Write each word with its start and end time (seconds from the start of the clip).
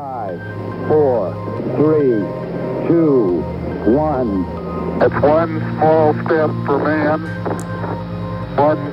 Five, 0.00 0.40
four, 0.88 1.34
three, 1.76 2.24
two, 2.88 3.42
one. 3.84 4.46
It's 5.02 5.22
one 5.22 5.60
small 5.76 6.14
step 6.24 6.48
for 6.64 6.78
man, 6.78 7.20
one 8.56 8.89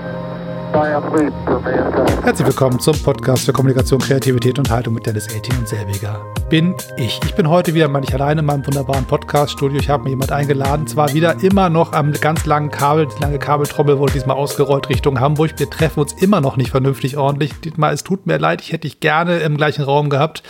Herzlich 0.87 2.47
willkommen 2.47 2.79
zum 2.79 2.97
Podcast 3.03 3.45
für 3.45 3.51
Kommunikation, 3.51 3.99
Kreativität 3.99 4.57
und 4.57 4.69
Haltung 4.69 4.93
mit 4.93 5.05
Dennis 5.05 5.27
Aitin 5.27 5.57
und 5.57 5.67
Selbiger. 5.67 6.25
Bin 6.49 6.75
ich. 6.95 7.19
Ich 7.25 7.35
bin 7.35 7.49
heute 7.49 7.73
wieder 7.73 7.89
mal 7.89 7.99
nicht 7.99 8.13
alleine 8.13 8.39
in 8.39 8.45
meinem 8.45 8.65
wunderbaren 8.65 9.03
Podcast-Studio. 9.03 9.79
Ich 9.81 9.89
habe 9.89 10.05
mir 10.05 10.11
jemand 10.11 10.31
eingeladen. 10.31 10.87
Zwar 10.87 11.13
wieder 11.13 11.43
immer 11.43 11.69
noch 11.69 11.91
am 11.91 12.13
ganz 12.13 12.45
langen 12.45 12.71
Kabel. 12.71 13.05
Die 13.07 13.21
lange 13.21 13.37
Kabeltrommel 13.37 13.99
wurde 13.99 14.13
diesmal 14.13 14.37
ausgerollt 14.37 14.87
Richtung 14.87 15.19
Hamburg. 15.19 15.55
Wir 15.57 15.69
treffen 15.69 15.99
uns 15.99 16.13
immer 16.13 16.39
noch 16.39 16.55
nicht 16.55 16.71
vernünftig 16.71 17.17
ordentlich. 17.17 17.51
Dietmar, 17.59 17.91
es 17.91 18.03
tut 18.03 18.25
mir 18.25 18.37
leid. 18.37 18.61
Ich 18.61 18.71
hätte 18.71 18.87
dich 18.87 19.01
gerne 19.01 19.39
im 19.39 19.57
gleichen 19.57 19.83
Raum 19.83 20.09
gehabt. 20.09 20.41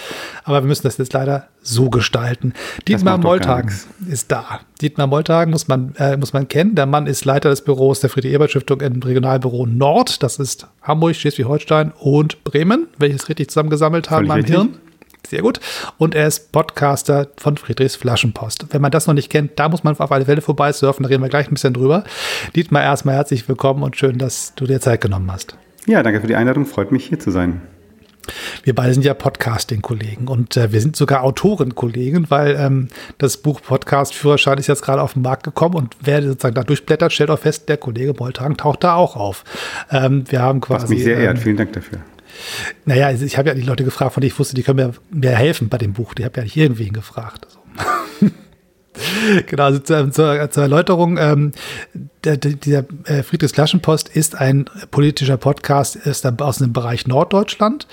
Aber 0.43 0.61
wir 0.61 0.67
müssen 0.67 0.83
das 0.83 0.97
jetzt 0.97 1.13
leider 1.13 1.47
so 1.67 1.89
gestalten. 1.89 2.53
Dietmar 2.87 3.17
Molltagen 3.17 3.73
ist 4.09 4.31
da. 4.31 4.61
Dietmar 4.81 5.07
Molltagen 5.07 5.51
muss 5.51 5.67
man, 5.67 5.93
äh, 5.97 6.17
muss 6.17 6.33
man 6.33 6.47
kennen. 6.47 6.75
Der 6.75 6.85
Mann 6.85 7.07
ist 7.07 7.25
Leiter 7.25 7.49
des 7.49 7.61
Büros 7.61 7.99
der 7.99 8.09
Friedrich-Ebert-Stiftung 8.09 8.81
im 8.81 9.01
Regionalbüro 9.01 9.65
Nord. 9.65 10.23
Das 10.23 10.37
ist 10.37 10.67
Hamburg, 10.81 11.15
Schleswig-Holstein 11.15 11.91
und 11.99 12.43
Bremen, 12.43 12.87
welches 12.97 13.29
richtig 13.29 13.49
zusammengesammelt 13.49 14.09
haben 14.09 14.31
am 14.31 14.43
Hirn. 14.43 14.77
Sehr 15.27 15.41
gut. 15.41 15.59
Und 15.97 16.15
er 16.15 16.27
ist 16.27 16.53
Podcaster 16.53 17.27
von 17.37 17.57
Friedrichs 17.57 17.97
Flaschenpost. 17.97 18.67
Wenn 18.69 18.81
man 18.81 18.91
das 18.91 19.07
noch 19.07 19.13
nicht 19.13 19.29
kennt, 19.29 19.59
da 19.59 19.67
muss 19.67 19.83
man 19.83 19.97
auf 19.97 20.11
alle 20.11 20.23
Fälle 20.23 20.41
vorbeisurfen. 20.41 21.03
Da 21.03 21.09
reden 21.09 21.21
wir 21.21 21.29
gleich 21.29 21.51
ein 21.51 21.53
bisschen 21.53 21.73
drüber. 21.73 22.05
Dietmar, 22.55 22.83
erstmal 22.83 23.15
herzlich 23.15 23.47
willkommen 23.49 23.83
und 23.83 23.97
schön, 23.97 24.17
dass 24.17 24.53
du 24.55 24.65
dir 24.65 24.79
Zeit 24.79 25.01
genommen 25.01 25.29
hast. 25.29 25.57
Ja, 25.85 26.01
danke 26.01 26.21
für 26.21 26.27
die 26.27 26.35
Einladung. 26.35 26.65
Freut 26.65 26.93
mich, 26.93 27.05
hier 27.05 27.19
zu 27.19 27.31
sein. 27.31 27.61
Wir 28.63 28.75
beide 28.75 28.93
sind 28.93 29.05
ja 29.05 29.13
Podcasting-Kollegen 29.13 30.27
und 30.27 30.57
äh, 30.57 30.71
wir 30.71 30.81
sind 30.81 30.95
sogar 30.95 31.23
Autoren-Kollegen, 31.23 32.29
weil 32.29 32.55
ähm, 32.59 32.89
das 33.17 33.37
Buch 33.37 33.61
Podcast-Führerschein 33.61 34.57
ist 34.57 34.67
jetzt 34.67 34.81
gerade 34.81 35.01
auf 35.01 35.13
den 35.13 35.21
Markt 35.21 35.43
gekommen 35.43 35.75
und 35.75 35.95
wer 36.01 36.21
sozusagen 36.21 36.55
da 36.55 36.63
durchblättert, 36.63 37.13
stellt 37.13 37.29
auch 37.29 37.39
fest, 37.39 37.69
der 37.69 37.77
Kollege 37.77 38.13
Moltagen 38.17 38.57
taucht 38.57 38.83
da 38.83 38.95
auch 38.95 39.15
auf. 39.15 39.43
Ähm, 39.91 40.23
wir 40.29 40.41
haben 40.41 40.61
quasi. 40.61 40.83
Was 40.83 40.89
mich 40.89 41.03
sehr 41.03 41.17
ehrt. 41.17 41.37
ähm, 41.37 41.43
Vielen 41.43 41.57
Dank 41.57 41.73
dafür. 41.73 41.99
Naja, 42.85 43.07
also 43.07 43.25
ich 43.25 43.37
habe 43.37 43.49
ja 43.49 43.55
die 43.55 43.61
Leute 43.61 43.83
gefragt, 43.83 44.13
von 44.13 44.21
denen 44.21 44.31
ich 44.31 44.39
wusste, 44.39 44.55
die 44.55 44.63
können 44.63 44.77
mir, 44.77 44.93
mir 45.11 45.35
helfen 45.35 45.69
bei 45.69 45.77
dem 45.77 45.93
Buch. 45.93 46.13
Die 46.13 46.25
habe 46.25 46.37
ja 46.37 46.43
nicht 46.43 46.57
irgendwen 46.57 46.93
gefragt. 46.93 47.45
Also. 47.45 47.59
Genau, 49.45 49.63
also 49.63 49.79
zur, 49.79 50.11
zur, 50.11 50.49
zur 50.49 50.63
Erläuterung, 50.63 51.17
ähm, 51.17 51.51
der, 52.23 52.37
dieser 52.37 52.85
äh, 53.05 53.23
Friedrichs 53.23 53.53
Flaschenpost 53.53 54.09
ist 54.09 54.35
ein 54.35 54.65
politischer 54.91 55.37
Podcast 55.37 55.95
ist 55.95 56.25
aus 56.41 56.57
dem 56.57 56.73
Bereich 56.73 57.07
Norddeutschland. 57.07 57.87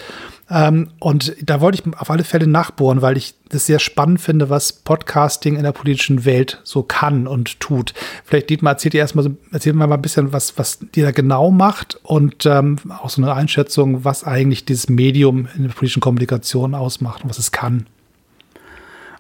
Ähm, 0.50 0.88
und 0.98 1.34
da 1.42 1.60
wollte 1.60 1.80
ich 1.80 1.98
auf 1.98 2.10
alle 2.10 2.24
Fälle 2.24 2.46
nachbohren, 2.46 3.00
weil 3.00 3.16
ich 3.16 3.34
das 3.48 3.66
sehr 3.66 3.78
spannend 3.78 4.20
finde, 4.20 4.50
was 4.50 4.72
Podcasting 4.72 5.56
in 5.56 5.62
der 5.62 5.72
politischen 5.72 6.24
Welt 6.24 6.60
so 6.64 6.82
kann 6.82 7.26
und 7.26 7.60
tut. 7.60 7.94
Vielleicht, 8.24 8.50
Dietmar, 8.50 8.74
erzählt 8.74 8.94
ihr 8.94 9.00
erstmal 9.00 9.30
erzählt 9.52 9.76
mal 9.76 9.90
ein 9.90 10.02
bisschen, 10.02 10.32
was, 10.32 10.58
was 10.58 10.80
ihr 10.94 11.04
da 11.04 11.12
genau 11.12 11.50
macht 11.50 11.98
und 12.02 12.44
ähm, 12.44 12.76
auch 12.90 13.08
so 13.08 13.22
eine 13.22 13.32
Einschätzung, 13.32 14.04
was 14.04 14.24
eigentlich 14.24 14.64
dieses 14.64 14.88
Medium 14.90 15.48
in 15.56 15.62
der 15.62 15.70
politischen 15.70 16.00
Kommunikation 16.00 16.74
ausmacht 16.74 17.24
und 17.24 17.30
was 17.30 17.38
es 17.38 17.50
kann. 17.50 17.86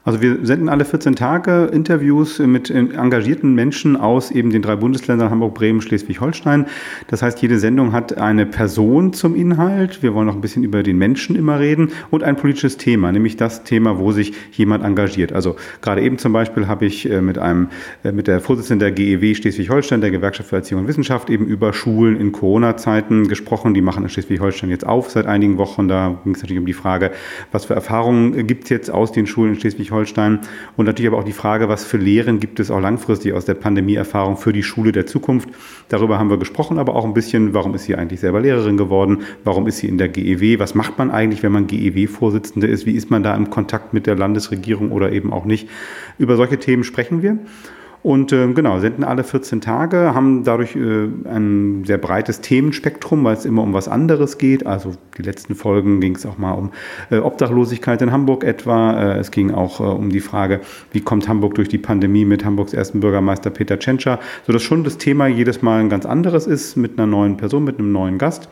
Also 0.06 0.20
wir 0.20 0.44
senden 0.44 0.68
alle 0.68 0.84
14 0.84 1.16
Tage 1.16 1.70
Interviews 1.72 2.38
mit 2.38 2.68
engagierten 2.70 3.54
Menschen 3.54 3.96
aus 3.96 4.30
eben 4.30 4.50
den 4.50 4.60
drei 4.60 4.76
Bundesländern 4.76 5.30
Hamburg, 5.30 5.54
Bremen, 5.54 5.80
Schleswig-Holstein. 5.80 6.66
Das 7.08 7.22
heißt, 7.22 7.40
jede 7.40 7.58
Sendung 7.58 7.94
hat 7.94 8.18
eine 8.18 8.44
Person 8.44 9.14
zum 9.14 9.34
Inhalt. 9.34 10.02
Wir 10.02 10.12
wollen 10.12 10.28
auch 10.28 10.34
ein 10.34 10.42
bisschen 10.42 10.62
über 10.62 10.82
den 10.82 10.98
Menschen 10.98 11.36
immer 11.36 11.58
reden 11.58 11.90
und 12.10 12.22
ein 12.22 12.36
politisches 12.36 12.76
Thema, 12.76 13.12
nämlich 13.12 13.38
das 13.38 13.64
Thema, 13.64 13.98
wo 13.98 14.12
sich 14.12 14.34
jemand 14.52 14.84
engagiert. 14.84 15.32
Also 15.32 15.56
gerade 15.80 16.02
eben 16.02 16.18
zum 16.18 16.34
Beispiel 16.34 16.68
habe 16.68 16.84
ich 16.84 17.10
äh, 17.10 17.22
mit 17.22 17.38
einem, 17.38 17.68
äh, 18.02 18.12
mit 18.12 18.26
der 18.26 18.40
Vorsitzenden 18.40 18.80
der 18.80 18.92
GEW 18.92 19.34
Schleswig-Holstein, 19.34 20.02
der 20.02 20.10
Gewerkschaft 20.10 20.50
für 20.50 20.56
Erziehung 20.56 20.82
und 20.82 20.88
Wissenschaft, 20.88 21.30
eben 21.30 21.46
über 21.46 21.72
Schulen 21.72 22.20
in 22.20 22.30
Corona-Zeiten 22.30 23.26
gesprochen. 23.28 23.72
Die 23.72 23.80
machen 23.80 24.02
in 24.02 24.10
Schleswig-Holstein 24.10 24.68
jetzt 24.68 24.86
auf 24.86 25.10
seit 25.10 25.24
einigen 25.24 25.56
Wochen. 25.56 25.88
Da 25.88 26.20
ging 26.24 26.34
es 26.34 26.42
natürlich 26.42 26.60
um 26.60 26.66
die 26.66 26.74
Frage, 26.74 27.10
was 27.52 27.64
für 27.64 27.74
Erfahrungen 27.74 28.46
gibt 28.46 28.64
es 28.64 28.70
jetzt 28.70 28.90
aus 28.90 29.10
den 29.10 29.26
Schulen 29.26 29.54
in 29.54 29.60
Schleswig-Holstein 29.60 29.93
Schleswig-Holstein. 29.94 30.40
Und 30.76 30.86
natürlich 30.86 31.10
aber 31.10 31.18
auch 31.18 31.24
die 31.24 31.32
Frage, 31.32 31.68
was 31.68 31.84
für 31.84 31.96
Lehren 31.96 32.40
gibt 32.40 32.60
es 32.60 32.70
auch 32.70 32.80
langfristig 32.80 33.32
aus 33.32 33.44
der 33.44 33.54
Pandemieerfahrung 33.54 34.36
für 34.36 34.52
die 34.52 34.62
Schule 34.62 34.92
der 34.92 35.06
Zukunft. 35.06 35.48
Darüber 35.88 36.18
haben 36.18 36.30
wir 36.30 36.38
gesprochen, 36.38 36.78
aber 36.78 36.94
auch 36.94 37.04
ein 37.04 37.14
bisschen, 37.14 37.54
warum 37.54 37.74
ist 37.74 37.84
sie 37.84 37.94
eigentlich 37.94 38.20
selber 38.20 38.40
Lehrerin 38.40 38.76
geworden? 38.76 39.22
Warum 39.44 39.66
ist 39.66 39.78
sie 39.78 39.88
in 39.88 39.98
der 39.98 40.08
GEW? 40.08 40.58
Was 40.58 40.74
macht 40.74 40.98
man 40.98 41.10
eigentlich, 41.10 41.42
wenn 41.42 41.52
man 41.52 41.66
GEW-Vorsitzende 41.66 42.66
ist? 42.66 42.86
Wie 42.86 42.92
ist 42.92 43.10
man 43.10 43.22
da 43.22 43.34
im 43.34 43.50
Kontakt 43.50 43.94
mit 43.94 44.06
der 44.06 44.16
Landesregierung 44.16 44.90
oder 44.90 45.12
eben 45.12 45.32
auch 45.32 45.44
nicht? 45.44 45.68
Über 46.18 46.36
solche 46.36 46.58
Themen 46.58 46.84
sprechen 46.84 47.22
wir. 47.22 47.38
Und 48.04 48.32
äh, 48.32 48.52
genau, 48.52 48.80
senden 48.80 49.02
alle 49.02 49.24
14 49.24 49.62
Tage, 49.62 50.14
haben 50.14 50.44
dadurch 50.44 50.76
äh, 50.76 51.08
ein 51.24 51.84
sehr 51.86 51.96
breites 51.96 52.42
Themenspektrum, 52.42 53.24
weil 53.24 53.34
es 53.34 53.46
immer 53.46 53.62
um 53.62 53.72
was 53.72 53.88
anderes 53.88 54.36
geht. 54.36 54.66
Also 54.66 54.92
die 55.16 55.22
letzten 55.22 55.54
Folgen 55.54 56.00
ging 56.00 56.14
es 56.14 56.26
auch 56.26 56.36
mal 56.36 56.52
um 56.52 56.70
äh, 57.10 57.16
Obdachlosigkeit 57.16 58.02
in 58.02 58.12
Hamburg 58.12 58.44
etwa. 58.44 59.14
Äh, 59.14 59.18
es 59.20 59.30
ging 59.30 59.52
auch 59.52 59.80
äh, 59.80 59.84
um 59.84 60.10
die 60.10 60.20
Frage, 60.20 60.60
wie 60.92 61.00
kommt 61.00 61.30
Hamburg 61.30 61.54
durch 61.54 61.70
die 61.70 61.78
Pandemie 61.78 62.26
mit 62.26 62.44
Hamburgs 62.44 62.74
ersten 62.74 63.00
Bürgermeister 63.00 63.48
Peter 63.48 63.78
Tschentscher, 63.78 64.20
sodass 64.46 64.62
schon 64.62 64.84
das 64.84 64.98
Thema 64.98 65.26
jedes 65.26 65.62
Mal 65.62 65.80
ein 65.80 65.88
ganz 65.88 66.04
anderes 66.04 66.46
ist, 66.46 66.76
mit 66.76 66.98
einer 66.98 67.06
neuen 67.06 67.38
Person, 67.38 67.64
mit 67.64 67.78
einem 67.78 67.92
neuen 67.92 68.18
Gast. 68.18 68.50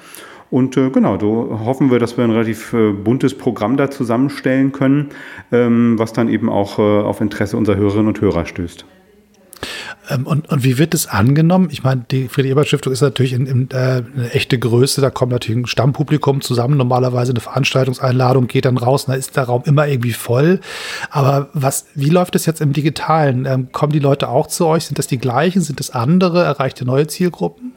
Und 0.50 0.78
äh, 0.78 0.88
genau, 0.88 1.18
so 1.20 1.60
hoffen 1.62 1.90
wir, 1.90 1.98
dass 1.98 2.16
wir 2.16 2.24
ein 2.24 2.30
relativ 2.30 2.72
äh, 2.72 2.92
buntes 2.92 3.36
Programm 3.36 3.76
da 3.76 3.90
zusammenstellen 3.90 4.72
können, 4.72 5.10
ähm, 5.50 5.98
was 5.98 6.14
dann 6.14 6.30
eben 6.30 6.48
auch 6.48 6.78
äh, 6.78 6.82
auf 6.82 7.20
Interesse 7.20 7.58
unserer 7.58 7.76
Hörerinnen 7.76 8.08
und 8.08 8.20
Hörer 8.22 8.46
stößt. 8.46 8.86
Ähm, 10.10 10.26
und, 10.26 10.48
und 10.50 10.64
wie 10.64 10.78
wird 10.78 10.94
es 10.94 11.06
angenommen? 11.06 11.68
Ich 11.70 11.82
meine, 11.82 12.04
die 12.10 12.28
Friedrich-Ebert-Stiftung 12.28 12.92
ist 12.92 13.00
natürlich 13.00 13.32
in, 13.32 13.46
in, 13.46 13.70
äh, 13.70 14.02
eine 14.14 14.30
echte 14.32 14.58
Größe. 14.58 15.00
Da 15.00 15.10
kommt 15.10 15.32
natürlich 15.32 15.62
ein 15.62 15.66
Stammpublikum 15.66 16.40
zusammen. 16.40 16.76
Normalerweise 16.76 17.32
eine 17.32 17.40
Veranstaltungseinladung 17.40 18.46
geht 18.46 18.64
dann 18.64 18.78
raus. 18.78 19.06
Da 19.06 19.14
ist 19.14 19.36
der 19.36 19.44
Raum 19.44 19.62
immer 19.64 19.86
irgendwie 19.86 20.12
voll. 20.12 20.60
Aber 21.10 21.48
was, 21.52 21.86
wie 21.94 22.10
läuft 22.10 22.34
es 22.34 22.46
jetzt 22.46 22.60
im 22.60 22.72
Digitalen? 22.72 23.46
Ähm, 23.46 23.70
kommen 23.72 23.92
die 23.92 23.98
Leute 23.98 24.28
auch 24.28 24.46
zu 24.46 24.66
euch? 24.66 24.86
Sind 24.86 24.98
das 24.98 25.06
die 25.06 25.18
gleichen? 25.18 25.62
Sind 25.62 25.80
das 25.80 25.90
andere? 25.90 26.42
Erreicht 26.42 26.80
ihr 26.80 26.86
neue 26.86 27.06
Zielgruppen? 27.06 27.71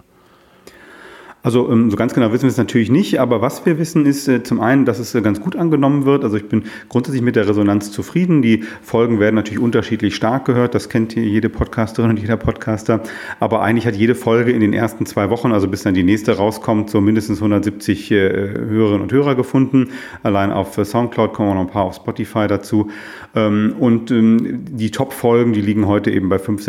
Also 1.46 1.72
ähm, 1.72 1.92
so 1.92 1.96
ganz 1.96 2.16
genau 2.16 2.32
wissen 2.32 2.46
wir 2.46 2.50
es 2.50 2.58
natürlich 2.58 2.90
nicht, 2.90 3.20
aber 3.20 3.40
was 3.40 3.68
wir 3.68 3.78
wissen 3.78 4.08
ist 4.08 4.28
äh, 4.28 4.42
zum 4.42 4.60
einen, 4.60 4.84
dass 4.84 4.98
es 4.98 5.14
äh, 5.14 5.22
ganz 5.22 5.40
gut 5.40 5.56
angenommen 5.56 6.04
wird. 6.04 6.24
Also 6.24 6.38
ich 6.38 6.50
bin 6.50 6.64
grundsätzlich 6.90 7.22
mit 7.22 7.36
der 7.36 7.48
Resonanz 7.48 7.92
zufrieden. 7.92 8.42
Die 8.42 8.64
Folgen 8.82 9.20
werden 9.20 9.36
natürlich 9.36 9.60
unterschiedlich 9.60 10.16
stark 10.16 10.46
gehört. 10.46 10.74
Das 10.74 10.90
kennt 10.90 11.14
jede 11.14 11.50
Podcasterin 11.50 12.10
und 12.10 12.18
jeder 12.18 12.36
Podcaster. 12.36 13.04
Aber 13.40 13.62
eigentlich 13.62 13.86
hat 13.86 13.96
jede 13.96 14.16
Folge 14.16 14.54
in 14.54 14.60
den 14.60 14.74
ersten 14.74 15.06
zwei 15.06 15.30
Wochen, 15.30 15.52
also 15.52 15.68
bis 15.68 15.84
dann 15.84 15.94
die 15.94 16.02
nächste 16.02 16.36
rauskommt, 16.36 16.90
so 16.90 17.00
mindestens 17.00 17.38
170 17.38 18.10
äh, 18.10 18.16
Hörerinnen 18.18 19.04
und 19.04 19.12
Hörer 19.12 19.36
gefunden. 19.36 19.90
Allein 20.24 20.52
auf 20.52 20.84
Soundcloud 20.84 21.34
kommen 21.34 21.54
noch 21.54 21.62
ein 21.62 21.68
paar 21.68 21.84
auf 21.84 21.94
Spotify 21.94 22.48
dazu. 22.48 22.90
Ähm, 23.36 23.76
und 23.78 24.10
ähm, 24.10 24.66
die 24.72 24.90
Top-Folgen, 24.90 25.54
die 25.54 25.62
liegen 25.62 25.86
heute 25.86 26.10
eben 26.10 26.28
bei 26.28 26.40
500, 26.40 26.66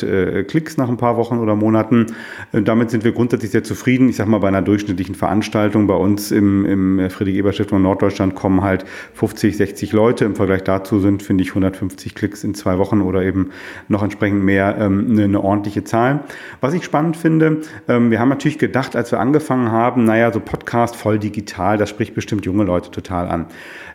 600 0.00 0.48
Klicks 0.48 0.78
nach 0.78 0.88
ein 0.88 0.96
paar 0.96 1.18
Wochen 1.18 1.40
oder 1.40 1.54
Monaten. 1.56 2.06
Damit 2.52 2.90
sind 2.90 3.04
wir 3.04 3.12
grundsätzlich 3.12 3.50
sehr 3.50 3.64
zufrieden 3.64 4.13
ich 4.14 4.18
sag 4.18 4.28
mal, 4.28 4.38
bei 4.38 4.46
einer 4.46 4.62
durchschnittlichen 4.62 5.16
Veranstaltung 5.16 5.88
bei 5.88 5.96
uns 5.96 6.30
im, 6.30 6.64
im 6.64 7.10
Friedrich-Ebert-Stiftung 7.10 7.82
Norddeutschland 7.82 8.36
kommen 8.36 8.62
halt 8.62 8.84
50, 9.14 9.56
60 9.56 9.92
Leute. 9.92 10.24
Im 10.24 10.36
Vergleich 10.36 10.62
dazu 10.62 11.00
sind, 11.00 11.20
finde 11.20 11.42
ich, 11.42 11.48
150 11.48 12.14
Klicks 12.14 12.44
in 12.44 12.54
zwei 12.54 12.78
Wochen 12.78 13.00
oder 13.00 13.24
eben 13.24 13.50
noch 13.88 14.04
entsprechend 14.04 14.44
mehr 14.44 14.76
ähm, 14.78 15.08
eine, 15.10 15.24
eine, 15.24 15.42
ordentliche 15.42 15.82
Zahl. 15.82 16.20
Was 16.60 16.74
ich 16.74 16.84
spannend 16.84 17.16
finde, 17.16 17.62
ähm, 17.88 18.12
wir 18.12 18.20
haben 18.20 18.28
natürlich 18.28 18.58
gedacht, 18.58 18.94
als 18.94 19.10
wir 19.10 19.18
angefangen 19.18 19.72
haben, 19.72 20.04
naja, 20.04 20.32
so 20.32 20.38
Podcast 20.38 20.94
voll 20.94 21.18
digital, 21.18 21.76
das 21.76 21.90
spricht 21.90 22.14
bestimmt 22.14 22.46
junge 22.46 22.62
Leute 22.62 22.92
total 22.92 23.26
an. 23.26 23.46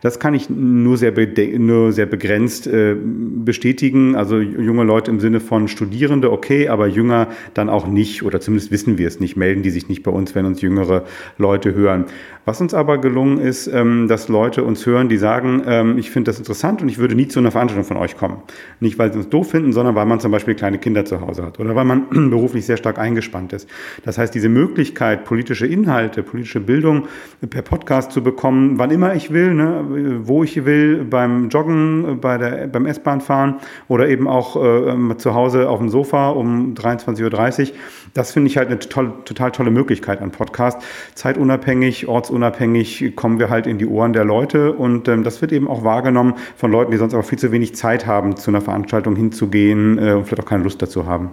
Das 0.01 0.19
kann 0.19 0.33
ich 0.33 0.49
nur 0.49 0.97
sehr, 0.97 1.13
nur 1.57 1.91
sehr 1.91 2.05
begrenzt 2.05 2.67
äh, 2.67 2.95
bestätigen. 2.95 4.15
Also 4.15 4.39
junge 4.39 4.83
Leute 4.83 5.11
im 5.11 5.19
Sinne 5.19 5.39
von 5.39 5.67
Studierende, 5.67 6.31
okay, 6.31 6.69
aber 6.69 6.87
jünger 6.87 7.27
dann 7.53 7.69
auch 7.69 7.87
nicht 7.87 8.23
oder 8.23 8.39
zumindest 8.39 8.71
wissen 8.71 8.97
wir 8.97 9.07
es 9.07 9.19
nicht, 9.19 9.35
melden 9.35 9.61
die 9.61 9.69
sich 9.69 9.89
nicht 9.89 10.03
bei 10.03 10.08
uns, 10.13 10.35
wenn 10.35 10.45
uns 10.45 10.61
jüngere 10.61 11.03
Leute 11.37 11.73
hören. 11.73 12.05
Was 12.49 12.61
uns 12.61 12.73
aber 12.73 12.97
gelungen 12.97 13.37
ist, 13.37 13.67
ähm, 13.67 14.07
dass 14.07 14.27
Leute 14.27 14.63
uns 14.63 14.83
hören, 14.83 15.07
die 15.07 15.17
sagen, 15.17 15.61
ähm, 15.67 15.99
ich 15.99 16.09
finde 16.09 16.31
das 16.31 16.39
interessant 16.39 16.81
und 16.81 16.89
ich 16.89 16.97
würde 16.97 17.13
nie 17.13 17.27
zu 17.27 17.37
einer 17.37 17.51
Veranstaltung 17.51 17.85
von 17.85 17.97
euch 17.97 18.17
kommen. 18.17 18.37
Nicht, 18.79 18.97
weil 18.97 19.13
sie 19.13 19.19
uns 19.19 19.29
doof 19.29 19.51
finden, 19.51 19.71
sondern 19.71 19.93
weil 19.93 20.07
man 20.07 20.19
zum 20.19 20.31
Beispiel 20.31 20.55
kleine 20.55 20.79
Kinder 20.79 21.05
zu 21.05 21.21
Hause 21.21 21.43
hat 21.45 21.59
oder 21.59 21.75
weil 21.75 21.85
man 21.85 22.09
beruflich 22.31 22.65
sehr 22.65 22.77
stark 22.77 22.97
eingespannt 22.97 23.53
ist. 23.53 23.69
Das 24.03 24.17
heißt, 24.17 24.33
diese 24.33 24.49
Möglichkeit, 24.49 25.25
politische 25.25 25.67
Inhalte, 25.67 26.23
politische 26.23 26.59
Bildung 26.59 27.07
per 27.47 27.61
Podcast 27.61 28.11
zu 28.13 28.23
bekommen, 28.23 28.79
wann 28.79 28.89
immer 28.89 29.13
ich 29.13 29.31
will, 29.31 29.53
ne, 29.53 30.19
wo 30.23 30.43
ich 30.43 30.65
will, 30.65 31.03
beim 31.03 31.49
Joggen, 31.49 32.19
bei 32.19 32.39
der, 32.39 32.65
beim 32.65 32.87
S-Bahn 32.87 33.21
fahren 33.21 33.57
oder 33.87 34.09
eben 34.09 34.27
auch 34.27 34.55
äh, 34.55 35.17
zu 35.17 35.35
Hause 35.35 35.69
auf 35.69 35.77
dem 35.77 35.89
Sofa 35.89 36.29
um 36.29 36.73
23.30 36.73 37.61
Uhr, 37.61 37.77
das 38.15 38.31
finde 38.31 38.47
ich 38.47 38.57
halt 38.57 38.69
eine 38.69 38.79
tolle, 38.79 39.13
total 39.25 39.51
tolle 39.51 39.69
Möglichkeit 39.69 39.98
Möglichkeit 39.99 40.21
an 40.21 40.31
Podcast. 40.31 40.81
Zeitunabhängig, 41.15 42.07
ortsunabhängig 42.07 43.13
kommen 43.15 43.39
wir 43.39 43.49
halt 43.49 43.67
in 43.67 43.77
die 43.77 43.85
Ohren 43.85 44.13
der 44.13 44.23
Leute 44.23 44.73
und 44.73 45.07
ähm, 45.07 45.23
das 45.23 45.41
wird 45.41 45.51
eben 45.51 45.67
auch 45.67 45.83
wahrgenommen 45.83 46.35
von 46.55 46.71
Leuten, 46.71 46.91
die 46.91 46.97
sonst 46.97 47.13
aber 47.13 47.23
viel 47.23 47.39
zu 47.39 47.51
wenig 47.51 47.75
Zeit 47.75 48.07
haben, 48.07 48.37
zu 48.37 48.51
einer 48.51 48.61
Veranstaltung 48.61 49.15
hinzugehen 49.15 49.97
äh, 49.97 50.13
und 50.13 50.25
vielleicht 50.25 50.43
auch 50.43 50.49
keine 50.49 50.63
Lust 50.63 50.81
dazu 50.81 51.05
haben. 51.05 51.31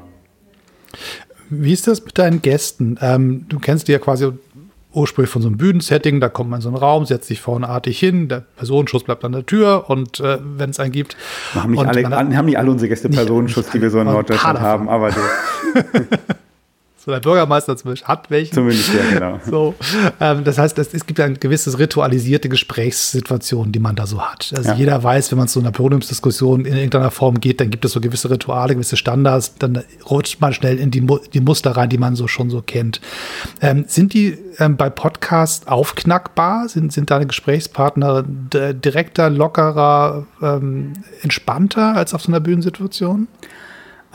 Wie 1.48 1.72
ist 1.72 1.86
das 1.86 2.04
mit 2.04 2.18
deinen 2.18 2.42
Gästen? 2.42 2.98
Ähm, 3.00 3.46
du 3.48 3.60
kennst 3.60 3.86
die 3.86 3.92
ja 3.92 3.98
quasi 3.98 4.32
ursprünglich 4.92 5.30
von 5.30 5.42
so 5.42 5.48
einem 5.48 5.58
Bühnensetting, 5.58 6.20
da 6.20 6.28
kommt 6.28 6.50
man 6.50 6.58
in 6.58 6.62
so 6.62 6.68
einen 6.70 6.78
Raum, 6.78 7.04
setzt 7.04 7.28
sich 7.28 7.40
vorneartig 7.40 7.98
hin, 7.98 8.28
der 8.28 8.40
Personenschuss 8.56 9.04
bleibt 9.04 9.24
an 9.24 9.32
der 9.32 9.44
Tür 9.46 9.84
und 9.88 10.20
äh, 10.20 10.38
wenn 10.42 10.70
es 10.70 10.80
einen 10.80 10.90
gibt. 10.90 11.16
Haben 11.54 11.72
nicht, 11.72 11.86
alle, 11.86 12.36
haben 12.36 12.46
nicht 12.46 12.58
alle 12.58 12.70
unsere 12.70 12.88
Gäste 12.88 13.08
Personenschutz, 13.10 13.70
die 13.70 13.80
wir 13.80 13.90
so 13.90 14.00
in 14.00 14.06
Norddeutschland 14.06 14.58
haben, 14.58 14.88
aber. 14.88 15.10
so 17.06 17.12
der 17.12 17.20
Bürgermeister 17.20 17.76
zumindest 17.76 18.08
hat 18.08 18.30
welchen. 18.32 18.52
Zumindest, 18.52 18.92
ja, 18.92 19.10
genau. 19.12 19.40
So, 19.46 19.74
ähm, 20.20 20.42
das 20.42 20.58
heißt, 20.58 20.76
es, 20.80 20.92
es 20.92 21.06
gibt 21.06 21.20
ein 21.20 21.34
gewisses 21.38 21.78
ritualisierte 21.78 22.48
Gesprächssituation, 22.48 23.70
die 23.70 23.78
man 23.78 23.94
da 23.94 24.08
so 24.08 24.20
hat. 24.20 24.52
Also 24.56 24.70
ja. 24.70 24.74
jeder 24.74 25.02
weiß, 25.04 25.30
wenn 25.30 25.38
man 25.38 25.46
zu 25.46 25.60
einer 25.60 25.70
Podiumsdiskussion 25.70 26.64
in 26.64 26.74
irgendeiner 26.74 27.12
Form 27.12 27.38
geht, 27.38 27.60
dann 27.60 27.70
gibt 27.70 27.84
es 27.84 27.92
so 27.92 28.00
gewisse 28.00 28.28
Rituale, 28.28 28.74
gewisse 28.74 28.96
Standards, 28.96 29.54
dann 29.56 29.84
rutscht 30.10 30.40
man 30.40 30.52
schnell 30.52 30.78
in 30.80 30.90
die, 30.90 31.06
die 31.32 31.40
Muster 31.40 31.76
rein, 31.76 31.88
die 31.88 31.98
man 31.98 32.16
so 32.16 32.26
schon 32.26 32.50
so 32.50 32.60
kennt. 32.60 33.00
Ähm, 33.60 33.84
sind 33.86 34.12
die 34.12 34.36
ähm, 34.58 34.76
bei 34.76 34.90
Podcasts 34.90 35.68
aufknackbar? 35.68 36.68
Sind, 36.68 36.92
sind 36.92 37.12
deine 37.12 37.26
Gesprächspartner 37.26 38.24
direkter, 38.26 39.30
lockerer, 39.30 40.26
ähm, 40.42 40.94
entspannter 41.22 41.94
als 41.94 42.14
auf 42.14 42.22
so 42.22 42.32
einer 42.32 42.40
Bühnensituation? 42.40 43.28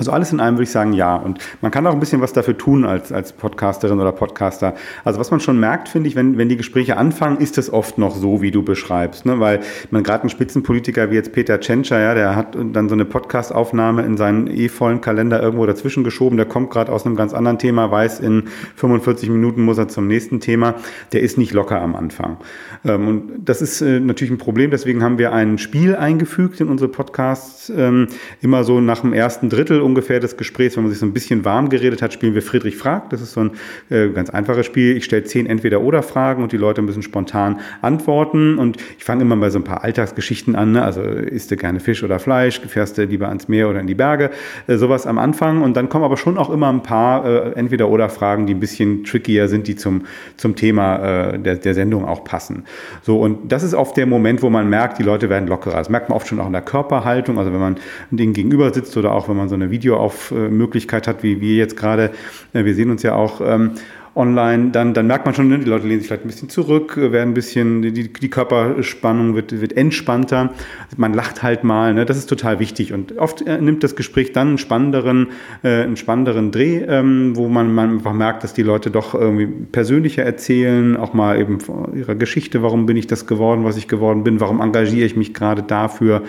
Also 0.02 0.14
alles 0.14 0.34
in 0.34 0.40
allem 0.40 0.56
würde 0.56 0.64
ich 0.64 0.72
sagen 0.72 0.94
ja. 0.94 1.16
Und 1.16 1.38
man 1.62 1.70
kann 1.70 1.86
auch 1.86 1.94
ein 1.94 2.00
bisschen 2.00 2.22
was 2.22 2.34
dafür 2.34 2.58
tun 2.58 2.86
als, 2.86 3.12
als 3.12 3.34
Podcasterin 3.34 4.00
oder 4.00 4.12
Podcaster. 4.12 4.74
Also 5.04 5.20
was 5.20 5.30
man 5.30 5.40
schon 5.40 5.60
merkt, 5.60 5.90
finde 5.90 6.10
ich, 6.10 6.16
wenn, 6.16 6.40
wenn 6.40 6.50
die 6.50 6.58
Gespräche 6.58 6.98
anfangen, 6.98 7.38
ist 7.38 7.60
es 7.60 7.72
oft 7.72 8.00
noch 8.00 8.16
so, 8.16 8.42
wie 8.42 8.50
du 8.50 8.64
beschreibst. 8.64 9.28
Ne? 9.28 9.40
Weil 9.40 9.60
man 9.92 10.02
gerade 10.02 10.24
ein 10.24 10.30
Spitzenpolitiker 10.30 11.12
wie 11.12 11.16
jetzt 11.16 11.34
Peter 11.34 11.60
Tschentscher, 11.60 12.00
ja, 12.00 12.16
der 12.16 12.36
hat 12.36 12.58
dann 12.74 12.90
so 12.90 12.96
eine 12.96 13.06
Podcastaufnahme 13.06 14.02
in 14.02 14.18
seinen 14.18 14.48
eh 14.48 14.70
vollen 14.70 15.02
Kalender 15.02 15.40
irgendwo 15.40 15.68
dazwischen 15.68 16.04
geschoben. 16.04 16.36
Der 16.36 16.48
kommt 16.48 16.72
gerade 16.72 16.92
aus 16.92 17.06
einem 17.06 17.16
ganz 17.16 17.36
anderen 17.36 17.60
Thema, 17.60 17.92
weiß, 17.92 18.22
in 18.22 18.46
45 18.78 19.30
Minuten 19.30 19.62
muss 19.62 19.78
er 19.78 19.88
zum 19.88 20.08
nächsten 20.08 20.40
Thema. 20.40 20.74
Der 21.14 21.22
ist 21.22 21.38
nicht 21.38 21.54
locker 21.54 21.80
am 21.80 21.96
Anfang. 21.96 22.38
Ähm, 22.84 23.08
und 23.08 23.32
das 23.46 23.62
ist 23.62 23.82
äh, 23.82 24.00
natürlich 24.00 24.32
ein 24.32 24.40
Problem. 24.40 24.72
Deswegen 24.72 25.04
haben 25.04 25.20
wir 25.20 25.32
ein 25.32 25.60
Spiel 25.60 25.96
eingefügt 25.96 26.60
in 26.60 26.70
unsere 26.70 26.90
Podcasts. 26.90 27.70
Ähm, 27.70 28.08
immer 28.42 28.64
so 28.64 28.82
nach 28.82 29.02
dem 29.02 29.14
ersten 29.14 29.48
Drittel 29.50 29.80
ungefähr 29.92 30.20
des 30.20 30.38
Gesprächs, 30.38 30.78
wenn 30.78 30.84
man 30.84 30.92
sich 30.92 31.00
so 31.00 31.06
ein 31.06 31.14
bisschen 31.14 31.44
warm 31.44 31.70
geredet 31.70 32.02
hat, 32.02 32.14
spielen 32.14 32.34
wir 32.34 32.42
Friedrich 32.42 32.78
fragt. 32.78 33.12
Das 33.12 33.22
ist 33.22 33.34
so 33.34 33.42
ein 33.42 33.52
äh, 33.90 34.10
ganz 34.10 34.30
einfaches 34.30 34.66
Spiel. 34.66 34.96
Ich 34.96 35.06
stelle 35.06 35.24
zehn 35.24 35.46
Entweder-Oder-Fragen 35.46 36.42
und 36.42 36.52
die 36.52 36.58
Leute 36.58 36.82
müssen 36.82 37.04
spontan 37.04 37.60
antworten. 37.82 38.58
Und 38.58 38.78
ich 38.98 39.04
fange 39.04 39.24
immer 39.24 39.36
bei 39.36 39.50
so 39.50 39.60
ein 39.60 39.64
paar 39.64 39.84
Alltagsgeschichten 39.84 40.56
an. 40.56 40.72
Ne? 40.72 40.84
Also 40.84 41.02
isst 41.02 41.52
du 41.52 41.58
gerne 41.58 41.80
Fisch 41.80 42.04
oder 42.04 42.20
Fleisch? 42.20 42.62
Fährst 42.62 42.98
du 42.98 43.04
lieber 43.04 43.28
ans 43.28 43.48
Meer 43.50 43.70
oder 43.70 43.82
in 43.82 43.88
die 43.88 43.96
Berge? 43.96 44.32
Äh, 44.68 44.78
sowas 44.78 45.06
am 45.06 45.18
Anfang. 45.18 45.62
Und 45.62 45.76
dann 45.76 45.90
kommen 45.90 46.06
aber 46.06 46.18
schon 46.18 46.38
auch 46.38 46.50
immer 46.50 46.70
ein 46.70 46.84
paar 46.84 47.26
äh, 47.26 47.52
Entweder-Oder-Fragen, 47.54 48.46
die 48.46 48.54
ein 48.54 48.60
bisschen 48.62 49.04
trickier 49.04 49.50
sind, 49.50 49.68
die 49.68 49.76
zum, 49.76 50.04
zum 50.38 50.56
Thema 50.56 51.32
äh, 51.34 51.40
der, 51.40 51.56
der 51.56 51.74
Sendung 51.74 52.06
auch 52.06 52.24
passen. 52.24 52.64
So, 53.02 53.20
und 53.20 53.52
das 53.52 53.64
ist 53.64 53.74
oft 53.74 53.98
der 53.98 54.06
Moment, 54.06 54.42
wo 54.42 54.50
man 54.50 54.70
merkt, 54.70 55.00
die 55.00 55.04
Leute 55.04 55.30
werden 55.30 55.48
lockerer. 55.48 55.78
Das 55.78 55.90
merkt 55.90 56.10
man 56.10 56.16
oft 56.16 56.28
schon 56.28 56.40
auch 56.40 56.48
in 56.48 56.54
der 56.54 56.62
Körperhaltung. 56.62 57.38
Also 57.38 57.52
wenn 57.52 57.60
man 57.60 57.76
denen 58.10 58.34
gegenüber 58.34 58.74
sitzt 58.74 58.96
oder 58.98 59.12
auch 59.12 59.28
wenn 59.28 59.36
man 59.36 59.50
so 59.50 59.56
eine 59.56 59.70
Videoaufmöglichkeit 59.82 61.08
hat, 61.08 61.24
wie 61.24 61.42
wir 61.42 61.56
jetzt 61.56 61.76
gerade. 61.76 62.12
Äh, 62.54 62.66
wir 62.66 62.76
sehen 62.76 62.92
uns 62.92 63.04
ja 63.04 63.16
auch. 63.16 63.42
Ähm, 63.42 63.72
online, 64.14 64.72
dann, 64.72 64.94
dann 64.94 65.08
merkt 65.08 65.26
man 65.26 65.34
schon, 65.34 65.48
ne, 65.48 65.60
die 65.60 65.70
Leute 65.70 65.88
lehnen 65.88 66.00
sich 66.00 66.08
vielleicht 66.08 66.26
ein 66.26 66.28
bisschen 66.28 66.50
zurück, 66.50 66.98
werden 66.98 67.30
ein 67.30 67.34
bisschen, 67.34 67.82
die, 67.82 68.12
die 68.12 68.30
Körperspannung 68.30 69.36
wird, 69.36 69.62
wird 69.62 69.78
entspannter. 69.78 70.50
Man 70.98 71.14
lacht 71.14 71.44
halt 71.44 71.64
mal, 71.64 71.94
ne, 71.94 72.06
das 72.06 72.18
ist 72.18 72.28
total 72.28 72.60
wichtig. 72.60 72.92
Und 72.92 73.18
oft 73.18 73.42
äh, 73.42 73.62
nimmt 73.62 73.84
das 73.84 73.96
Gespräch 73.96 74.34
dann 74.34 74.50
einen 74.50 74.58
spannenderen, 74.58 75.30
äh, 75.64 75.84
einen 75.84 75.96
spannenderen 75.96 76.52
Dreh, 76.52 76.80
ähm, 76.80 77.38
wo 77.38 77.48
man, 77.48 77.74
man 77.74 77.92
einfach 77.92 78.14
merkt, 78.14 78.44
dass 78.44 78.54
die 78.54 78.64
Leute 78.64 78.92
doch 78.92 79.14
irgendwie 79.14 79.48
persönlicher 79.48 80.24
erzählen, 80.24 80.98
auch 80.98 81.14
mal 81.14 81.40
eben 81.40 81.60
ihrer 81.96 82.16
Geschichte, 82.16 82.62
warum 82.62 82.86
bin 82.86 82.98
ich 82.98 83.08
das 83.08 83.28
geworden, 83.28 83.64
was 83.64 83.78
ich 83.78 83.88
geworden 83.88 84.26
bin, 84.26 84.42
warum 84.42 84.60
engagiere 84.60 85.06
ich 85.06 85.16
mich 85.16 85.34
gerade 85.34 85.64
dafür. 85.64 86.24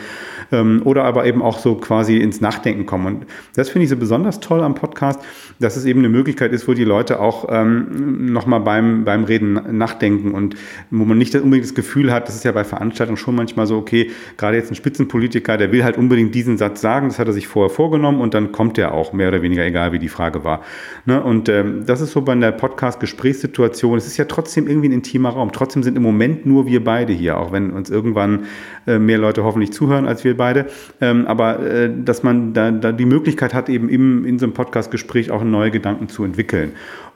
Ähm, 0.52 0.82
oder 0.84 1.02
aber 1.02 1.26
eben 1.26 1.42
auch 1.42 1.58
so 1.58 1.74
quasi 1.74 2.18
ins 2.18 2.40
Nachdenken 2.40 2.86
kommen. 2.86 3.06
Und 3.06 3.26
das 3.56 3.70
finde 3.70 3.84
ich 3.84 3.90
so 3.90 3.96
besonders 3.96 4.38
toll 4.38 4.62
am 4.62 4.76
Podcast, 4.76 5.20
dass 5.58 5.76
es 5.76 5.84
eben 5.84 5.98
eine 6.00 6.08
Möglichkeit 6.08 6.52
ist, 6.52 6.68
wo 6.68 6.74
die 6.74 6.84
Leute 6.84 7.18
auch 7.18 7.48
ähm, 7.50 7.71
ähm, 7.72 8.32
nochmal 8.32 8.60
beim, 8.60 9.04
beim 9.04 9.24
Reden 9.24 9.76
nachdenken 9.76 10.32
und 10.32 10.54
wo 10.90 11.04
man 11.04 11.18
nicht 11.18 11.34
unbedingt 11.34 11.64
das 11.64 11.74
Gefühl 11.74 12.12
hat, 12.12 12.28
das 12.28 12.34
ist 12.34 12.44
ja 12.44 12.52
bei 12.52 12.64
Veranstaltungen 12.64 13.16
schon 13.16 13.34
manchmal 13.34 13.66
so, 13.66 13.76
okay, 13.76 14.10
gerade 14.36 14.56
jetzt 14.56 14.70
ein 14.70 14.74
Spitzenpolitiker, 14.74 15.56
der 15.56 15.72
will 15.72 15.84
halt 15.84 15.96
unbedingt 15.96 16.34
diesen 16.34 16.58
Satz 16.58 16.80
sagen, 16.80 17.08
das 17.08 17.18
hat 17.18 17.26
er 17.26 17.32
sich 17.32 17.48
vorher 17.48 17.70
vorgenommen 17.70 18.20
und 18.20 18.34
dann 18.34 18.52
kommt 18.52 18.78
er 18.78 18.92
auch, 18.92 19.12
mehr 19.12 19.28
oder 19.28 19.42
weniger, 19.42 19.64
egal 19.64 19.92
wie 19.92 19.98
die 19.98 20.08
Frage 20.08 20.44
war. 20.44 20.62
Ne? 21.06 21.22
Und 21.22 21.48
ähm, 21.48 21.84
das 21.86 22.00
ist 22.00 22.12
so 22.12 22.22
bei 22.22 22.34
der 22.34 22.52
Podcast-Gesprächssituation, 22.52 23.98
es 23.98 24.06
ist 24.06 24.16
ja 24.16 24.24
trotzdem 24.24 24.68
irgendwie 24.68 24.88
ein 24.88 24.92
intimer 24.92 25.30
Raum, 25.30 25.52
trotzdem 25.52 25.82
sind 25.82 25.96
im 25.96 26.02
Moment 26.02 26.46
nur 26.46 26.66
wir 26.66 26.82
beide 26.82 27.12
hier, 27.12 27.38
auch 27.38 27.52
wenn 27.52 27.70
uns 27.70 27.90
irgendwann 27.90 28.46
äh, 28.86 28.98
mehr 28.98 29.18
Leute 29.18 29.44
hoffentlich 29.44 29.72
zuhören 29.72 30.06
als 30.06 30.24
wir 30.24 30.36
beide, 30.36 30.66
ähm, 31.00 31.26
aber 31.26 31.60
äh, 31.60 31.90
dass 32.04 32.22
man 32.22 32.52
da, 32.52 32.70
da 32.70 32.92
die 32.92 33.06
Möglichkeit 33.06 33.54
hat, 33.54 33.68
eben 33.68 33.88
im, 33.88 34.24
in 34.24 34.38
so 34.38 34.46
einem 34.46 34.54
Podcast-Gespräch 34.54 35.30
auch 35.30 35.42
neue 35.44 35.70
Gedanken 35.70 36.08
zu 36.08 36.24
entwickeln. 36.24 36.72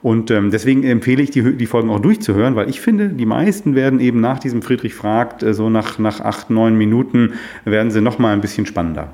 Und 0.07 0.31
ähm, 0.31 0.51
deswegen 0.51 0.85
empfehle 0.85 1.21
ich, 1.21 1.31
die, 1.31 1.57
die 1.57 1.65
Folgen 1.65 1.89
auch 1.89 1.99
durchzuhören, 1.99 2.55
weil 2.55 2.69
ich 2.69 2.79
finde, 2.79 3.09
die 3.09 3.25
meisten 3.25 3.75
werden 3.75 3.99
eben 3.99 4.21
nach 4.21 4.39
diesem 4.39 4.61
Friedrich 4.61 4.93
fragt, 4.93 5.43
äh, 5.43 5.53
so 5.53 5.69
nach, 5.69 5.99
nach 5.99 6.21
acht, 6.21 6.49
neun 6.49 6.77
Minuten, 6.77 7.33
werden 7.65 7.91
sie 7.91 7.99
nochmal 7.99 8.31
ein 8.31 8.39
bisschen 8.39 8.65
spannender. 8.65 9.11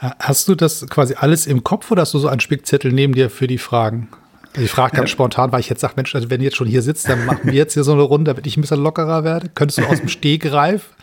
Äh, 0.00 0.10
hast 0.18 0.48
du 0.48 0.56
das 0.56 0.88
quasi 0.88 1.14
alles 1.16 1.46
im 1.46 1.62
Kopf 1.62 1.88
oder 1.92 2.02
hast 2.02 2.14
du 2.14 2.18
so 2.18 2.26
einen 2.26 2.40
Spickzettel 2.40 2.92
neben 2.92 3.14
dir 3.14 3.30
für 3.30 3.46
die 3.46 3.58
Fragen? 3.58 4.08
Also 4.54 4.64
ich 4.64 4.72
frage 4.72 4.96
ganz 4.96 5.08
ja. 5.08 5.12
spontan, 5.12 5.52
weil 5.52 5.60
ich 5.60 5.68
jetzt 5.68 5.82
sage, 5.82 5.92
Mensch, 5.94 6.16
also 6.16 6.30
wenn 6.30 6.40
ihr 6.40 6.46
jetzt 6.46 6.56
schon 6.56 6.66
hier 6.66 6.82
sitzt, 6.82 7.08
dann 7.08 7.24
machen 7.24 7.42
wir 7.44 7.52
jetzt 7.52 7.74
hier 7.74 7.84
so 7.84 7.92
eine 7.92 8.02
Runde, 8.02 8.32
damit 8.32 8.44
ich 8.48 8.56
ein 8.56 8.62
bisschen 8.62 8.82
lockerer 8.82 9.22
werde. 9.22 9.50
Könntest 9.54 9.78
du 9.78 9.84
aus 9.84 10.00
dem 10.00 10.08
Stegreif? 10.08 10.96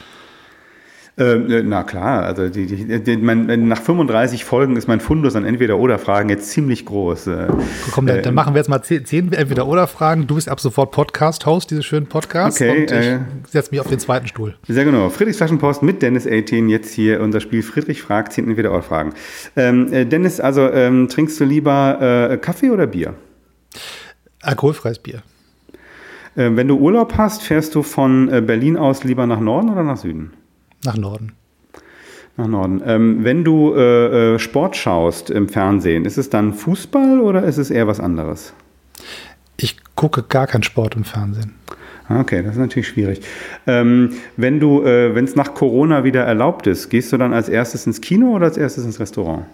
Ähm, 1.16 1.52
äh, 1.52 1.62
na 1.62 1.84
klar, 1.84 2.24
also 2.24 2.50
die, 2.50 2.66
die, 2.66 3.04
die, 3.04 3.18
mein, 3.18 3.68
nach 3.68 3.80
35 3.80 4.46
Folgen 4.46 4.76
ist 4.76 4.88
mein 4.88 5.00
Fundus 5.00 5.36
an 5.36 5.46
Entweder-Oder-Fragen 5.46 6.30
jetzt 6.30 6.50
ziemlich 6.50 6.86
groß. 6.86 7.28
Äh, 7.28 7.48
Komm, 7.92 8.08
dann, 8.08 8.18
äh, 8.18 8.22
dann, 8.24 8.34
machen 8.34 8.56
wir 8.56 8.60
jetzt 8.60 8.68
mal 8.68 8.82
zehn, 8.82 9.06
zehn 9.06 9.32
Entweder-Oder-Fragen. 9.32 10.26
Du 10.26 10.36
bist 10.36 10.50
ab 10.50 10.60
sofort 10.60 10.92
Podcast-Host 10.92 11.70
dieses 11.70 11.86
schönen 11.86 12.08
Podcasts 12.08 12.60
okay, 12.60 12.72
und 12.72 12.92
ich 12.92 12.92
äh, 12.92 13.20
setze 13.48 13.70
mich 13.70 13.80
auf 13.80 13.88
den 13.88 14.00
zweiten 14.00 14.28
Stuhl. 14.28 14.56
Sehr 14.68 14.86
genau. 14.86 15.10
Friedrichs 15.10 15.38
Flaschenpost 15.38 15.84
mit 15.84 16.02
Dennis 16.02 16.26
18, 16.26 16.68
jetzt 16.70 16.92
hier 16.92 17.22
unser 17.22 17.42
Spiel 17.42 17.62
Friedrich 17.62 18.02
fragt, 18.02 18.34
10 18.34 18.48
Entweder-Oder-Fragen. 18.48 19.14
Ähm, 19.56 19.94
äh, 19.94 20.06
Dennis, 20.06 20.40
also 20.40 20.68
ähm, 20.68 21.10
trinkst 21.10 21.40
du 21.40 21.46
lieber 21.46 22.32
äh, 22.32 22.38
Kaffee 22.38 22.72
oder 22.72 22.88
Bier? 22.88 23.14
Alkoholfreies 24.42 25.00
Bier. 25.00 25.22
wenn 26.36 26.68
du 26.68 26.78
Urlaub 26.78 27.14
hast, 27.18 27.44
fährst 27.44 27.76
du 27.76 27.84
von 27.84 28.28
Berlin 28.46 28.76
aus 28.76 29.04
lieber 29.04 29.26
nach 29.26 29.40
Norden 29.40 29.70
oder 29.70 29.84
nach 29.84 29.98
Süden? 29.98 30.34
Nach 30.84 30.98
Norden. 30.98 31.34
Nach 32.38 32.48
Norden. 32.48 32.82
Ähm, 32.86 33.24
wenn 33.24 33.44
du 33.44 33.74
äh, 33.76 34.36
äh, 34.36 34.40
Sport 34.40 34.76
schaust 34.76 35.30
im 35.30 35.50
Fernsehen, 35.50 36.06
ist 36.06 36.18
es 36.18 36.30
dann 36.30 36.54
Fußball 36.54 37.20
oder 37.20 37.44
ist 37.44 37.58
es 37.58 37.70
eher 37.70 37.88
was 37.88 38.00
anderes? 38.00 38.54
Ich 39.58 39.78
gucke 39.96 40.24
gar 40.24 40.48
keinen 40.48 40.64
Sport 40.64 40.96
im 40.96 41.04
Fernsehen. 41.04 41.54
Ah, 42.10 42.20
okay, 42.20 42.44
das 42.44 42.54
ist 42.54 42.60
natürlich 42.60 42.88
schwierig. 42.88 43.22
Ähm, 43.66 44.12
wenn 44.36 44.60
du, 44.60 44.84
äh, 44.84 45.16
wenn 45.16 45.26
es 45.26 45.36
nach 45.36 45.54
Corona 45.54 46.04
wieder 46.04 46.24
erlaubt 46.24 46.68
ist, 46.68 46.90
gehst 46.90 47.14
du 47.14 47.18
dann 47.18 47.34
als 47.34 47.50
erstes 47.50 47.86
ins 47.86 48.02
Kino 48.02 48.36
oder 48.36 48.48
als 48.48 48.58
erstes 48.58 48.84
ins 48.84 49.00
Restaurant? 49.00 49.46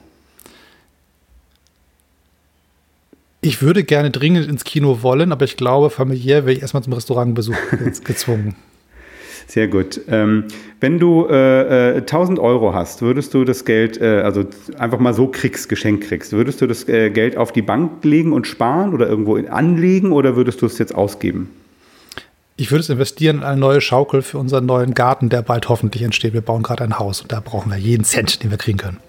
Ich 3.42 3.62
würde 3.62 3.84
gerne 3.84 4.10
dringend 4.10 4.48
ins 4.48 4.64
Kino 4.64 5.02
wollen, 5.02 5.32
aber 5.32 5.46
ich 5.46 5.58
glaube, 5.58 5.90
familiär 5.90 6.46
wäre 6.46 6.54
ich 6.54 6.62
erstmal 6.62 6.84
zum 6.84 6.94
Restaurantbesuch 6.94 7.56
gezwungen. 8.04 8.56
Sehr 9.50 9.68
gut. 9.68 10.00
Ähm, 10.08 10.44
wenn 10.80 11.00
du 11.00 11.26
äh, 11.28 11.96
äh, 11.96 12.02
1000 12.02 12.38
Euro 12.38 12.76
hast, 12.76 13.02
würdest 13.02 13.34
du 13.34 13.46
das 13.46 13.66
Geld, 13.66 14.00
äh, 14.00 14.22
also 14.22 14.46
einfach 14.78 15.00
mal 15.00 15.16
so 15.16 15.26
kriegst, 15.26 15.70
Geschenk 15.70 16.04
kriegst, 16.04 16.34
würdest 16.34 16.62
du 16.62 16.68
das 16.68 16.88
äh, 16.88 17.10
Geld 17.10 17.36
auf 17.36 17.52
die 17.52 17.64
Bank 17.64 18.04
legen 18.04 18.32
und 18.32 18.46
sparen 18.46 18.94
oder 18.94 19.10
irgendwo 19.10 19.38
anlegen 19.38 20.12
oder 20.12 20.36
würdest 20.36 20.62
du 20.62 20.68
es 20.68 20.78
jetzt 20.78 20.94
ausgeben? 20.94 21.50
Ich 22.58 22.70
würde 22.70 22.82
es 22.82 22.90
investieren 22.90 23.38
in 23.38 23.44
eine 23.44 23.60
neue 23.60 23.82
Schaukel 23.82 24.22
für 24.22 24.38
unseren 24.38 24.68
neuen 24.68 24.94
Garten, 24.94 25.30
der 25.30 25.42
bald 25.42 25.68
hoffentlich 25.68 26.04
entsteht. 26.04 26.34
Wir 26.34 26.42
bauen 26.42 26.62
gerade 26.62 26.84
ein 26.84 27.00
Haus 27.00 27.22
und 27.22 27.32
da 27.32 27.40
brauchen 27.40 27.72
wir 27.72 27.78
jeden 27.78 28.04
Cent, 28.04 28.44
den 28.44 28.52
wir 28.52 28.60
kriegen 28.60 28.78
können. 28.78 29.00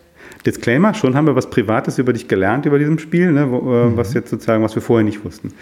Disclaimer, 0.47 0.95
schon 0.95 1.17
haben 1.17 1.27
wir 1.27 1.37
was 1.37 1.51
Privates 1.51 1.99
über 1.99 2.15
dich 2.15 2.29
gelernt 2.29 2.65
über 2.65 2.79
diesem 2.79 2.99
Spiel, 2.99 3.31
ne, 3.31 3.51
wo, 3.51 3.59
äh, 3.59 3.85
mhm. 3.85 3.99
was 3.99 4.15
jetzt 4.15 4.31
sozusagen, 4.31 4.65
was 4.65 4.75
wir 4.75 4.81
vorher 4.81 5.05
nicht 5.05 5.23
wussten. 5.23 5.53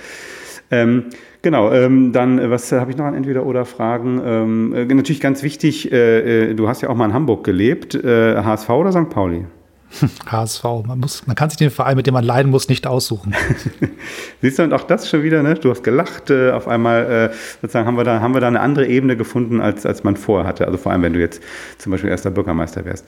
Ähm, 0.70 1.06
genau, 1.42 1.73
ähm, 1.73 2.12
dann, 2.12 2.38
äh, 2.38 2.50
was 2.50 2.71
habe 2.73 2.90
ich 2.90 2.97
noch 2.97 3.04
an 3.04 3.14
Entweder-Oder-Fragen? 3.14 4.21
Ähm, 4.25 4.75
äh, 4.75 4.85
natürlich 4.95 5.21
ganz 5.21 5.42
wichtig, 5.42 5.92
äh, 5.92 6.50
äh, 6.50 6.54
du 6.54 6.68
hast 6.68 6.83
ja 6.83 6.88
auch 6.88 6.95
mal 6.95 7.07
in 7.07 7.14
Hamburg 7.14 7.45
gelebt. 7.45 7.95
HSV 7.95 8.68
oder 8.71 8.92
St. 8.92 9.11
Pauli? 9.11 9.47
HSV. 10.26 10.64
Man, 10.87 11.00
muss, 11.00 11.26
man 11.26 11.37
kann 11.37 11.50
sich 11.50 11.59
den 11.59 11.71
Verein, 11.71 11.97
mit 11.97 12.07
dem 12.07 12.14
man 12.14 12.25
leiden 12.25 12.50
muss, 12.50 12.68
nicht 12.68 12.87
aussuchen. 12.87 13.35
Siehst 14.42 14.59
du, 14.59 14.64
und 14.64 14.73
auch 14.73 14.85
das 14.85 15.09
schon 15.09 15.23
wieder, 15.23 15.42
ne? 15.42 15.54
Du 15.54 15.71
hast 15.71 15.83
gelacht, 15.83 16.30
äh, 16.30 16.50
auf 16.50 16.68
einmal 16.68 17.30
äh, 17.33 17.37
sozusagen 17.61 17.87
haben 17.87 17.97
wir, 17.97 18.04
da, 18.04 18.21
haben 18.21 18.35
wir 18.35 18.40
da 18.40 18.49
eine 18.49 18.61
andere 18.61 18.87
Ebene 18.87 19.16
gefunden, 19.16 19.61
als, 19.61 19.87
als 19.87 20.04
man 20.04 20.16
vorher 20.16 20.47
hatte. 20.47 20.66
Also 20.66 20.78
vor 20.78 20.92
allem, 20.92 21.02
wenn 21.02 21.14
du 21.14 21.21
jetzt 21.21 21.42
zum 21.78 21.92
Beispiel 21.92 22.11
erster 22.11 22.30
Bürgermeister 22.30 22.85
wärst. 22.85 23.07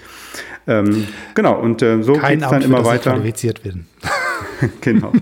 Ähm, 0.66 1.06
genau, 1.34 1.58
und 1.60 1.82
äh, 1.82 2.02
so 2.02 2.14
geht 2.14 2.42
es 2.42 2.48
dann 2.48 2.62
immer 2.62 2.84
weiter. 2.84 3.12
qualifiziert 3.12 3.64
werden. 3.64 3.86
genau. 4.80 5.12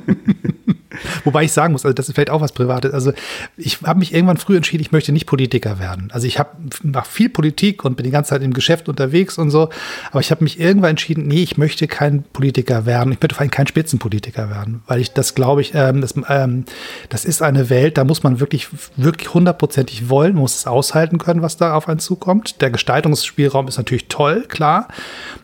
Wobei 1.25 1.45
ich 1.45 1.53
sagen 1.53 1.73
muss, 1.73 1.85
also 1.85 1.95
das 1.95 2.09
ist 2.09 2.15
vielleicht 2.15 2.31
auch 2.31 2.41
was 2.41 2.53
Privates. 2.53 2.93
Also 2.93 3.13
ich 3.57 3.83
habe 3.83 3.99
mich 3.99 4.15
irgendwann 4.15 4.37
früh 4.37 4.57
entschieden, 4.57 4.83
ich 4.83 4.93
möchte 4.93 5.13
nicht 5.13 5.27
Politiker 5.27 5.79
werden. 5.79 6.11
Also 6.13 6.27
ich 6.27 6.39
habe 6.39 6.51
mache 6.83 7.09
viel 7.09 7.29
Politik 7.29 7.85
und 7.85 7.97
bin 7.97 8.05
die 8.05 8.11
ganze 8.11 8.31
Zeit 8.31 8.43
im 8.43 8.53
Geschäft 8.53 8.89
unterwegs 8.89 9.39
und 9.39 9.51
so. 9.51 9.71
Aber 10.11 10.21
ich 10.21 10.31
habe 10.31 10.45
mich 10.45 10.61
irgendwann 10.61 10.91
entschieden, 10.91 11.27
nee, 11.27 11.43
ich 11.43 11.57
möchte 11.57 11.87
kein 11.87 12.23
Politiker 12.23 12.87
werden. 12.87 13.13
Ich 13.13 13.21
möchte 13.21 13.35
vor 13.35 13.43
allem 13.43 13.51
kein 13.51 13.67
Spitzenpolitiker 13.67 14.51
werden, 14.51 14.83
weil 14.87 15.01
ich 15.01 15.13
das 15.13 15.35
glaube 15.35 15.61
ich, 15.61 15.73
ähm, 15.75 16.01
das, 16.01 16.15
ähm, 16.29 16.65
das 17.09 17.25
ist 17.25 17.43
eine 17.43 17.71
Welt, 17.71 17.99
da 17.99 18.05
muss 18.05 18.23
man 18.23 18.41
wirklich 18.41 18.69
wirklich 18.97 19.35
hundertprozentig 19.35 20.09
wollen, 20.09 20.35
muss 20.35 20.57
es 20.57 20.67
aushalten 20.67 21.19
können, 21.19 21.43
was 21.43 21.57
da 21.57 21.75
auf 21.75 21.89
einen 21.89 21.99
zukommt. 21.99 22.61
Der 22.61 22.71
Gestaltungsspielraum 22.71 23.69
ist 23.69 23.77
natürlich 23.77 24.09
toll, 24.09 24.45
klar. 24.49 24.89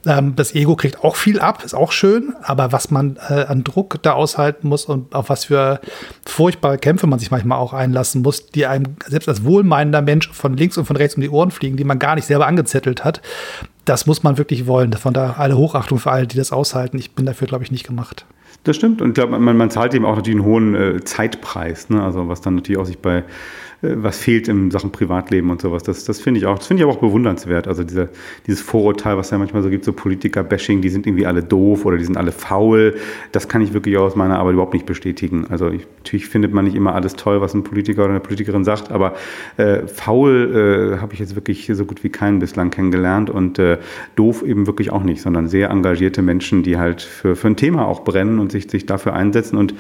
Ähm, 0.07 0.37
das 0.37 0.55
Ego 0.55 0.77
kriegt 0.77 1.03
auch 1.03 1.17
viel 1.17 1.41
ab, 1.41 1.65
ist 1.65 1.75
auch 1.75 1.93
schön. 1.93 2.35
Aber 2.43 2.73
was 2.73 2.91
man 2.91 3.19
äh, 3.29 3.45
an 3.45 3.65
Druck 3.65 4.03
da 4.03 4.13
aushalten 4.13 4.69
muss 4.69 4.85
und 4.85 5.15
auf 5.15 5.29
was 5.29 5.44
für 5.45 5.81
furchtbare 6.27 6.79
Kämpfe 6.79 7.07
man 7.07 7.19
sich 7.19 7.31
manchmal 7.31 7.59
auch 7.59 7.73
einlassen 7.73 8.23
muss, 8.23 8.47
die 8.47 8.67
einem 8.67 8.97
selbst 9.07 9.29
als 9.29 9.45
wohlmeinender 9.45 10.03
Mensch 10.03 10.31
von 10.33 10.57
links 10.57 10.77
und 10.79 10.85
von 10.85 10.97
rechts 10.97 11.17
um 11.17 11.23
die 11.23 11.31
Ohren 11.31 11.51
fliegen, 11.51 11.77
die 11.77 11.85
man 11.85 11.99
gar 11.99 12.15
nicht 12.15 12.27
selber 12.27 12.47
angezettelt 12.47 13.05
hat. 13.05 13.23
Das 13.85 14.07
muss 14.07 14.23
man 14.23 14.39
wirklich 14.39 14.67
wollen. 14.67 14.93
Von 14.95 15.15
da 15.15 15.35
alle 15.39 15.57
Hochachtung 15.57 15.99
für 15.99 16.11
alle, 16.11 16.27
die 16.27 16.37
das 16.37 16.53
aushalten. 16.53 16.99
Ich 16.99 17.13
bin 17.13 17.27
dafür, 17.27 17.47
glaube 17.47 17.65
ich, 17.65 17.71
nicht 17.71 17.87
gemacht. 17.87 18.25
Das 18.65 18.77
stimmt. 18.77 19.03
Und 19.03 19.09
ich 19.11 19.15
glaube, 19.15 19.39
man, 19.39 19.57
man 19.57 19.71
zahlt 19.71 19.95
eben 19.95 20.07
auch 20.07 20.17
natürlich 20.17 20.41
einen 20.41 20.47
hohen 20.47 20.75
äh, 20.75 21.05
Zeitpreis. 21.05 21.91
Ne? 21.91 22.03
Also 22.03 22.29
was 22.29 22.41
dann 22.41 22.55
natürlich 22.55 22.81
auch 22.81 22.87
sich 22.87 22.99
bei 22.99 23.25
was 23.97 24.19
fehlt 24.19 24.49
in 24.49 24.71
Sachen 24.71 24.93
Privatleben 24.93 25.51
und 25.51 25.61
sowas. 25.61 25.83
Das, 25.83 26.05
das 26.05 26.21
finde 26.21 26.39
ich 26.39 26.47
auch, 26.47 26.59
das 26.59 26.67
finde 26.67 26.83
ich 26.83 26.85
aber 26.89 26.97
auch 26.97 27.01
bewundernswert. 27.01 27.69
Also 27.69 27.85
dieser, 27.85 28.09
dieses 28.47 28.61
Vorurteil, 28.61 29.17
was 29.17 29.31
ja 29.31 29.39
manchmal 29.39 29.63
so 29.63 29.71
gibt, 29.71 29.85
so 29.85 29.93
Politiker-Bashing, 29.93 30.81
die 30.81 30.89
sind 30.89 31.07
irgendwie 31.07 31.27
alle 31.27 31.43
doof 31.43 31.85
oder 31.85 31.97
die 31.97 32.05
sind 32.05 32.17
alle 32.17 32.33
faul. 32.33 32.97
Das 33.33 33.49
kann 33.49 33.63
ich 33.63 33.75
wirklich 33.75 33.97
aus 33.99 34.17
meiner 34.17 34.39
Arbeit 34.39 34.55
überhaupt 34.55 34.75
nicht 34.75 34.87
bestätigen. 34.87 35.47
Also 35.49 35.71
ich, 35.71 35.87
natürlich 35.99 36.27
findet 36.27 36.53
man 36.53 36.65
nicht 36.65 36.75
immer 36.75 36.95
alles 36.95 37.15
toll, 37.15 37.41
was 37.41 37.55
ein 37.55 37.65
Politiker 37.65 38.03
oder 38.03 38.11
eine 38.11 38.21
Politikerin 38.21 38.65
sagt, 38.65 38.91
aber 38.91 39.15
äh, 39.57 39.87
faul 39.87 40.95
äh, 40.95 41.01
habe 41.01 41.13
ich 41.13 41.21
jetzt 41.21 41.35
wirklich 41.35 41.71
so 41.73 41.85
gut 41.85 42.05
wie 42.05 42.11
keinen 42.11 42.39
bislang 42.39 42.71
kennengelernt 42.71 43.31
und 43.31 43.59
äh, 43.59 43.79
doof 44.17 44.43
eben 44.43 44.67
wirklich 44.67 44.91
auch 44.91 45.03
nicht, 45.03 45.23
sondern 45.23 45.49
sehr 45.49 45.71
engagierte 45.71 46.23
Menschen, 46.23 46.63
die 46.63 46.79
halt 46.79 47.03
für, 47.03 47.37
für 47.37 47.49
ein 47.49 47.57
Thema 47.57 47.87
auch 47.87 48.05
brennen 48.05 48.39
und 48.39 48.53
sich, 48.53 48.71
sich 48.71 48.87
dafür 48.87 49.15
einsetzen 49.15 49.57
und 49.57 49.75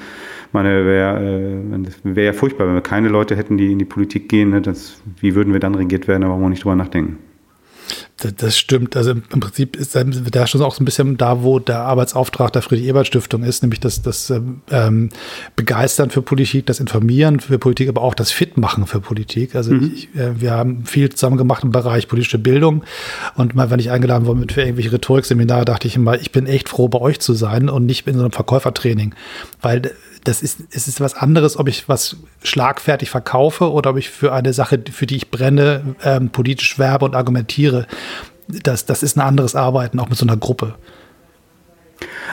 meine, 0.54 0.86
wäre 0.86 1.82
äh, 2.16 2.24
ja 2.24 2.32
furchtbar, 2.32 2.68
wenn 2.68 2.74
wir 2.74 2.80
keine 2.80 3.08
Leute 3.08 3.36
hätten, 3.36 3.58
die 3.58 3.72
in 3.72 3.78
die 3.78 3.84
Politik 3.94 4.28
gehen. 4.28 4.50
Ne? 4.50 4.60
Das, 4.60 4.96
wie 5.20 5.34
würden 5.34 5.52
wir 5.52 5.60
dann 5.60 5.76
regiert 5.76 6.08
werden? 6.08 6.22
Da 6.22 6.28
brauchen 6.28 6.42
wir 6.42 6.48
nicht 6.48 6.64
drüber 6.64 6.76
nachdenken. 6.76 7.18
Das 8.38 8.56
stimmt. 8.56 8.96
Also 8.96 9.10
im 9.10 9.40
Prinzip 9.40 9.76
ist 9.76 9.94
da 9.96 10.46
schon 10.46 10.62
auch 10.62 10.74
so 10.74 10.82
ein 10.82 10.84
bisschen 10.84 11.16
da, 11.16 11.42
wo 11.42 11.58
der 11.58 11.80
Arbeitsauftrag 11.80 12.52
der 12.52 12.62
Friedrich-Ebert-Stiftung 12.62 13.42
ist, 13.42 13.62
nämlich 13.62 13.80
das, 13.80 14.02
das 14.02 14.32
ähm, 14.70 15.10
Begeistern 15.56 16.10
für 16.10 16.22
Politik, 16.22 16.66
das 16.66 16.80
Informieren 16.80 17.40
für 17.40 17.58
Politik, 17.58 17.88
aber 17.88 18.02
auch 18.02 18.14
das 18.14 18.30
Fitmachen 18.30 18.86
für 18.86 19.00
Politik. 19.00 19.54
Also 19.54 19.72
mhm. 19.72 19.92
ich, 19.94 20.14
äh, 20.14 20.40
wir 20.40 20.52
haben 20.52 20.86
viel 20.86 21.10
zusammen 21.10 21.36
gemacht 21.36 21.64
im 21.64 21.70
Bereich 21.70 22.08
politische 22.08 22.38
Bildung. 22.38 22.84
Und 23.34 23.54
mal, 23.54 23.70
wenn 23.70 23.80
ich 23.80 23.90
eingeladen 23.90 24.26
wurde 24.26 24.52
für 24.52 24.62
irgendwelche 24.62 24.92
Rhetorikseminare, 24.92 25.64
dachte 25.64 25.88
ich 25.88 25.96
immer, 25.96 26.18
ich 26.18 26.32
bin 26.32 26.46
echt 26.46 26.68
froh, 26.68 26.88
bei 26.88 27.00
euch 27.00 27.20
zu 27.20 27.34
sein 27.34 27.68
und 27.68 27.84
nicht 27.84 28.06
in 28.06 28.14
so 28.14 28.20
einem 28.20 28.32
Verkäufertraining. 28.32 29.14
Weil 29.60 29.92
das 30.24 30.42
ist, 30.42 30.60
es 30.70 30.88
ist 30.88 31.00
was 31.00 31.14
anderes, 31.14 31.58
ob 31.58 31.68
ich 31.68 31.88
was 31.88 32.16
schlagfertig 32.42 33.10
verkaufe 33.10 33.70
oder 33.70 33.90
ob 33.90 33.98
ich 33.98 34.10
für 34.10 34.32
eine 34.32 34.52
Sache, 34.52 34.82
für 34.90 35.06
die 35.06 35.16
ich 35.16 35.30
brenne, 35.30 35.94
ähm, 36.02 36.30
politisch 36.30 36.78
werbe 36.78 37.04
und 37.04 37.14
argumentiere. 37.14 37.86
Das, 38.48 38.86
das 38.86 39.02
ist 39.02 39.16
ein 39.16 39.20
anderes 39.20 39.54
Arbeiten, 39.54 40.00
auch 40.00 40.08
mit 40.08 40.18
so 40.18 40.26
einer 40.26 40.36
Gruppe. 40.36 40.74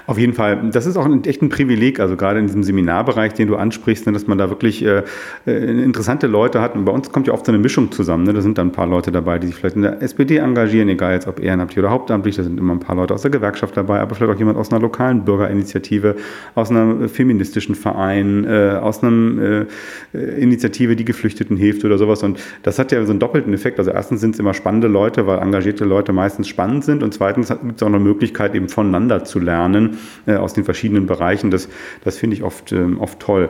Auf 0.08 0.18
jeden 0.18 0.34
Fall. 0.34 0.70
Das 0.72 0.86
ist 0.86 0.98
auch 0.98 1.06
ein, 1.06 1.24
echt 1.26 1.42
ein 1.42 1.50
Privileg, 1.50 2.00
also 2.00 2.16
gerade 2.16 2.40
in 2.40 2.48
diesem 2.48 2.64
Seminarbereich, 2.64 3.34
den 3.34 3.48
du 3.48 3.56
ansprichst, 3.56 4.06
ne, 4.06 4.14
dass 4.14 4.28
man 4.28 4.38
da 4.38 4.50
wirklich 4.50 4.84
äh, 4.84 5.04
äh, 5.46 5.84
interessante 5.84 6.28
Leute 6.28 6.62
hat. 6.62 6.76
Und 6.76 6.86
bei 6.86 6.92
uns 6.92 7.12
kommt 7.12 7.28
ja 7.28 7.34
oft 7.34 7.46
so 7.46 7.52
eine 7.52 7.60
Mischung 7.60 7.92
zusammen. 7.92 8.24
Ne? 8.24 8.34
Da 8.34 8.42
sind 8.42 8.58
dann 8.58 8.68
ein 8.68 8.72
paar 8.72 8.88
Leute 8.88 9.12
dabei, 9.12 9.40
die 9.40 9.48
sich 9.48 9.56
vielleicht 9.56 9.76
in 9.76 9.82
der 9.82 10.02
SPD 10.02 10.38
engagieren, 10.38 10.90
egal 10.90 11.14
jetzt 11.14 11.28
ob 11.28 11.40
ehrenamtlich 11.40 11.80
oder 11.80 11.92
hauptamtlich. 11.92 12.36
Da 12.36 12.44
sind 12.44 12.60
immer 12.60 12.74
ein 12.74 12.80
paar 12.80 12.96
Leute 12.96 13.14
aus 13.14 13.22
der 13.22 13.32
Gewerkschaft 13.32 13.76
dabei, 13.78 14.00
aber 14.00 14.16
vielleicht 14.16 14.34
auch 14.34 14.40
jemand 14.40 14.58
aus 14.58 14.72
einer 14.72 14.82
lokalen 14.82 15.26
Bürgerinitiative, 15.26 16.16
aus 16.56 16.70
einem 16.70 17.10
feministischen 17.10 17.76
Verein, 17.76 18.46
äh, 18.46 18.78
aus 18.82 19.04
einer 19.04 19.66
äh, 20.14 20.18
Initiative, 20.40 20.96
die 20.96 21.06
Geflüchteten 21.06 21.58
hilft 21.58 21.86
oder 21.86 21.98
sowas. 21.98 22.24
Und 22.24 22.40
das 22.64 22.80
hat 22.80 22.92
ja 22.92 23.04
so 23.06 23.12
einen 23.12 23.20
doppelten 23.20 23.54
Effekt. 23.54 23.80
Also 23.80 23.92
erstens 23.92 24.22
sind 24.22 24.36
es 24.36 24.40
immer 24.40 24.54
spannende 24.54 24.88
Leute, 24.88 25.28
weil 25.28 25.40
engagierte 25.40 25.86
Leute 25.86 26.14
meistens 26.14 26.48
spannend 26.48 26.84
sind. 26.84 27.04
Und 27.04 27.14
zweitens 27.14 27.50
gibt 27.50 27.78
es 27.78 27.84
auch 27.84 27.88
eine 27.88 28.00
Möglichkeit, 28.00 28.56
eben 28.56 28.70
voneinander 28.70 29.24
zu 29.24 29.40
lernen 29.40 29.81
äh, 30.26 30.36
aus 30.36 30.54
den 30.54 30.64
verschiedenen 30.64 31.06
Bereichen. 31.06 31.52
Das, 31.52 31.68
das 32.04 32.18
finde 32.18 32.36
ich 32.36 32.44
oft, 32.44 32.72
ähm, 32.72 33.00
oft 33.00 33.20
toll. 33.20 33.50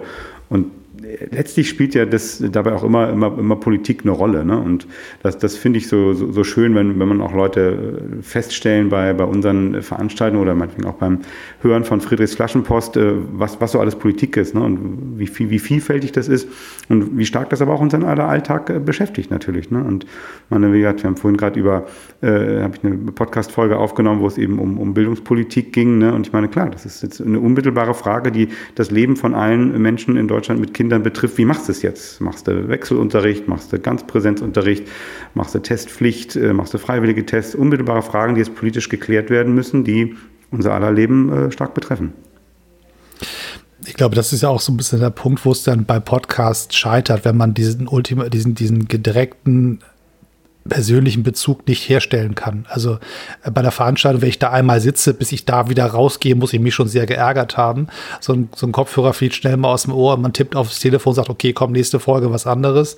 Und 0.50 0.72
letztlich 1.32 1.70
spielt 1.70 1.96
ja 1.96 2.06
das 2.06 2.44
dabei 2.52 2.74
auch 2.74 2.84
immer, 2.84 3.10
immer, 3.10 3.38
immer 3.38 3.56
Politik 3.56 4.02
eine 4.04 4.12
Rolle. 4.12 4.46
Ne? 4.46 4.58
Und 4.58 4.88
das, 5.24 5.38
das 5.38 5.56
finde 5.56 5.80
ich 5.80 5.88
so, 5.88 6.14
so, 6.14 6.32
so, 6.32 6.44
schön, 6.44 6.76
wenn, 6.76 7.00
wenn 7.00 7.08
man 7.08 7.22
auch 7.22 7.34
Leute 7.34 7.98
äh, 8.20 8.22
feststellen 8.22 8.90
bei, 8.90 9.14
bei 9.14 9.24
unseren 9.24 9.82
Veranstaltungen 9.82 10.42
oder 10.42 10.56
meinetwegen 10.56 10.88
auch 10.88 10.96
beim 10.96 11.20
Hören 11.62 11.84
von 11.84 12.02
Friedrichs 12.02 12.36
Flaschenpost, 12.36 12.98
äh, 12.98 13.14
was, 13.34 13.60
was 13.60 13.72
so 13.72 13.80
alles 13.80 13.96
Politik 13.96 14.38
ist 14.38 14.56
ne? 14.56 14.62
und 14.62 15.18
wie, 15.18 15.28
viel, 15.28 15.50
wie 15.50 15.60
vielfältig 15.60 16.12
das 16.12 16.28
ist 16.28 16.48
und 16.90 17.18
wie 17.18 17.26
stark 17.26 17.50
das 17.50 17.62
aber 17.62 17.74
auch 17.74 17.82
unseren 17.82 18.04
Alltag 18.04 18.70
äh, 18.70 18.80
beschäftigt 18.80 19.32
natürlich. 19.32 19.72
Ne? 19.72 19.84
Und 19.84 20.06
meine, 20.50 20.74
wir 20.74 20.90
haben 20.90 21.18
vorhin 21.18 21.38
gerade 21.38 21.60
über, 21.60 21.86
äh, 22.22 22.62
habe 22.62 22.76
ich 22.76 22.84
eine 22.84 22.98
Podcast-Folge 23.12 23.78
aufgenommen, 23.78 24.22
wo 24.22 24.28
es 24.28 24.38
eben 24.38 24.60
um, 24.60 24.78
um 24.78 24.94
Bildungspolitik 24.94 25.74
ging. 25.74 25.98
Ne? 25.98 26.14
Und 26.14 26.28
ich 26.28 26.34
meine, 26.34 26.48
klar, 26.48 26.70
das 26.70 26.86
ist 26.86 27.04
jetzt 27.04 27.22
eine 27.22 27.40
unmittelbare 27.40 27.94
Frage, 27.94 28.32
die 28.32 28.50
das 28.76 28.92
Leben 28.92 29.16
von 29.16 29.34
allen 29.34 29.82
Menschen 29.82 30.18
in 30.18 30.28
Deutschland 30.28 30.60
mit 30.60 30.74
Kindern 30.74 30.91
Kindern 30.92 31.04
betrifft, 31.04 31.38
wie 31.38 31.46
machst 31.46 31.70
du 31.70 31.72
es 31.72 31.84
jetzt? 31.84 32.20
Machst 32.20 32.50
du 32.50 32.68
Wechselunterricht, 32.68 33.48
machst 33.48 33.72
du 33.72 33.80
Ganzpräsenzunterricht, 33.80 34.86
machst 35.36 35.56
du 35.56 35.60
Testpflicht, 35.60 36.36
äh, 36.36 36.52
machst 36.52 36.74
du 36.74 36.80
freiwillige 36.80 37.26
Tests? 37.26 37.56
Unmittelbare 37.56 38.02
Fragen, 38.02 38.36
die 38.36 38.40
jetzt 38.40 38.56
politisch 38.56 38.90
geklärt 38.90 39.30
werden 39.30 39.56
müssen, 39.56 39.86
die 39.86 40.18
unser 40.52 40.74
aller 40.74 40.92
Leben 40.92 41.32
äh, 41.32 41.50
stark 41.50 41.74
betreffen. 41.74 42.12
Ich 43.86 43.94
glaube, 43.94 44.16
das 44.16 44.34
ist 44.34 44.42
ja 44.42 44.50
auch 44.50 44.60
so 44.60 44.74
ein 44.74 44.78
bisschen 44.78 45.00
der 45.00 45.12
Punkt, 45.12 45.46
wo 45.46 45.54
es 45.54 45.64
dann 45.64 45.86
bei 45.86 46.02
Podcasts 46.02 46.76
scheitert, 46.76 47.24
wenn 47.24 47.38
man 47.38 47.54
diesen, 47.54 47.88
Ultima, 47.88 48.28
diesen, 48.28 48.54
diesen 48.54 48.86
direkten 48.90 49.80
persönlichen 50.68 51.24
Bezug 51.24 51.68
nicht 51.68 51.90
herstellen 51.90 52.36
kann. 52.36 52.66
Also 52.70 53.00
äh, 53.44 53.52
bei 53.52 53.62
der 53.62 53.72
Veranstaltung, 53.72 54.22
wenn 54.22 54.30
ich 54.30 54.40
da 54.40 54.52
einmal 54.52 54.80
sitze, 54.80 55.14
bis 55.14 55.32
ich 55.32 55.46
da 55.46 55.70
wieder 55.70 55.86
rausgehe, 55.86 56.36
muss 56.36 56.54
ich 56.54 56.60
mich 56.60 56.76
schon 56.76 56.88
sehr 56.88 57.06
geärgert 57.06 57.58
haben. 57.58 57.88
So 58.20 58.34
ein, 58.34 58.50
so 58.56 58.68
ein 58.68 58.72
Kopfhörer 58.72 59.14
fliegt 59.14 59.36
schnell 59.36 59.58
mal 59.58 59.72
aus 59.72 59.84
dem 59.84 59.94
Ohr, 59.94 60.18
man 60.18 60.34
tippt 60.34 60.56
aufs 60.56 60.80
Telefon, 60.80 61.14
sagt, 61.14 61.30
okay, 61.30 61.54
komm, 61.54 61.72
nächste 61.72 62.00
Folge, 62.00 62.32
was 62.32 62.48
anderes. 62.48 62.98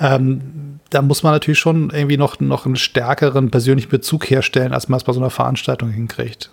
Ähm, 0.00 0.78
da 0.90 1.02
muss 1.02 1.22
man 1.22 1.32
natürlich 1.32 1.58
schon 1.58 1.90
irgendwie 1.90 2.16
noch, 2.16 2.40
noch 2.40 2.66
einen 2.66 2.76
stärkeren 2.76 3.50
persönlichen 3.50 3.90
Bezug 3.90 4.28
herstellen, 4.28 4.72
als 4.72 4.88
man 4.88 4.98
es 4.98 5.04
bei 5.04 5.12
so 5.12 5.20
einer 5.20 5.30
Veranstaltung 5.30 5.90
hinkriegt. 5.90 6.50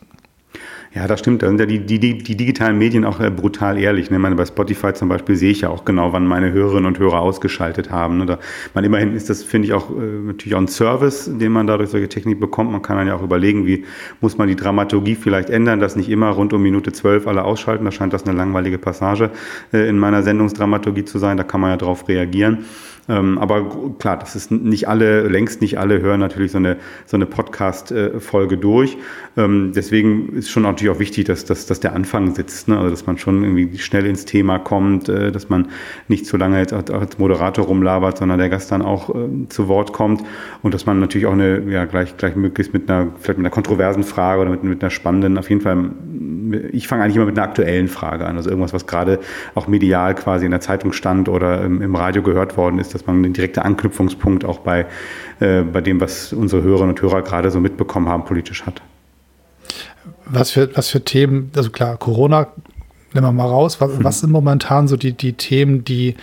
Ja, 0.91 1.05
das 1.05 1.19
stimmt. 1.19 1.43
Da 1.43 1.47
sind 1.47 1.59
ja 1.59 1.67
die, 1.67 1.79
die, 1.79 1.99
die 1.99 2.35
digitalen 2.35 2.79
Medien 2.79 3.05
auch 3.05 3.19
äh, 3.19 3.29
brutal 3.29 3.77
ehrlich. 3.77 4.09
Ne? 4.09 4.17
Ich 4.17 4.21
meine, 4.21 4.35
bei 4.35 4.45
Spotify 4.45 4.91
zum 4.91 5.07
Beispiel 5.07 5.35
sehe 5.35 5.51
ich 5.51 5.61
ja 5.61 5.69
auch 5.69 5.85
genau, 5.85 6.13
wann 6.13 6.25
meine 6.25 6.51
Hörerinnen 6.51 6.87
und 6.87 6.97
Hörer 6.97 7.19
ausgeschaltet 7.21 7.91
haben. 7.91 8.17
Ne? 8.17 8.25
Da, 8.25 8.39
man, 8.73 8.83
immerhin 8.83 9.15
ist 9.15 9.29
das, 9.29 9.43
finde 9.43 9.67
ich, 9.67 9.73
auch 9.73 9.91
äh, 9.91 10.01
natürlich 10.01 10.55
auch 10.55 10.61
ein 10.61 10.67
Service, 10.67 11.29
den 11.31 11.51
man 11.51 11.67
dadurch 11.67 11.91
solche 11.91 12.09
Technik 12.09 12.39
bekommt. 12.39 12.71
Man 12.71 12.81
kann 12.81 12.97
dann 12.97 13.05
ja 13.05 13.15
auch 13.15 13.21
überlegen, 13.21 13.67
wie 13.67 13.85
muss 14.19 14.39
man 14.39 14.47
die 14.47 14.55
Dramaturgie 14.55 15.13
vielleicht 15.13 15.51
ändern, 15.51 15.79
dass 15.79 15.95
nicht 15.95 16.09
immer 16.09 16.29
rund 16.31 16.53
um 16.53 16.63
Minute 16.63 16.91
zwölf 16.91 17.27
alle 17.27 17.43
ausschalten. 17.43 17.85
Da 17.85 17.91
scheint 17.91 18.13
das 18.13 18.25
eine 18.25 18.35
langweilige 18.35 18.79
Passage 18.79 19.29
äh, 19.71 19.87
in 19.87 19.99
meiner 19.99 20.23
Sendungsdramaturgie 20.23 21.05
zu 21.05 21.19
sein. 21.19 21.37
Da 21.37 21.43
kann 21.43 21.61
man 21.61 21.69
ja 21.69 21.77
drauf 21.77 22.07
reagieren. 22.07 22.65
Ähm, 23.09 23.39
aber 23.39 23.95
klar, 23.97 24.17
das 24.17 24.35
ist 24.35 24.51
nicht 24.51 24.87
alle, 24.87 25.27
längst 25.27 25.61
nicht 25.61 25.79
alle 25.79 25.99
hören 25.99 26.19
natürlich 26.19 26.51
so 26.51 26.59
eine, 26.59 26.77
so 27.07 27.17
eine 27.17 27.25
Podcast-Folge 27.25 28.57
durch. 28.57 28.97
Ähm, 29.35 29.71
deswegen 29.75 30.33
ist 30.33 30.49
schon 30.49 30.63
natürlich 30.63 30.95
auch 30.95 30.99
wichtig, 30.99 31.25
dass, 31.25 31.43
dass, 31.43 31.65
dass 31.65 31.79
der 31.79 31.93
Anfang 31.93 32.35
sitzt, 32.35 32.67
ne? 32.67 32.77
also 32.77 32.91
dass 32.91 33.07
man 33.07 33.17
schon 33.17 33.43
irgendwie 33.43 33.77
schnell 33.79 34.05
ins 34.05 34.25
Thema 34.25 34.59
kommt, 34.59 35.09
äh, 35.09 35.31
dass 35.31 35.49
man 35.49 35.69
nicht 36.07 36.27
zu 36.27 36.37
lange 36.37 36.59
jetzt 36.59 36.71
als 36.73 37.17
Moderator 37.17 37.65
rumlabert, 37.65 38.19
sondern 38.19 38.37
der 38.37 38.49
Gast 38.49 38.71
dann 38.71 38.83
auch 38.83 39.09
äh, 39.09 39.49
zu 39.49 39.67
Wort 39.67 39.91
kommt 39.91 40.23
und 40.61 40.73
dass 40.75 40.85
man 40.85 40.99
natürlich 40.99 41.25
auch 41.25 41.33
eine, 41.33 41.61
ja, 41.69 41.85
gleich, 41.85 42.15
gleich 42.15 42.35
möglichst 42.35 42.73
mit 42.73 42.89
einer, 42.89 43.07
vielleicht 43.19 43.39
mit 43.39 43.45
einer 43.45 43.49
kontroversen 43.49 44.03
Frage 44.03 44.41
oder 44.41 44.51
mit, 44.51 44.63
mit 44.63 44.83
einer 44.83 44.91
spannenden, 44.91 45.39
auf 45.39 45.49
jeden 45.49 45.61
Fall, 45.61 45.91
ich 46.71 46.87
fange 46.87 47.03
eigentlich 47.03 47.15
immer 47.15 47.25
mit 47.25 47.37
einer 47.37 47.47
aktuellen 47.47 47.87
Frage 47.87 48.27
an, 48.27 48.37
also 48.37 48.49
irgendwas, 48.49 48.73
was 48.73 48.85
gerade 48.85 49.19
auch 49.55 49.67
medial 49.67 50.13
quasi 50.13 50.45
in 50.45 50.51
der 50.51 50.61
Zeitung 50.61 50.93
stand 50.93 51.27
oder 51.27 51.63
im, 51.63 51.81
im 51.81 51.95
Radio 51.95 52.21
gehört 52.21 52.55
worden 52.55 52.77
ist, 52.77 52.93
dass 52.99 53.07
man 53.07 53.17
einen 53.17 53.33
direkten 53.33 53.61
Anknüpfungspunkt 53.61 54.45
auch 54.45 54.59
bei, 54.59 54.85
äh, 55.39 55.61
bei 55.61 55.81
dem, 55.81 56.01
was 56.01 56.33
unsere 56.33 56.61
Hörerinnen 56.61 56.91
und 56.91 57.01
Hörer 57.01 57.21
gerade 57.21 57.49
so 57.51 57.59
mitbekommen 57.59 58.09
haben, 58.09 58.25
politisch 58.25 58.65
hat. 58.65 58.81
Was 60.25 60.51
für, 60.51 60.75
was 60.75 60.89
für 60.89 61.03
Themen, 61.03 61.51
also 61.55 61.69
klar, 61.69 61.97
Corona, 61.97 62.47
nehmen 63.13 63.27
wir 63.27 63.31
mal 63.31 63.47
raus, 63.47 63.81
was, 63.81 63.91
was 64.03 64.19
sind 64.19 64.31
momentan 64.31 64.87
so 64.87 64.97
die, 64.97 65.13
die 65.13 65.33
Themen, 65.33 65.83
die 65.83 66.15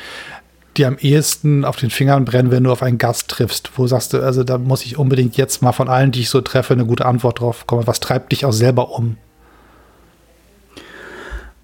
die 0.77 0.85
am 0.85 0.99
ehesten 0.99 1.65
auf 1.65 1.77
den 1.77 1.89
Fingern 1.89 2.27
brennen, 2.27 2.51
wenn 2.51 2.65
du 2.65 2.71
auf 2.71 2.83
einen 2.83 2.99
Gast 2.99 3.29
triffst? 3.29 3.71
Wo 3.77 3.87
sagst 3.87 4.13
du, 4.13 4.21
also 4.21 4.45
da 4.45 4.59
muss 4.59 4.85
ich 4.85 4.99
unbedingt 4.99 5.37
jetzt 5.39 5.63
mal 5.63 5.73
von 5.73 5.89
allen, 5.89 6.13
die 6.13 6.21
ich 6.21 6.29
so 6.29 6.43
treffe, 6.43 6.75
eine 6.75 6.85
gute 6.85 7.07
Antwort 7.07 7.41
drauf 7.41 7.67
kommen. 7.67 7.87
Was 7.87 8.01
treibt 8.01 8.33
dich 8.33 8.45
auch 8.45 8.53
selber 8.53 8.91
um? 8.91 9.17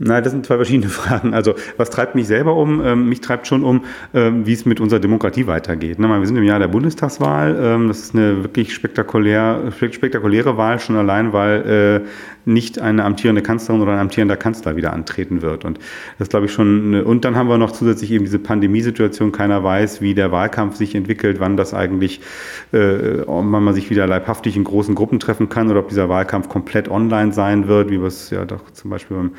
Nein, 0.05 0.25
das 0.25 0.33
sind 0.33 0.45
zwei 0.45 0.57
verschiedene 0.57 0.89
Fragen. 0.91 1.33
Also, 1.33 1.55
was 1.77 1.91
treibt 1.91 2.15
mich 2.15 2.27
selber 2.27 2.57
um? 2.57 2.85
Ähm, 2.85 3.09
mich 3.09 3.21
treibt 3.21 3.47
schon 3.47 3.63
um, 3.63 3.85
ähm, 4.15 4.47
wie 4.47 4.53
es 4.53 4.67
mit 4.67 4.81
unserer 4.81 4.99
Demokratie 4.99 5.47
weitergeht. 5.47 5.99
Ne? 5.99 6.09
Wir 6.09 6.27
sind 6.27 6.37
im 6.37 6.43
Jahr 6.43 6.59
der 6.59 6.69
Bundestagswahl. 6.69 7.57
Ähm, 7.61 7.89
das 7.89 8.01
ist 8.01 8.15
eine 8.15 8.43
wirklich 8.43 8.75
spektakulär, 8.75 9.71
spektakuläre 9.71 10.57
Wahl, 10.57 10.81
schon 10.81 10.97
allein, 10.97 11.33
weil 11.33 12.03
äh, 12.05 12.09
nicht 12.45 12.81
eine 12.81 13.05
amtierende 13.05 13.43
Kanzlerin 13.43 13.81
oder 13.81 13.93
ein 13.93 13.99
amtierender 14.01 14.37
Kanzler 14.37 14.75
wieder 14.77 14.93
antreten 14.93 15.43
wird. 15.43 15.65
Und 15.65 15.79
das 16.19 16.29
glaube 16.29 16.47
ich 16.47 16.53
schon. 16.53 17.01
Und 17.03 17.25
dann 17.25 17.37
haben 17.37 17.49
wir 17.49 17.59
noch 17.59 17.71
zusätzlich 17.71 18.11
eben 18.11 18.25
diese 18.25 18.41
Pandemiesituation. 18.41 19.31
Keiner 19.31 19.63
weiß, 19.63 20.01
wie 20.01 20.15
der 20.15 20.33
Wahlkampf 20.33 20.77
sich 20.77 20.95
entwickelt, 20.97 21.39
wann 21.39 21.57
das 21.57 21.75
eigentlich, 21.75 22.21
äh, 22.73 23.21
ob 23.21 23.45
man 23.45 23.73
sich 23.75 23.91
wieder 23.91 24.07
leibhaftig 24.07 24.57
in 24.57 24.65
großen 24.65 24.95
Gruppen 24.95 25.21
treffen 25.21 25.49
kann 25.49 25.71
oder 25.71 25.81
ob 25.81 25.89
dieser 25.89 26.09
Wahlkampf 26.09 26.49
komplett 26.49 26.91
online 26.91 27.33
sein 27.33 27.69
wird, 27.69 27.91
wie 27.91 28.01
wir 28.01 28.09
es 28.09 28.31
ja 28.31 28.45
doch 28.45 28.71
zum 28.73 28.91
Beispiel 28.91 29.17
beim 29.17 29.31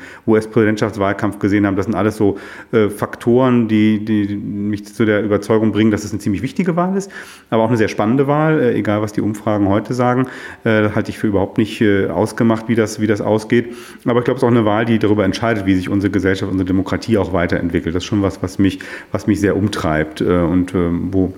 US-Präsidentschaftswahlkampf 0.54 1.38
gesehen 1.38 1.66
haben. 1.66 1.76
Das 1.76 1.86
sind 1.86 1.94
alles 1.94 2.16
so 2.16 2.38
äh, 2.72 2.88
Faktoren, 2.88 3.68
die, 3.68 4.04
die 4.04 4.36
mich 4.36 4.86
zu 4.86 5.04
der 5.04 5.22
Überzeugung 5.22 5.72
bringen, 5.72 5.90
dass 5.90 6.04
es 6.04 6.12
eine 6.12 6.20
ziemlich 6.20 6.42
wichtige 6.42 6.76
Wahl 6.76 6.96
ist, 6.96 7.10
aber 7.50 7.62
auch 7.62 7.68
eine 7.68 7.76
sehr 7.76 7.88
spannende 7.88 8.26
Wahl, 8.26 8.60
äh, 8.60 8.74
egal 8.74 9.02
was 9.02 9.12
die 9.12 9.20
Umfragen 9.20 9.68
heute 9.68 9.94
sagen. 9.94 10.26
Äh, 10.64 10.90
halte 10.94 11.10
ich 11.10 11.18
für 11.18 11.26
überhaupt 11.26 11.58
nicht 11.58 11.80
äh, 11.80 12.08
ausgemacht, 12.08 12.68
wie 12.68 12.74
das 12.74 13.00
wie 13.00 13.06
das 13.06 13.20
ausgeht. 13.20 13.74
Aber 14.04 14.20
ich 14.20 14.24
glaube, 14.24 14.36
es 14.36 14.42
ist 14.42 14.46
auch 14.46 14.50
eine 14.50 14.64
Wahl, 14.64 14.84
die 14.84 14.98
darüber 14.98 15.24
entscheidet, 15.24 15.66
wie 15.66 15.74
sich 15.74 15.88
unsere 15.88 16.10
Gesellschaft, 16.10 16.50
unsere 16.50 16.66
Demokratie 16.66 17.18
auch 17.18 17.32
weiterentwickelt. 17.32 17.94
Das 17.94 18.04
ist 18.04 18.08
schon 18.08 18.22
was, 18.22 18.42
was 18.42 18.58
mich, 18.58 18.78
was 19.12 19.26
mich 19.26 19.40
sehr 19.40 19.56
umtreibt 19.56 20.20
äh, 20.20 20.24
und 20.24 20.74
äh, 20.74 20.90
wo 21.10 21.32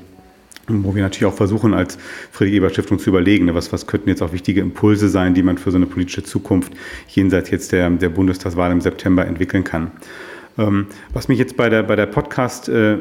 wo 0.68 0.94
wir 0.94 1.02
natürlich 1.02 1.26
auch 1.26 1.37
versuchen, 1.37 1.75
als 1.75 1.99
Friedrich-Ebert-Stiftung 2.32 2.99
zu 2.99 3.11
überlegen, 3.11 3.46
ne, 3.46 3.54
was, 3.54 3.73
was 3.73 3.87
könnten 3.87 4.08
jetzt 4.08 4.23
auch 4.23 4.32
wichtige 4.32 4.61
Impulse 4.61 5.08
sein, 5.08 5.35
die 5.35 5.42
man 5.42 5.58
für 5.58 5.70
so 5.70 5.76
eine 5.76 5.87
politische 5.87 6.23
Zukunft 6.23 6.73
jenseits 7.08 7.50
jetzt 7.50 7.73
der, 7.73 7.88
der 7.90 8.08
Bundestagswahl 8.08 8.73
im 8.73 8.80
September 8.80 9.26
entwickeln 9.26 9.64
kann. 9.64 9.92
Ähm, 10.58 10.87
was 11.12 11.28
mich 11.28 11.38
jetzt 11.38 11.56
bei 11.56 11.68
der, 11.68 11.82
bei 11.82 11.96
der 11.96 12.06
Podcast 12.06 12.68
äh, 12.68 12.96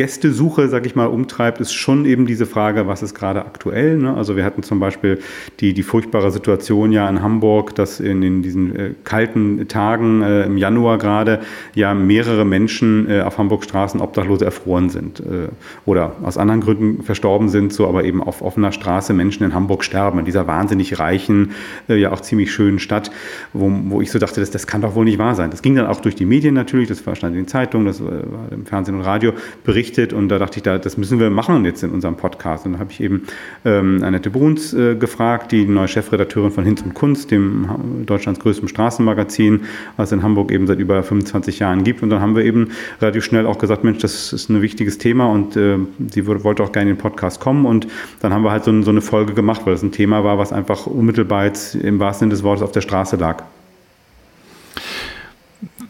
Gästesuche, 0.00 0.68
sag 0.68 0.86
ich 0.86 0.96
mal, 0.96 1.08
umtreibt, 1.08 1.60
ist 1.60 1.74
schon 1.74 2.06
eben 2.06 2.24
diese 2.24 2.46
Frage, 2.46 2.86
was 2.86 3.02
ist 3.02 3.12
gerade 3.12 3.44
aktuell. 3.44 3.98
Ne? 3.98 4.14
Also 4.14 4.34
wir 4.34 4.46
hatten 4.46 4.62
zum 4.62 4.80
Beispiel 4.80 5.18
die, 5.60 5.74
die 5.74 5.82
furchtbare 5.82 6.30
Situation 6.30 6.90
ja 6.90 7.06
in 7.06 7.20
Hamburg, 7.20 7.74
dass 7.74 8.00
in, 8.00 8.22
in 8.22 8.40
diesen 8.40 8.74
äh, 8.74 8.90
kalten 9.04 9.68
Tagen 9.68 10.22
äh, 10.22 10.44
im 10.44 10.56
Januar 10.56 10.96
gerade 10.96 11.40
ja 11.74 11.92
mehrere 11.92 12.46
Menschen 12.46 13.10
äh, 13.10 13.20
auf 13.20 13.36
Hamburg 13.36 13.62
Straßen 13.62 14.00
obdachlose 14.00 14.42
erfroren 14.46 14.88
sind 14.88 15.20
äh, 15.20 15.48
oder 15.84 16.16
aus 16.22 16.38
anderen 16.38 16.62
Gründen 16.62 17.02
verstorben 17.02 17.50
sind, 17.50 17.74
so 17.74 17.86
aber 17.86 18.04
eben 18.04 18.22
auf 18.22 18.40
offener 18.40 18.72
Straße 18.72 19.12
Menschen 19.12 19.44
in 19.44 19.52
Hamburg 19.52 19.84
sterben, 19.84 20.18
in 20.18 20.24
dieser 20.24 20.46
wahnsinnig 20.46 20.98
reichen, 20.98 21.50
äh, 21.90 21.96
ja 21.96 22.10
auch 22.10 22.22
ziemlich 22.22 22.54
schönen 22.54 22.78
Stadt, 22.78 23.10
wo, 23.52 23.70
wo 23.88 24.00
ich 24.00 24.10
so 24.10 24.18
dachte, 24.18 24.40
das, 24.40 24.50
das 24.50 24.66
kann 24.66 24.80
doch 24.80 24.94
wohl 24.94 25.04
nicht 25.04 25.18
wahr 25.18 25.34
sein. 25.34 25.50
Das 25.50 25.60
ging 25.60 25.74
dann 25.74 25.84
auch 25.84 26.00
durch 26.00 26.14
die 26.14 26.24
Medien 26.24 26.54
natürlich, 26.54 26.88
das 26.88 27.00
stand 27.00 27.34
in 27.34 27.42
den 27.42 27.48
Zeitungen, 27.48 27.86
das 27.86 28.02
war 28.02 28.22
im 28.50 28.64
Fernsehen 28.64 28.94
und 28.94 29.02
Radio 29.02 29.34
berichtet 29.62 29.89
berichtet 29.90 30.12
und 30.12 30.28
da 30.28 30.38
dachte 30.38 30.58
ich, 30.58 30.62
da, 30.62 30.78
das 30.78 30.96
müssen 30.96 31.18
wir 31.18 31.30
machen 31.30 31.64
jetzt 31.64 31.82
in 31.82 31.90
unserem 31.90 32.16
Podcast. 32.16 32.66
Und 32.66 32.74
da 32.74 32.78
habe 32.78 32.92
ich 32.92 33.00
eben 33.00 33.26
ähm, 33.64 34.02
Annette 34.02 34.30
Bruns 34.30 34.72
äh, 34.72 34.94
gefragt, 34.94 35.52
die 35.52 35.64
neue 35.64 35.88
Chefredakteurin 35.88 36.50
von 36.50 36.64
Hinz 36.64 36.82
und 36.82 36.94
Kunst, 36.94 37.30
dem 37.30 38.04
Deutschlands 38.06 38.40
größtem 38.40 38.68
Straßenmagazin, 38.68 39.62
was 39.96 40.12
in 40.12 40.22
Hamburg 40.22 40.52
eben 40.52 40.66
seit 40.66 40.78
über 40.78 41.02
25 41.02 41.58
Jahren 41.58 41.84
gibt. 41.84 42.02
Und 42.02 42.10
dann 42.10 42.20
haben 42.20 42.36
wir 42.36 42.44
eben 42.44 42.70
relativ 43.00 43.24
schnell 43.24 43.46
auch 43.46 43.58
gesagt, 43.58 43.84
Mensch, 43.84 43.98
das 43.98 44.32
ist 44.32 44.48
ein 44.48 44.62
wichtiges 44.62 44.98
Thema 44.98 45.26
und 45.26 45.56
äh, 45.56 45.78
sie 46.10 46.26
wollte 46.26 46.62
auch 46.62 46.72
gerne 46.72 46.90
in 46.90 46.96
den 46.96 47.02
Podcast 47.02 47.40
kommen. 47.40 47.66
Und 47.66 47.86
dann 48.20 48.32
haben 48.32 48.42
wir 48.42 48.52
halt 48.52 48.64
so, 48.64 48.82
so 48.82 48.90
eine 48.90 49.00
Folge 49.00 49.34
gemacht, 49.34 49.62
weil 49.64 49.74
es 49.74 49.82
ein 49.82 49.92
Thema 49.92 50.24
war, 50.24 50.38
was 50.38 50.52
einfach 50.52 50.86
unmittelbar 50.86 51.46
jetzt 51.46 51.74
im 51.74 51.98
wahrsten 51.98 52.26
Sinne 52.26 52.34
des 52.34 52.42
Wortes 52.42 52.62
auf 52.62 52.72
der 52.72 52.80
Straße 52.80 53.16
lag. 53.16 53.42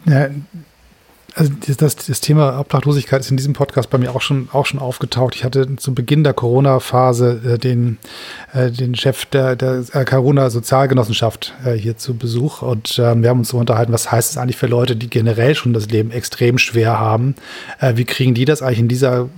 Ja, 0.05 0.29
also 1.35 1.51
das, 1.77 1.95
das 1.95 2.21
Thema 2.21 2.59
Obdachlosigkeit 2.59 3.21
ist 3.21 3.31
in 3.31 3.37
diesem 3.37 3.53
Podcast 3.53 3.89
bei 3.89 3.97
mir 3.97 4.13
auch 4.15 4.21
schon, 4.21 4.49
auch 4.51 4.65
schon 4.65 4.79
aufgetaucht. 4.79 5.35
Ich 5.35 5.43
hatte 5.43 5.75
zu 5.77 5.93
Beginn 5.93 6.23
der 6.23 6.33
Corona-Phase 6.33 7.41
äh, 7.45 7.57
den, 7.57 7.97
äh, 8.53 8.71
den 8.71 8.95
Chef 8.95 9.25
der, 9.25 9.55
der 9.55 9.83
äh, 9.93 10.05
Corona-Sozialgenossenschaft 10.05 11.53
äh, 11.65 11.73
hier 11.73 11.97
zu 11.97 12.15
Besuch 12.15 12.61
und 12.61 12.99
ähm, 12.99 13.23
wir 13.23 13.29
haben 13.29 13.39
uns 13.39 13.49
so 13.49 13.57
unterhalten, 13.57 13.93
was 13.93 14.11
heißt 14.11 14.31
es 14.31 14.37
eigentlich 14.37 14.57
für 14.57 14.67
Leute, 14.67 14.95
die 14.95 15.09
generell 15.09 15.55
schon 15.55 15.73
das 15.73 15.87
Leben 15.89 16.11
extrem 16.11 16.57
schwer 16.57 16.99
haben? 16.99 17.35
Äh, 17.79 17.95
wie 17.95 18.05
kriegen 18.05 18.33
die 18.33 18.45
das 18.45 18.61
eigentlich 18.61 18.79
in 18.79 18.87
dieser 18.87 19.29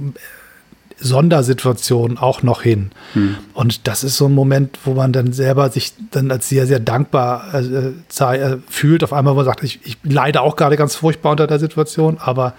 Sondersituation 1.00 2.18
auch 2.18 2.44
noch 2.44 2.62
hin. 2.62 2.92
Hm. 3.14 3.36
Und 3.54 3.88
das 3.88 4.04
ist 4.04 4.18
so 4.18 4.28
ein 4.28 4.34
Moment, 4.34 4.80
wo 4.86 4.94
man 4.94 5.14
dann 5.14 5.34
selber 5.34 5.70
sich 5.70 5.94
dann 6.12 6.32
als 6.32 6.50
sehr, 6.50 6.68
sehr 6.68 6.80
dankbar 6.80 7.54
äh, 7.54 8.36
äh, 8.36 8.58
fühlt. 8.70 9.04
Auf 9.04 9.14
einmal, 9.14 9.34
wo 9.34 9.38
man 9.38 9.46
sagt, 9.46 9.64
ich, 9.64 9.80
ich 9.84 9.98
leide 10.04 10.42
auch 10.42 10.56
gerade 10.56 10.78
ganz 10.78 10.96
furchtbar 10.96 11.32
unter 11.32 11.48
der 11.48 11.60
Situation, 11.60 12.18
aber 12.20 12.54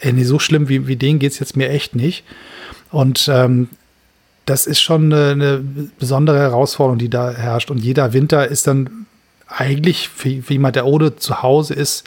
ey, 0.00 0.12
nee, 0.12 0.24
so 0.24 0.38
schlimm 0.38 0.68
wie, 0.68 0.86
wie 0.86 0.96
denen 0.96 1.18
geht 1.18 1.32
es 1.32 1.38
jetzt 1.38 1.56
mir 1.56 1.70
echt 1.70 1.94
nicht. 1.94 2.24
Und 2.90 3.28
ähm, 3.32 3.68
das 4.46 4.66
ist 4.66 4.80
schon 4.80 5.12
eine, 5.12 5.30
eine, 5.32 5.64
besondere 5.98 6.38
Herausforderung, 6.38 6.98
die 6.98 7.10
da 7.10 7.30
herrscht. 7.30 7.70
Und 7.70 7.78
jeder 7.78 8.12
Winter 8.12 8.48
ist 8.48 8.66
dann 8.66 9.06
eigentlich 9.48 10.08
für, 10.08 10.42
für 10.42 10.52
jemand, 10.52 10.76
der 10.76 10.86
ohne 10.86 11.16
zu 11.16 11.42
Hause 11.42 11.74
ist, 11.74 12.04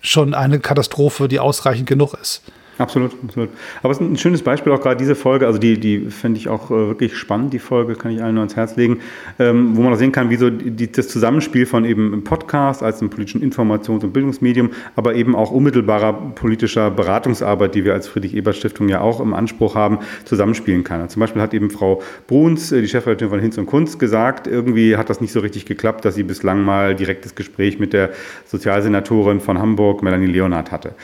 schon 0.00 0.34
eine 0.34 0.60
Katastrophe, 0.60 1.28
die 1.28 1.40
ausreichend 1.40 1.88
genug 1.88 2.14
ist. 2.20 2.42
Absolut, 2.78 3.12
absolut. 3.24 3.48
Aber 3.82 3.92
es 3.92 4.00
ist 4.00 4.06
ein 4.06 4.18
schönes 4.18 4.42
Beispiel 4.42 4.70
auch 4.72 4.80
gerade 4.80 4.96
diese 4.96 5.14
Folge, 5.14 5.46
also 5.46 5.58
die, 5.58 5.80
die 5.80 6.10
finde 6.10 6.38
ich 6.38 6.48
auch 6.48 6.70
äh, 6.70 6.74
wirklich 6.74 7.16
spannend, 7.16 7.54
die 7.54 7.58
Folge, 7.58 7.94
kann 7.94 8.10
ich 8.10 8.22
allen 8.22 8.34
nur 8.34 8.42
ans 8.42 8.54
Herz 8.54 8.76
legen, 8.76 9.00
ähm, 9.38 9.74
wo 9.76 9.80
man 9.80 9.94
auch 9.94 9.96
sehen 9.96 10.12
kann, 10.12 10.28
wie 10.28 10.36
so 10.36 10.50
die, 10.50 10.92
das 10.92 11.08
Zusammenspiel 11.08 11.64
von 11.64 11.86
eben 11.86 12.12
im 12.12 12.24
Podcast 12.24 12.82
als 12.82 13.00
einem 13.00 13.08
politischen 13.08 13.42
Informations- 13.42 14.04
und 14.04 14.12
Bildungsmedium, 14.12 14.70
aber 14.94 15.14
eben 15.14 15.34
auch 15.34 15.50
unmittelbarer 15.50 16.12
politischer 16.34 16.90
Beratungsarbeit, 16.90 17.74
die 17.74 17.84
wir 17.84 17.94
als 17.94 18.08
Friedrich-Ebert-Stiftung 18.08 18.90
ja 18.90 19.00
auch 19.00 19.20
im 19.20 19.32
Anspruch 19.32 19.74
haben, 19.74 20.00
zusammenspielen 20.26 20.84
kann. 20.84 21.08
Zum 21.08 21.20
Beispiel 21.20 21.40
hat 21.40 21.54
eben 21.54 21.70
Frau 21.70 22.02
Bruns, 22.26 22.72
äh, 22.72 22.82
die 22.82 22.88
Chefredakteurin 22.88 23.30
von 23.30 23.40
Hinz 23.40 23.56
und 23.56 23.66
Kunst, 23.66 23.98
gesagt, 23.98 24.46
irgendwie 24.46 24.98
hat 24.98 25.08
das 25.08 25.22
nicht 25.22 25.32
so 25.32 25.40
richtig 25.40 25.64
geklappt, 25.64 26.04
dass 26.04 26.14
sie 26.14 26.24
bislang 26.24 26.62
mal 26.62 26.94
direktes 26.94 27.34
Gespräch 27.34 27.78
mit 27.78 27.94
der 27.94 28.10
Sozialsenatorin 28.44 29.40
von 29.40 29.58
Hamburg, 29.58 30.02
Melanie 30.02 30.26
Leonhardt 30.26 30.70
hatte. 30.72 30.94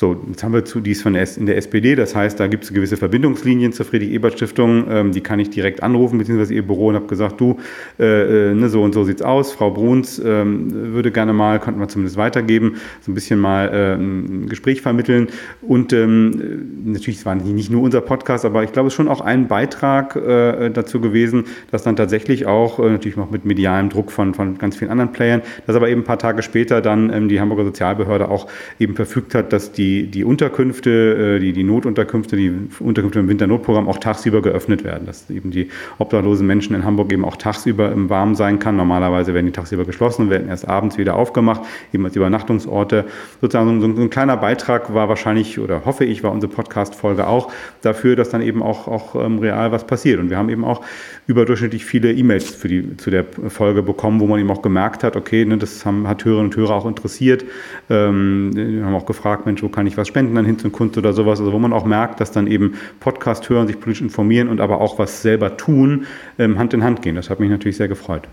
So, 0.00 0.18
jetzt 0.28 0.42
haben 0.42 0.54
wir 0.54 0.64
zu 0.64 0.80
dies 0.80 1.02
von 1.02 1.12
der, 1.12 1.28
in 1.36 1.44
der 1.44 1.58
SPD, 1.58 1.94
das 1.94 2.16
heißt, 2.16 2.40
da 2.40 2.46
gibt 2.46 2.64
es 2.64 2.72
gewisse 2.72 2.96
Verbindungslinien 2.96 3.74
zur 3.74 3.84
Friedrich-Ebert-Stiftung, 3.84 4.86
ähm, 4.88 5.12
die 5.12 5.20
kann 5.20 5.38
ich 5.38 5.50
direkt 5.50 5.82
anrufen, 5.82 6.16
beziehungsweise 6.16 6.54
ihr 6.54 6.66
Büro 6.66 6.86
und 6.86 6.94
habe 6.94 7.06
gesagt, 7.06 7.38
du, 7.38 7.58
äh, 7.98 8.52
äh, 8.52 8.54
ne, 8.54 8.70
so 8.70 8.82
und 8.82 8.94
so 8.94 9.04
sieht's 9.04 9.20
aus, 9.20 9.52
Frau 9.52 9.70
Bruns 9.70 10.18
äh, 10.18 10.24
würde 10.24 11.10
gerne 11.10 11.34
mal, 11.34 11.60
könnten 11.60 11.80
wir 11.80 11.88
zumindest 11.88 12.16
weitergeben, 12.16 12.76
so 13.02 13.12
ein 13.12 13.14
bisschen 13.14 13.38
mal 13.38 13.68
äh, 13.68 14.02
ein 14.02 14.48
Gespräch 14.48 14.80
vermitteln. 14.80 15.28
Und 15.60 15.92
ähm, 15.92 16.80
natürlich, 16.86 17.18
es 17.18 17.26
war 17.26 17.34
nicht 17.34 17.70
nur 17.70 17.82
unser 17.82 18.00
Podcast, 18.00 18.46
aber 18.46 18.64
ich 18.64 18.72
glaube, 18.72 18.86
es 18.86 18.94
ist 18.94 18.96
schon 18.96 19.08
auch 19.08 19.20
ein 19.20 19.48
Beitrag 19.48 20.16
äh, 20.16 20.70
dazu 20.70 21.02
gewesen, 21.02 21.44
dass 21.72 21.82
dann 21.82 21.96
tatsächlich 21.96 22.46
auch, 22.46 22.78
äh, 22.78 22.88
natürlich 22.88 23.18
noch 23.18 23.30
mit 23.30 23.44
medialem 23.44 23.90
Druck 23.90 24.12
von, 24.12 24.32
von 24.32 24.56
ganz 24.56 24.78
vielen 24.78 24.90
anderen 24.90 25.12
Playern, 25.12 25.42
dass 25.66 25.76
aber 25.76 25.90
eben 25.90 26.00
ein 26.00 26.04
paar 26.04 26.18
Tage 26.18 26.40
später 26.40 26.80
dann 26.80 27.12
ähm, 27.12 27.28
die 27.28 27.38
Hamburger 27.38 27.66
Sozialbehörde 27.66 28.30
auch 28.30 28.46
eben 28.78 28.94
verfügt 28.96 29.34
hat, 29.34 29.52
dass 29.52 29.72
die 29.72 29.89
die, 29.90 30.06
die 30.06 30.24
Unterkünfte, 30.24 31.36
äh, 31.36 31.40
die, 31.40 31.52
die 31.52 31.64
Notunterkünfte, 31.64 32.36
die 32.36 32.52
Unterkünfte 32.78 33.18
im 33.18 33.28
Winternotprogramm 33.28 33.88
auch 33.88 33.98
tagsüber 33.98 34.40
geöffnet 34.40 34.84
werden, 34.84 35.06
dass 35.06 35.28
eben 35.30 35.50
die 35.50 35.68
obdachlosen 35.98 36.46
Menschen 36.46 36.74
in 36.76 36.84
Hamburg 36.84 37.12
eben 37.12 37.24
auch 37.24 37.36
tagsüber 37.36 37.90
im 37.90 38.08
Warmen 38.08 38.34
sein 38.36 38.58
kann. 38.58 38.76
Normalerweise 38.76 39.34
werden 39.34 39.46
die 39.46 39.52
tagsüber 39.52 39.84
geschlossen 39.84 40.30
werden 40.30 40.48
erst 40.48 40.68
abends 40.68 40.96
wieder 40.98 41.16
aufgemacht, 41.16 41.62
eben 41.92 42.04
als 42.04 42.14
Übernachtungsorte. 42.14 43.06
Sozusagen 43.40 43.80
so 43.80 43.86
ein, 43.86 43.96
so 43.96 44.02
ein 44.02 44.10
kleiner 44.10 44.36
Beitrag 44.36 44.94
war 44.94 45.08
wahrscheinlich, 45.08 45.58
oder 45.58 45.84
hoffe 45.84 46.04
ich, 46.04 46.22
war 46.22 46.30
unsere 46.30 46.52
Podcast-Folge 46.52 47.26
auch 47.26 47.52
dafür, 47.82 48.14
dass 48.14 48.30
dann 48.30 48.42
eben 48.42 48.62
auch, 48.62 48.86
auch 48.86 49.14
ähm, 49.16 49.38
real 49.38 49.72
was 49.72 49.86
passiert. 49.86 50.20
Und 50.20 50.30
wir 50.30 50.36
haben 50.36 50.50
eben 50.50 50.64
auch 50.64 50.82
überdurchschnittlich 51.26 51.84
viele 51.84 52.12
E-Mails 52.12 52.58
zu 52.60 53.10
der 53.10 53.24
Folge 53.48 53.82
bekommen, 53.82 54.20
wo 54.20 54.26
man 54.26 54.38
eben 54.38 54.50
auch 54.50 54.62
gemerkt 54.62 55.02
hat, 55.02 55.16
okay, 55.16 55.44
ne, 55.44 55.58
das 55.58 55.84
haben, 55.84 56.06
hat 56.06 56.24
Hörerinnen 56.24 56.50
und 56.50 56.56
Hörer 56.56 56.74
auch 56.74 56.86
interessiert. 56.86 57.44
Ähm, 57.88 58.50
wir 58.54 58.84
haben 58.84 58.94
auch 58.94 59.06
gefragt, 59.06 59.46
Mensch, 59.46 59.62
wo 59.62 59.68
kann 59.68 59.79
ich 59.86 59.96
was 59.96 60.08
spenden 60.08 60.34
dann 60.34 60.44
hin 60.44 60.58
zum 60.58 60.72
Kunst 60.72 60.96
oder 60.98 61.12
sowas, 61.12 61.40
also 61.40 61.52
wo 61.52 61.58
man 61.58 61.72
auch 61.72 61.84
merkt, 61.84 62.20
dass 62.20 62.32
dann 62.32 62.46
eben 62.46 62.74
Podcast 63.00 63.48
hören, 63.48 63.66
sich 63.66 63.80
politisch 63.80 64.02
informieren 64.02 64.48
und 64.48 64.60
aber 64.60 64.80
auch 64.80 64.98
was 64.98 65.22
selber 65.22 65.56
tun, 65.56 66.06
ähm, 66.38 66.58
Hand 66.58 66.74
in 66.74 66.84
Hand 66.84 67.02
gehen. 67.02 67.16
Das 67.16 67.30
hat 67.30 67.40
mich 67.40 67.50
natürlich 67.50 67.76
sehr 67.76 67.88
gefreut. 67.88 68.28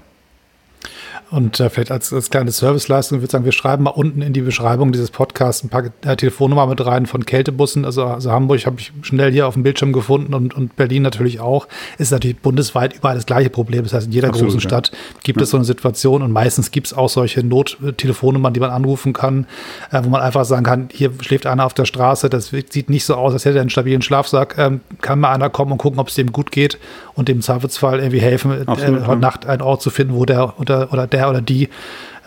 Und 1.29 1.59
äh, 1.59 1.69
vielleicht 1.69 1.91
als, 1.91 2.13
als 2.13 2.29
kleine 2.29 2.51
Serviceleistung 2.51 3.17
würde 3.17 3.25
ich 3.25 3.31
sagen, 3.31 3.43
wir 3.43 3.51
schreiben 3.51 3.83
mal 3.83 3.89
unten 3.89 4.21
in 4.21 4.31
die 4.31 4.41
Beschreibung 4.41 4.93
dieses 4.93 5.11
Podcasts 5.11 5.61
ein 5.61 5.69
paar 5.69 5.83
äh, 6.05 6.15
Telefonnummern 6.15 6.69
mit 6.69 6.85
rein 6.85 7.05
von 7.05 7.25
Kältebussen. 7.25 7.83
Also, 7.83 8.05
also 8.05 8.31
Hamburg 8.31 8.65
habe 8.65 8.79
ich 8.79 8.93
schnell 9.01 9.31
hier 9.31 9.47
auf 9.47 9.55
dem 9.55 9.63
Bildschirm 9.63 9.91
gefunden 9.91 10.33
und, 10.33 10.53
und 10.55 10.77
Berlin 10.77 11.01
natürlich 11.03 11.41
auch. 11.41 11.67
Ist 11.97 12.11
natürlich 12.11 12.39
bundesweit 12.39 12.95
überall 12.95 13.15
das 13.15 13.25
gleiche 13.25 13.49
Problem. 13.49 13.83
Das 13.83 13.93
heißt, 13.93 14.07
in 14.07 14.13
jeder 14.13 14.29
Absolut, 14.29 14.51
großen 14.51 14.61
ja. 14.61 14.69
Stadt 14.69 14.91
gibt 15.23 15.39
ja. 15.39 15.43
es 15.43 15.49
so 15.49 15.57
eine 15.57 15.65
Situation 15.65 16.21
und 16.21 16.31
meistens 16.31 16.71
gibt 16.71 16.87
es 16.87 16.93
auch 16.93 17.09
solche 17.09 17.45
Nottelefonnummern, 17.45 18.53
die 18.53 18.61
man 18.61 18.69
anrufen 18.69 19.11
kann, 19.11 19.47
äh, 19.91 20.01
wo 20.03 20.09
man 20.09 20.21
einfach 20.21 20.45
sagen 20.45 20.63
kann, 20.63 20.87
hier 20.93 21.11
schläft 21.19 21.45
einer 21.45 21.65
auf 21.65 21.73
der 21.73 21.85
Straße, 21.85 22.29
das 22.29 22.47
sieht 22.47 22.89
nicht 22.89 23.03
so 23.03 23.15
aus, 23.15 23.33
als 23.33 23.43
hätte 23.43 23.57
er 23.57 23.61
einen 23.61 23.69
stabilen 23.69 24.01
Schlafsack. 24.01 24.55
Ähm, 24.57 24.79
kann 25.01 25.19
mal 25.19 25.33
einer 25.33 25.49
kommen 25.49 25.73
und 25.73 25.77
gucken, 25.77 25.99
ob 25.99 26.07
es 26.07 26.15
dem 26.15 26.31
gut 26.31 26.51
geht 26.51 26.79
und 27.15 27.27
dem 27.27 27.41
Zweifelsfall 27.41 27.99
irgendwie 27.99 28.21
helfen, 28.21 28.51
äh, 28.51 28.63
Absolut, 28.65 29.01
äh, 29.01 29.05
heute 29.07 29.21
Nacht 29.21 29.45
einen 29.45 29.61
Ort 29.61 29.81
zu 29.81 29.89
finden, 29.89 30.13
wo 30.13 30.23
der 30.23 30.59
oder, 30.59 30.93
oder 30.93 31.07
der 31.07 31.16
oder 31.25 31.41
die 31.41 31.69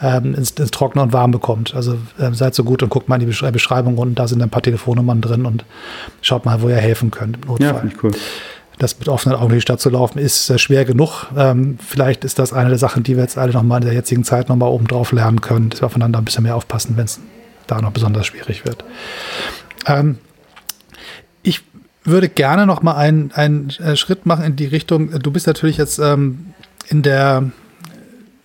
ähm, 0.02 0.34
ins, 0.34 0.52
ins 0.52 0.70
Trockene 0.70 1.02
und 1.02 1.12
Warm 1.12 1.30
bekommt. 1.30 1.74
Also 1.74 1.98
ähm, 2.18 2.34
seid 2.34 2.54
so 2.54 2.64
gut 2.64 2.82
und 2.82 2.88
guckt 2.88 3.08
mal 3.08 3.20
in 3.20 3.28
die 3.28 3.50
Beschreibung 3.52 3.98
und 3.98 4.14
da 4.16 4.26
sind 4.26 4.42
ein 4.42 4.50
paar 4.50 4.62
Telefonnummern 4.62 5.20
drin 5.20 5.44
und 5.46 5.64
schaut 6.22 6.44
mal, 6.44 6.62
wo 6.62 6.68
ihr 6.68 6.76
helfen 6.76 7.10
könnt 7.10 7.36
im 7.36 7.48
Notfall. 7.48 7.66
Ja, 7.66 7.74
finde 7.74 7.94
ich 7.94 8.02
cool. 8.02 8.12
Das 8.78 8.98
mit 8.98 9.08
offenen 9.10 9.36
Augen 9.36 9.50
durch 9.50 9.58
die 9.58 9.62
Stadt 9.62 9.80
zu 9.80 9.90
laufen, 9.90 10.18
ist 10.18 10.48
äh, 10.48 10.58
schwer 10.58 10.86
genug. 10.86 11.26
Ähm, 11.36 11.78
vielleicht 11.86 12.24
ist 12.24 12.38
das 12.38 12.54
eine 12.54 12.70
der 12.70 12.78
Sachen, 12.78 13.02
die 13.02 13.14
wir 13.16 13.22
jetzt 13.22 13.36
alle 13.36 13.52
nochmal 13.52 13.80
in 13.80 13.86
der 13.86 13.94
jetzigen 13.94 14.24
Zeit 14.24 14.48
nochmal 14.48 14.70
oben 14.70 14.86
drauf 14.86 15.12
lernen 15.12 15.42
können, 15.42 15.68
dass 15.68 15.82
wir 15.82 15.86
aufeinander 15.86 16.18
ein 16.18 16.24
bisschen 16.24 16.44
mehr 16.44 16.56
aufpassen, 16.56 16.96
wenn 16.96 17.04
es 17.04 17.20
da 17.66 17.82
noch 17.82 17.92
besonders 17.92 18.26
schwierig 18.26 18.64
wird. 18.64 18.82
Ähm, 19.86 20.16
ich 21.42 21.62
würde 22.04 22.30
gerne 22.30 22.66
noch 22.66 22.82
mal 22.82 22.94
einen, 22.96 23.32
einen 23.32 23.68
äh, 23.80 23.96
Schritt 23.96 24.24
machen 24.24 24.44
in 24.44 24.56
die 24.56 24.66
Richtung. 24.66 25.10
Du 25.20 25.30
bist 25.30 25.46
natürlich 25.46 25.76
jetzt 25.76 25.98
ähm, 25.98 26.54
in 26.88 27.02
der 27.02 27.50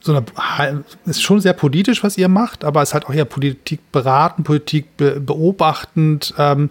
so 0.05 0.13
eine, 0.13 0.83
ist 1.05 1.23
schon 1.23 1.41
sehr 1.41 1.53
politisch, 1.53 2.03
was 2.03 2.15
ihr 2.15 2.29
macht, 2.29 2.63
aber 2.63 2.83
es 2.83 2.89
ist 2.89 2.93
halt 2.93 3.07
auch 3.07 3.13
eher 3.13 3.25
Politik 3.25 3.91
beraten, 3.91 4.43
Politik 4.43 4.95
be 4.97 5.19
beobachtend. 5.19 6.33
Ähm, 6.37 6.69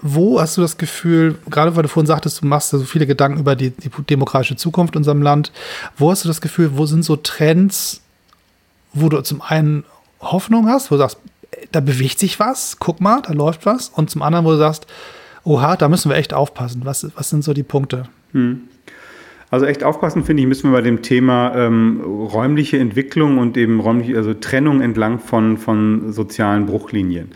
wo 0.00 0.40
hast 0.40 0.56
du 0.56 0.62
das 0.62 0.78
Gefühl, 0.78 1.38
gerade 1.50 1.76
weil 1.76 1.82
du 1.82 1.90
vorhin 1.90 2.06
sagtest, 2.06 2.40
du 2.40 2.46
machst 2.46 2.70
so 2.70 2.80
viele 2.80 3.06
Gedanken 3.06 3.40
über 3.40 3.56
die, 3.56 3.70
die 3.70 3.90
demokratische 4.08 4.56
Zukunft 4.56 4.94
in 4.94 5.00
unserem 5.00 5.20
Land, 5.20 5.52
wo 5.98 6.10
hast 6.10 6.24
du 6.24 6.28
das 6.28 6.40
Gefühl, 6.40 6.70
wo 6.78 6.86
sind 6.86 7.04
so 7.04 7.16
Trends, 7.16 8.00
wo 8.94 9.10
du 9.10 9.20
zum 9.20 9.42
einen 9.42 9.84
Hoffnung 10.20 10.66
hast, 10.66 10.90
wo 10.90 10.94
du 10.94 11.00
sagst, 11.00 11.18
da 11.72 11.80
bewegt 11.80 12.18
sich 12.18 12.40
was, 12.40 12.78
guck 12.78 13.02
mal, 13.02 13.20
da 13.20 13.34
läuft 13.34 13.66
was, 13.66 13.90
und 13.90 14.10
zum 14.10 14.22
anderen, 14.22 14.46
wo 14.46 14.52
du 14.52 14.58
sagst, 14.58 14.86
oha, 15.44 15.76
da 15.76 15.88
müssen 15.88 16.10
wir 16.10 16.16
echt 16.16 16.32
aufpassen. 16.32 16.82
Was, 16.84 17.06
was 17.16 17.28
sind 17.28 17.44
so 17.44 17.52
die 17.52 17.62
Punkte? 17.62 18.04
Hm. 18.32 18.62
Also 19.52 19.66
echt 19.66 19.84
aufpassen, 19.84 20.24
finde 20.24 20.42
ich, 20.42 20.48
müssen 20.48 20.70
wir 20.70 20.78
bei 20.78 20.80
dem 20.80 21.02
Thema 21.02 21.54
ähm, 21.54 22.00
räumliche 22.00 22.78
Entwicklung 22.78 23.36
und 23.36 23.58
eben 23.58 23.80
räumliche, 23.80 24.16
also 24.16 24.32
Trennung 24.32 24.80
entlang 24.80 25.18
von, 25.18 25.58
von 25.58 26.10
sozialen 26.10 26.64
Bruchlinien. 26.64 27.32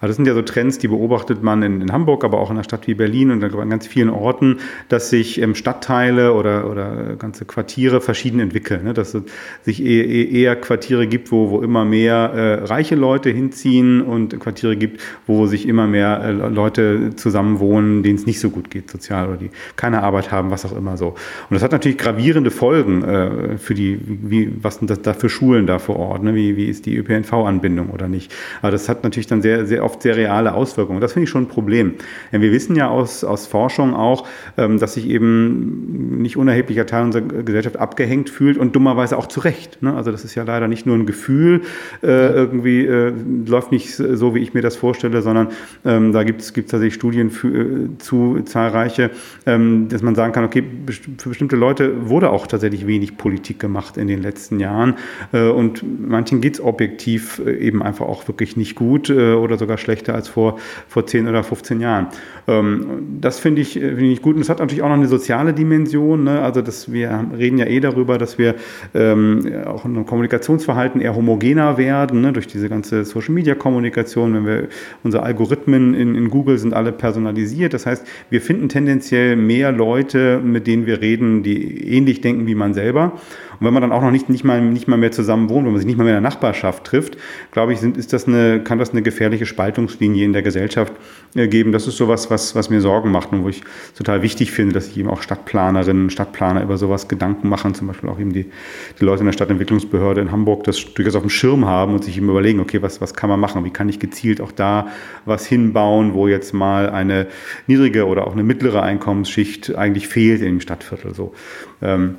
Also 0.00 0.10
das 0.10 0.16
sind 0.16 0.26
ja 0.26 0.34
so 0.34 0.42
Trends, 0.42 0.78
die 0.78 0.88
beobachtet 0.88 1.42
man 1.42 1.62
in, 1.62 1.80
in 1.82 1.92
Hamburg, 1.92 2.24
aber 2.24 2.40
auch 2.40 2.50
in 2.50 2.56
einer 2.56 2.64
Stadt 2.64 2.86
wie 2.86 2.94
Berlin 2.94 3.30
und 3.30 3.44
an 3.44 3.70
ganz 3.70 3.86
vielen 3.86 4.08
Orten, 4.08 4.58
dass 4.88 5.10
sich 5.10 5.40
ähm, 5.40 5.54
Stadtteile 5.54 6.32
oder, 6.32 6.70
oder 6.70 7.16
ganze 7.16 7.44
Quartiere 7.44 8.00
verschieden 8.00 8.40
entwickeln. 8.40 8.84
Ne? 8.84 8.94
Dass 8.94 9.14
es 9.14 9.22
sich 9.62 9.84
eher, 9.84 10.30
eher 10.30 10.56
Quartiere 10.56 11.06
gibt, 11.06 11.30
wo, 11.30 11.50
wo 11.50 11.60
immer 11.60 11.84
mehr 11.84 12.14
äh, 12.16 12.64
reiche 12.64 12.94
Leute 12.94 13.28
hinziehen 13.30 14.00
und 14.00 14.40
Quartiere 14.40 14.76
gibt, 14.76 15.02
wo 15.26 15.46
sich 15.46 15.68
immer 15.68 15.86
mehr 15.86 16.22
äh, 16.22 16.32
Leute 16.32 17.10
zusammenwohnen, 17.16 18.02
denen 18.02 18.16
es 18.16 18.26
nicht 18.26 18.40
so 18.40 18.48
gut 18.48 18.70
geht 18.70 18.90
sozial 18.90 19.28
oder 19.28 19.36
die 19.36 19.50
keine 19.76 20.02
Arbeit 20.02 20.32
haben, 20.32 20.50
was 20.50 20.64
auch 20.64 20.76
immer 20.76 20.96
so. 20.96 21.08
Und 21.08 21.16
das 21.50 21.62
hat 21.62 21.72
natürlich 21.72 21.98
gravierende 21.98 22.50
Folgen 22.50 23.04
äh, 23.04 23.58
für 23.58 23.74
die, 23.74 24.00
wie, 24.06 24.50
was 24.62 24.76
sind 24.76 24.88
das 24.88 25.02
da 25.02 25.12
für 25.12 25.28
Schulen 25.28 25.66
da 25.66 25.78
vor 25.78 25.96
Ort? 25.96 26.22
Ne? 26.22 26.34
Wie, 26.34 26.56
wie 26.56 26.66
ist 26.66 26.86
die 26.86 26.96
ÖPNV-Anbindung 26.96 27.90
oder 27.90 28.08
nicht? 28.08 28.32
Aber 28.62 28.70
das 28.70 28.88
hat 28.88 29.04
natürlich 29.04 29.26
dann 29.26 29.42
sehr, 29.42 29.66
sehr 29.66 29.84
oft 29.84 29.89
sehr 29.98 30.16
reale 30.16 30.54
Auswirkungen. 30.54 31.00
Das 31.00 31.12
finde 31.12 31.24
ich 31.24 31.30
schon 31.30 31.44
ein 31.44 31.48
Problem. 31.48 31.94
Wir 32.30 32.52
wissen 32.52 32.76
ja 32.76 32.88
aus, 32.88 33.24
aus 33.24 33.46
Forschung 33.46 33.94
auch, 33.94 34.26
ähm, 34.56 34.78
dass 34.78 34.94
sich 34.94 35.08
eben 35.08 36.20
nicht 36.22 36.36
unerheblicher 36.36 36.86
Teil 36.86 37.04
unserer 37.04 37.22
Gesellschaft 37.22 37.76
abgehängt 37.76 38.30
fühlt 38.30 38.58
und 38.58 38.76
dummerweise 38.76 39.16
auch 39.18 39.26
zu 39.26 39.40
Recht. 39.40 39.82
Ne? 39.82 39.94
Also 39.94 40.12
das 40.12 40.24
ist 40.24 40.34
ja 40.34 40.42
leider 40.42 40.68
nicht 40.68 40.86
nur 40.86 40.96
ein 40.96 41.06
Gefühl, 41.06 41.62
äh, 42.02 42.32
irgendwie 42.32 42.86
äh, 42.86 43.12
läuft 43.46 43.72
nicht 43.72 43.94
so, 43.94 44.34
wie 44.34 44.40
ich 44.40 44.54
mir 44.54 44.62
das 44.62 44.76
vorstelle, 44.76 45.22
sondern 45.22 45.48
ähm, 45.84 46.12
da 46.12 46.24
gibt 46.24 46.40
es 46.40 46.52
tatsächlich 46.52 46.94
Studien 46.94 47.30
für, 47.30 47.48
äh, 47.48 47.98
zu 47.98 48.40
zahlreiche, 48.44 49.10
ähm, 49.46 49.88
dass 49.88 50.02
man 50.02 50.14
sagen 50.14 50.32
kann, 50.32 50.44
okay, 50.44 50.62
für 51.18 51.28
bestimmte 51.28 51.56
Leute 51.56 52.08
wurde 52.08 52.30
auch 52.30 52.46
tatsächlich 52.46 52.86
wenig 52.86 53.16
Politik 53.16 53.58
gemacht 53.58 53.96
in 53.96 54.08
den 54.08 54.22
letzten 54.22 54.60
Jahren 54.60 54.94
und 55.32 55.84
manchen 56.08 56.40
geht 56.40 56.54
es 56.54 56.60
objektiv 56.60 57.40
eben 57.40 57.82
einfach 57.82 58.06
auch 58.06 58.26
wirklich 58.28 58.56
nicht 58.56 58.74
gut 58.74 59.10
oder 59.10 59.58
sogar 59.58 59.78
schlechter 59.80 60.14
als 60.14 60.28
vor, 60.28 60.58
vor 60.88 61.06
10 61.06 61.28
oder 61.28 61.42
15 61.42 61.80
Jahren. 61.80 62.08
Ähm, 62.46 63.18
das 63.20 63.38
finde 63.38 63.62
ich, 63.62 63.72
find 63.72 64.02
ich 64.02 64.22
gut. 64.22 64.36
Und 64.36 64.42
es 64.42 64.48
hat 64.48 64.58
natürlich 64.58 64.82
auch 64.82 64.88
noch 64.88 64.94
eine 64.94 65.08
soziale 65.08 65.52
Dimension. 65.52 66.24
Ne? 66.24 66.40
Also 66.40 66.62
dass 66.62 66.92
wir 66.92 67.26
reden 67.36 67.58
ja 67.58 67.66
eh 67.66 67.80
darüber, 67.80 68.18
dass 68.18 68.38
wir 68.38 68.54
ähm, 68.94 69.40
auch 69.66 69.84
in 69.84 69.96
einem 69.96 70.06
Kommunikationsverhalten 70.06 71.00
eher 71.00 71.14
homogener 71.14 71.78
werden, 71.78 72.20
ne? 72.20 72.32
durch 72.32 72.46
diese 72.46 72.68
ganze 72.68 73.04
Social-Media-Kommunikation. 73.04 74.34
Wenn 74.34 74.46
wir 74.46 74.68
unsere 75.02 75.22
Algorithmen 75.22 75.94
in, 75.94 76.14
in 76.14 76.30
Google 76.30 76.58
sind 76.58 76.74
alle 76.74 76.92
personalisiert. 76.92 77.74
Das 77.74 77.86
heißt, 77.86 78.06
wir 78.30 78.40
finden 78.40 78.68
tendenziell 78.68 79.36
mehr 79.36 79.72
Leute, 79.72 80.40
mit 80.42 80.66
denen 80.66 80.86
wir 80.86 81.00
reden, 81.00 81.42
die 81.42 81.88
ähnlich 81.88 82.20
denken 82.20 82.46
wie 82.46 82.54
man 82.54 82.74
selber. 82.74 83.12
Und 83.60 83.66
wenn 83.66 83.74
man 83.74 83.82
dann 83.82 83.92
auch 83.92 84.00
noch 84.00 84.10
nicht, 84.10 84.30
nicht, 84.30 84.42
mal, 84.42 84.60
nicht 84.62 84.88
mal 84.88 84.96
mehr 84.96 85.12
zusammen 85.12 85.50
wohnt, 85.50 85.66
wenn 85.66 85.72
man 85.72 85.80
sich 85.80 85.86
nicht 85.86 85.98
mal 85.98 86.04
mehr 86.04 86.16
in 86.16 86.22
der 86.22 86.30
Nachbarschaft 86.30 86.84
trifft, 86.84 87.18
glaube 87.52 87.74
ich, 87.74 87.80
sind, 87.80 87.98
ist 87.98 88.12
das 88.14 88.26
eine, 88.26 88.64
kann 88.64 88.78
das 88.78 88.92
eine 88.92 89.02
gefährliche 89.02 89.44
Spaltungslinie 89.44 90.24
in 90.24 90.32
der 90.32 90.42
Gesellschaft 90.42 90.94
äh, 91.34 91.46
geben. 91.46 91.70
Das 91.70 91.86
ist 91.86 91.98
sowas, 91.98 92.30
was, 92.30 92.54
was 92.54 92.70
mir 92.70 92.80
Sorgen 92.80 93.10
macht 93.10 93.32
und 93.32 93.44
wo 93.44 93.50
ich 93.50 93.62
total 93.96 94.22
wichtig 94.22 94.50
finde, 94.50 94.72
dass 94.72 94.86
sich 94.86 94.96
eben 94.96 95.10
auch 95.10 95.20
Stadtplanerinnen, 95.20 96.08
Stadtplaner 96.08 96.62
über 96.62 96.78
sowas 96.78 97.06
Gedanken 97.06 97.50
machen, 97.50 97.74
zum 97.74 97.86
Beispiel 97.86 98.08
auch 98.08 98.18
eben 98.18 98.32
die, 98.32 98.46
die 98.98 99.04
Leute 99.04 99.20
in 99.20 99.26
der 99.26 99.34
Stadtentwicklungsbehörde 99.34 100.22
in 100.22 100.32
Hamburg 100.32 100.64
das 100.64 100.82
durchaus 100.94 101.14
auf 101.14 101.22
dem 101.22 101.30
Schirm 101.30 101.66
haben 101.66 101.92
und 101.92 102.04
sich 102.04 102.16
eben 102.16 102.30
überlegen, 102.30 102.60
okay, 102.60 102.80
was, 102.80 103.02
was 103.02 103.12
kann 103.12 103.28
man 103.28 103.38
machen? 103.38 103.62
Wie 103.64 103.70
kann 103.70 103.90
ich 103.90 103.98
gezielt 103.98 104.40
auch 104.40 104.52
da 104.52 104.88
was 105.26 105.46
hinbauen, 105.46 106.14
wo 106.14 106.28
jetzt 106.28 106.54
mal 106.54 106.88
eine 106.88 107.26
niedrige 107.66 108.06
oder 108.06 108.26
auch 108.26 108.32
eine 108.32 108.42
mittlere 108.42 108.82
Einkommensschicht 108.82 109.76
eigentlich 109.76 110.08
fehlt 110.08 110.40
in 110.40 110.46
dem 110.46 110.60
Stadtviertel 110.60 111.14
so. 111.14 111.34
Ähm, 111.82 112.16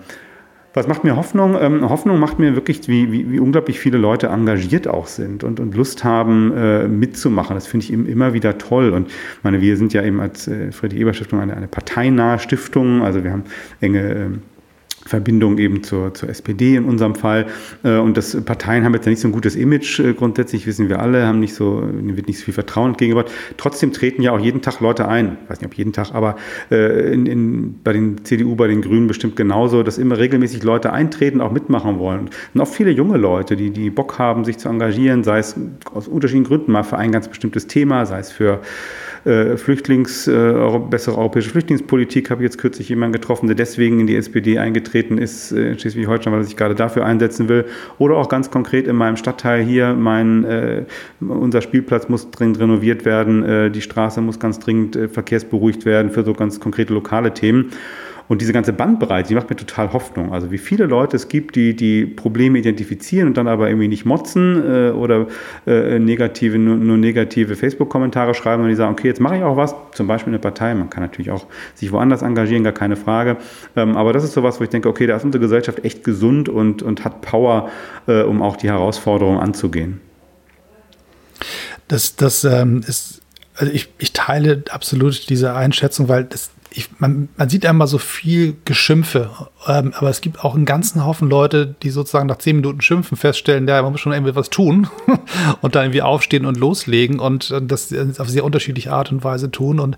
was 0.73 0.87
macht 0.87 1.03
mir 1.03 1.15
Hoffnung? 1.15 1.57
Ähm, 1.59 1.89
Hoffnung 1.89 2.19
macht 2.19 2.39
mir 2.39 2.55
wirklich, 2.55 2.87
wie, 2.87 3.11
wie, 3.11 3.31
wie, 3.31 3.39
unglaublich 3.39 3.79
viele 3.79 3.97
Leute 3.97 4.27
engagiert 4.27 4.87
auch 4.87 5.07
sind 5.07 5.43
und, 5.43 5.59
und 5.59 5.75
Lust 5.75 6.03
haben, 6.03 6.55
äh, 6.55 6.87
mitzumachen. 6.87 7.55
Das 7.55 7.67
finde 7.67 7.85
ich 7.85 7.91
immer 7.91 8.33
wieder 8.33 8.57
toll. 8.57 8.91
Und 8.91 9.11
meine, 9.43 9.59
wir 9.59 9.75
sind 9.75 9.93
ja 9.93 10.03
eben 10.03 10.21
als 10.21 10.47
äh, 10.47 10.71
Friedrich 10.71 11.01
Eber 11.01 11.13
Stiftung 11.13 11.39
eine, 11.39 11.57
eine 11.57 11.67
parteinahe 11.67 12.39
Stiftung. 12.39 13.03
Also 13.03 13.23
wir 13.23 13.31
haben 13.31 13.43
enge 13.81 13.99
äh, 13.99 14.29
Verbindung 15.05 15.57
eben 15.57 15.83
zur, 15.83 16.13
zur 16.13 16.29
SPD 16.29 16.75
in 16.75 16.85
unserem 16.85 17.15
Fall. 17.15 17.47
Äh, 17.83 17.97
und 17.97 18.17
das 18.17 18.39
Parteien 18.43 18.83
haben 18.83 18.93
jetzt 18.93 19.05
nicht 19.05 19.19
so 19.19 19.27
ein 19.27 19.31
gutes 19.31 19.55
Image 19.55 19.99
äh, 19.99 20.13
grundsätzlich, 20.13 20.67
wissen 20.67 20.89
wir 20.89 20.99
alle, 20.99 21.25
haben 21.25 21.39
nicht 21.39 21.53
so, 21.53 21.83
wird 21.91 22.27
nicht 22.27 22.39
so 22.39 22.45
viel 22.45 22.53
Vertrauen 22.53 22.91
entgegengebracht. 22.91 23.31
Trotzdem 23.57 23.93
treten 23.93 24.21
ja 24.21 24.31
auch 24.31 24.39
jeden 24.39 24.61
Tag 24.61 24.79
Leute 24.79 25.07
ein. 25.07 25.37
Ich 25.43 25.49
weiß 25.49 25.61
nicht, 25.61 25.71
ob 25.71 25.77
jeden 25.77 25.93
Tag, 25.93 26.13
aber 26.13 26.35
äh, 26.69 27.13
in, 27.13 27.25
in, 27.25 27.79
bei 27.83 27.93
den 27.93 28.23
CDU, 28.23 28.55
bei 28.55 28.67
den 28.67 28.81
Grünen 28.81 29.07
bestimmt 29.07 29.35
genauso, 29.35 29.83
dass 29.83 29.97
immer 29.97 30.17
regelmäßig 30.17 30.63
Leute 30.63 30.93
eintreten, 30.93 31.41
auch 31.41 31.51
mitmachen 31.51 31.99
wollen. 31.99 32.29
Und 32.53 32.61
auch 32.61 32.67
viele 32.67 32.91
junge 32.91 33.17
Leute, 33.17 33.55
die, 33.55 33.71
die 33.71 33.89
Bock 33.89 34.19
haben, 34.19 34.45
sich 34.45 34.57
zu 34.57 34.69
engagieren, 34.69 35.23
sei 35.23 35.39
es 35.39 35.55
aus 35.93 36.07
unterschiedlichen 36.07 36.47
Gründen 36.47 36.71
mal 36.71 36.83
für 36.83 36.97
ein 36.97 37.11
ganz 37.11 37.27
bestimmtes 37.27 37.67
Thema, 37.67 38.05
sei 38.05 38.19
es 38.19 38.31
für 38.31 38.61
äh, 39.25 39.57
Flüchtlings, 39.57 40.27
äh, 40.27 40.79
bessere 40.89 41.17
europäische 41.17 41.49
Flüchtlingspolitik. 41.49 42.29
Habe 42.29 42.41
ich 42.41 42.45
jetzt 42.45 42.57
kürzlich 42.57 42.89
jemanden 42.89 43.13
getroffen, 43.13 43.47
der 43.47 43.55
deswegen 43.55 43.99
in 43.99 44.07
die 44.07 44.15
SPD 44.15 44.57
eingetreten 44.57 45.17
ist, 45.17 45.51
äh, 45.51 45.71
in 45.71 45.79
Schleswig-Holstein, 45.79 46.33
weil 46.33 46.41
er 46.41 46.45
sich 46.45 46.57
gerade 46.57 46.75
dafür 46.75 47.05
einsetzen 47.05 47.49
will. 47.49 47.65
Oder 47.97 48.17
auch 48.17 48.29
ganz 48.29 48.51
konkret 48.51 48.87
in 48.87 48.95
meinem 48.95 49.17
Stadtteil 49.17 49.63
hier, 49.63 49.93
mein, 49.93 50.43
äh, 50.43 50.83
unser 51.19 51.61
Spielplatz 51.61 52.09
muss 52.09 52.31
dringend 52.31 52.59
renoviert 52.59 53.05
werden, 53.05 53.43
äh, 53.43 53.71
die 53.71 53.81
Straße 53.81 54.21
muss 54.21 54.39
ganz 54.39 54.59
dringend 54.59 54.95
äh, 54.95 55.07
verkehrsberuhigt 55.07 55.85
werden 55.85 56.11
für 56.11 56.23
so 56.23 56.33
ganz 56.33 56.59
konkrete 56.59 56.93
lokale 56.93 57.33
Themen. 57.33 57.71
Und 58.31 58.39
diese 58.39 58.53
ganze 58.53 58.71
Bandbreite, 58.71 59.27
die 59.27 59.35
macht 59.35 59.49
mir 59.49 59.57
total 59.57 59.91
Hoffnung. 59.91 60.31
Also 60.31 60.51
wie 60.51 60.57
viele 60.57 60.85
Leute 60.85 61.17
es 61.17 61.27
gibt, 61.27 61.57
die 61.57 61.75
die 61.75 62.05
Probleme 62.05 62.59
identifizieren 62.59 63.27
und 63.27 63.35
dann 63.35 63.49
aber 63.49 63.67
irgendwie 63.67 63.89
nicht 63.89 64.05
motzen 64.05 64.63
äh, 64.63 64.91
oder 64.91 65.27
äh, 65.67 65.99
negative, 65.99 66.57
nur, 66.57 66.77
nur 66.77 66.95
negative 66.95 67.57
Facebook-Kommentare 67.57 68.33
schreiben 68.33 68.63
und 68.63 68.69
die 68.69 68.75
sagen, 68.75 68.93
okay, 68.93 69.09
jetzt 69.09 69.19
mache 69.19 69.35
ich 69.35 69.43
auch 69.43 69.57
was, 69.57 69.75
zum 69.91 70.07
Beispiel 70.07 70.31
eine 70.31 70.39
Partei. 70.39 70.73
Man 70.73 70.89
kann 70.89 71.03
natürlich 71.03 71.29
auch 71.29 71.45
sich 71.75 71.91
woanders 71.91 72.21
engagieren, 72.21 72.63
gar 72.63 72.71
keine 72.71 72.95
Frage. 72.95 73.35
Ähm, 73.75 73.97
aber 73.97 74.13
das 74.13 74.23
ist 74.23 74.31
sowas, 74.31 74.61
wo 74.61 74.63
ich 74.63 74.69
denke, 74.69 74.87
okay, 74.87 75.07
da 75.07 75.17
ist 75.17 75.25
unsere 75.25 75.41
Gesellschaft 75.41 75.83
echt 75.83 76.05
gesund 76.05 76.47
und, 76.47 76.81
und 76.83 77.03
hat 77.03 77.19
Power, 77.19 77.69
äh, 78.07 78.21
um 78.21 78.41
auch 78.41 78.55
die 78.55 78.69
Herausforderungen 78.69 79.39
anzugehen. 79.39 79.99
Das, 81.89 82.15
das 82.15 82.45
ähm, 82.45 82.81
ist, 82.87 83.23
also 83.57 83.73
ich, 83.73 83.89
ich 83.97 84.13
teile 84.13 84.63
absolut 84.69 85.29
diese 85.29 85.53
Einschätzung, 85.53 86.07
weil 86.07 86.23
das 86.23 86.49
ich, 86.73 86.89
man, 86.99 87.27
man 87.35 87.49
sieht 87.49 87.65
einmal 87.65 87.87
so 87.87 87.97
viel 87.97 88.55
Geschimpfe, 88.63 89.29
ähm, 89.67 89.93
aber 89.95 90.09
es 90.09 90.21
gibt 90.21 90.43
auch 90.43 90.55
einen 90.55 90.65
ganzen 90.65 91.03
Haufen 91.05 91.29
Leute, 91.29 91.75
die 91.83 91.89
sozusagen 91.89 92.27
nach 92.27 92.37
zehn 92.37 92.55
Minuten 92.55 92.79
Schimpfen 92.81 93.17
feststellen, 93.17 93.67
ja, 93.67 93.81
man 93.81 93.91
muss 93.91 93.99
schon 93.99 94.13
irgendwie 94.13 94.35
was 94.35 94.49
tun 94.49 94.87
und 95.61 95.75
dann 95.75 95.85
irgendwie 95.85 96.01
aufstehen 96.01 96.45
und 96.45 96.57
loslegen 96.57 97.19
und 97.19 97.51
äh, 97.51 97.61
das 97.61 97.93
auf 98.19 98.29
sehr 98.29 98.45
unterschiedliche 98.45 98.93
Art 98.93 99.11
und 99.11 99.23
Weise 99.23 99.51
tun. 99.51 99.81
Und 99.81 99.97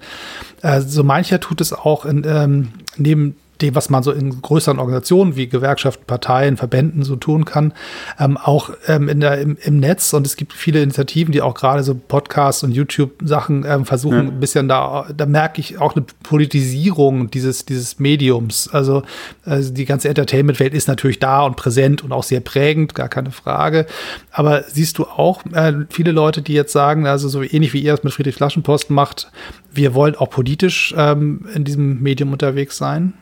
äh, 0.63 0.81
so 0.81 1.03
mancher 1.03 1.39
tut 1.39 1.61
es 1.61 1.73
auch 1.73 2.05
in, 2.05 2.23
ähm, 2.25 2.69
neben 2.97 3.35
dem, 3.61 3.75
was 3.75 3.89
man 3.89 4.03
so 4.03 4.11
in 4.11 4.41
größeren 4.41 4.79
Organisationen 4.79 5.35
wie 5.35 5.47
Gewerkschaften, 5.47 6.05
Parteien, 6.05 6.57
Verbänden 6.57 7.03
so 7.03 7.15
tun 7.15 7.45
kann, 7.45 7.73
ähm, 8.19 8.37
auch 8.37 8.71
ähm, 8.87 9.09
in 9.09 9.19
der, 9.19 9.39
im, 9.39 9.57
im, 9.61 9.79
Netz. 9.79 10.13
Und 10.13 10.25
es 10.25 10.35
gibt 10.35 10.53
viele 10.53 10.81
Initiativen, 10.81 11.31
die 11.31 11.41
auch 11.41 11.53
gerade 11.53 11.83
so 11.83 11.95
Podcasts 11.95 12.63
und 12.63 12.71
YouTube-Sachen 12.71 13.65
ähm, 13.67 13.85
versuchen, 13.85 14.25
ja. 14.25 14.31
ein 14.31 14.39
bisschen 14.39 14.67
da, 14.67 15.07
da 15.15 15.25
merke 15.25 15.61
ich 15.61 15.79
auch 15.79 15.95
eine 15.95 16.05
Politisierung 16.23 17.29
dieses, 17.29 17.65
dieses 17.65 17.99
Mediums. 17.99 18.67
Also, 18.71 19.03
also 19.45 19.71
die 19.73 19.85
ganze 19.85 20.09
Entertainment-Welt 20.09 20.73
ist 20.73 20.87
natürlich 20.87 21.19
da 21.19 21.43
und 21.43 21.55
präsent 21.55 22.03
und 22.03 22.11
auch 22.11 22.23
sehr 22.23 22.41
prägend, 22.41 22.95
gar 22.95 23.09
keine 23.09 23.31
Frage. 23.31 23.85
Aber 24.31 24.63
siehst 24.67 24.97
du 24.97 25.05
auch 25.05 25.45
äh, 25.53 25.73
viele 25.89 26.11
Leute, 26.11 26.41
die 26.41 26.53
jetzt 26.53 26.73
sagen, 26.73 27.07
also 27.07 27.29
so 27.29 27.43
ähnlich 27.43 27.73
wie 27.73 27.81
ihr 27.81 27.93
es 27.93 28.03
mit 28.03 28.13
Friedrich 28.13 28.35
Flaschenpost 28.35 28.89
macht, 28.89 29.31
wir 29.71 29.93
wollen 29.93 30.15
auch 30.15 30.29
politisch 30.29 30.93
ähm, 30.97 31.47
in 31.53 31.63
diesem 31.63 32.01
Medium 32.01 32.31
unterwegs 32.31 32.77
sein? 32.77 33.13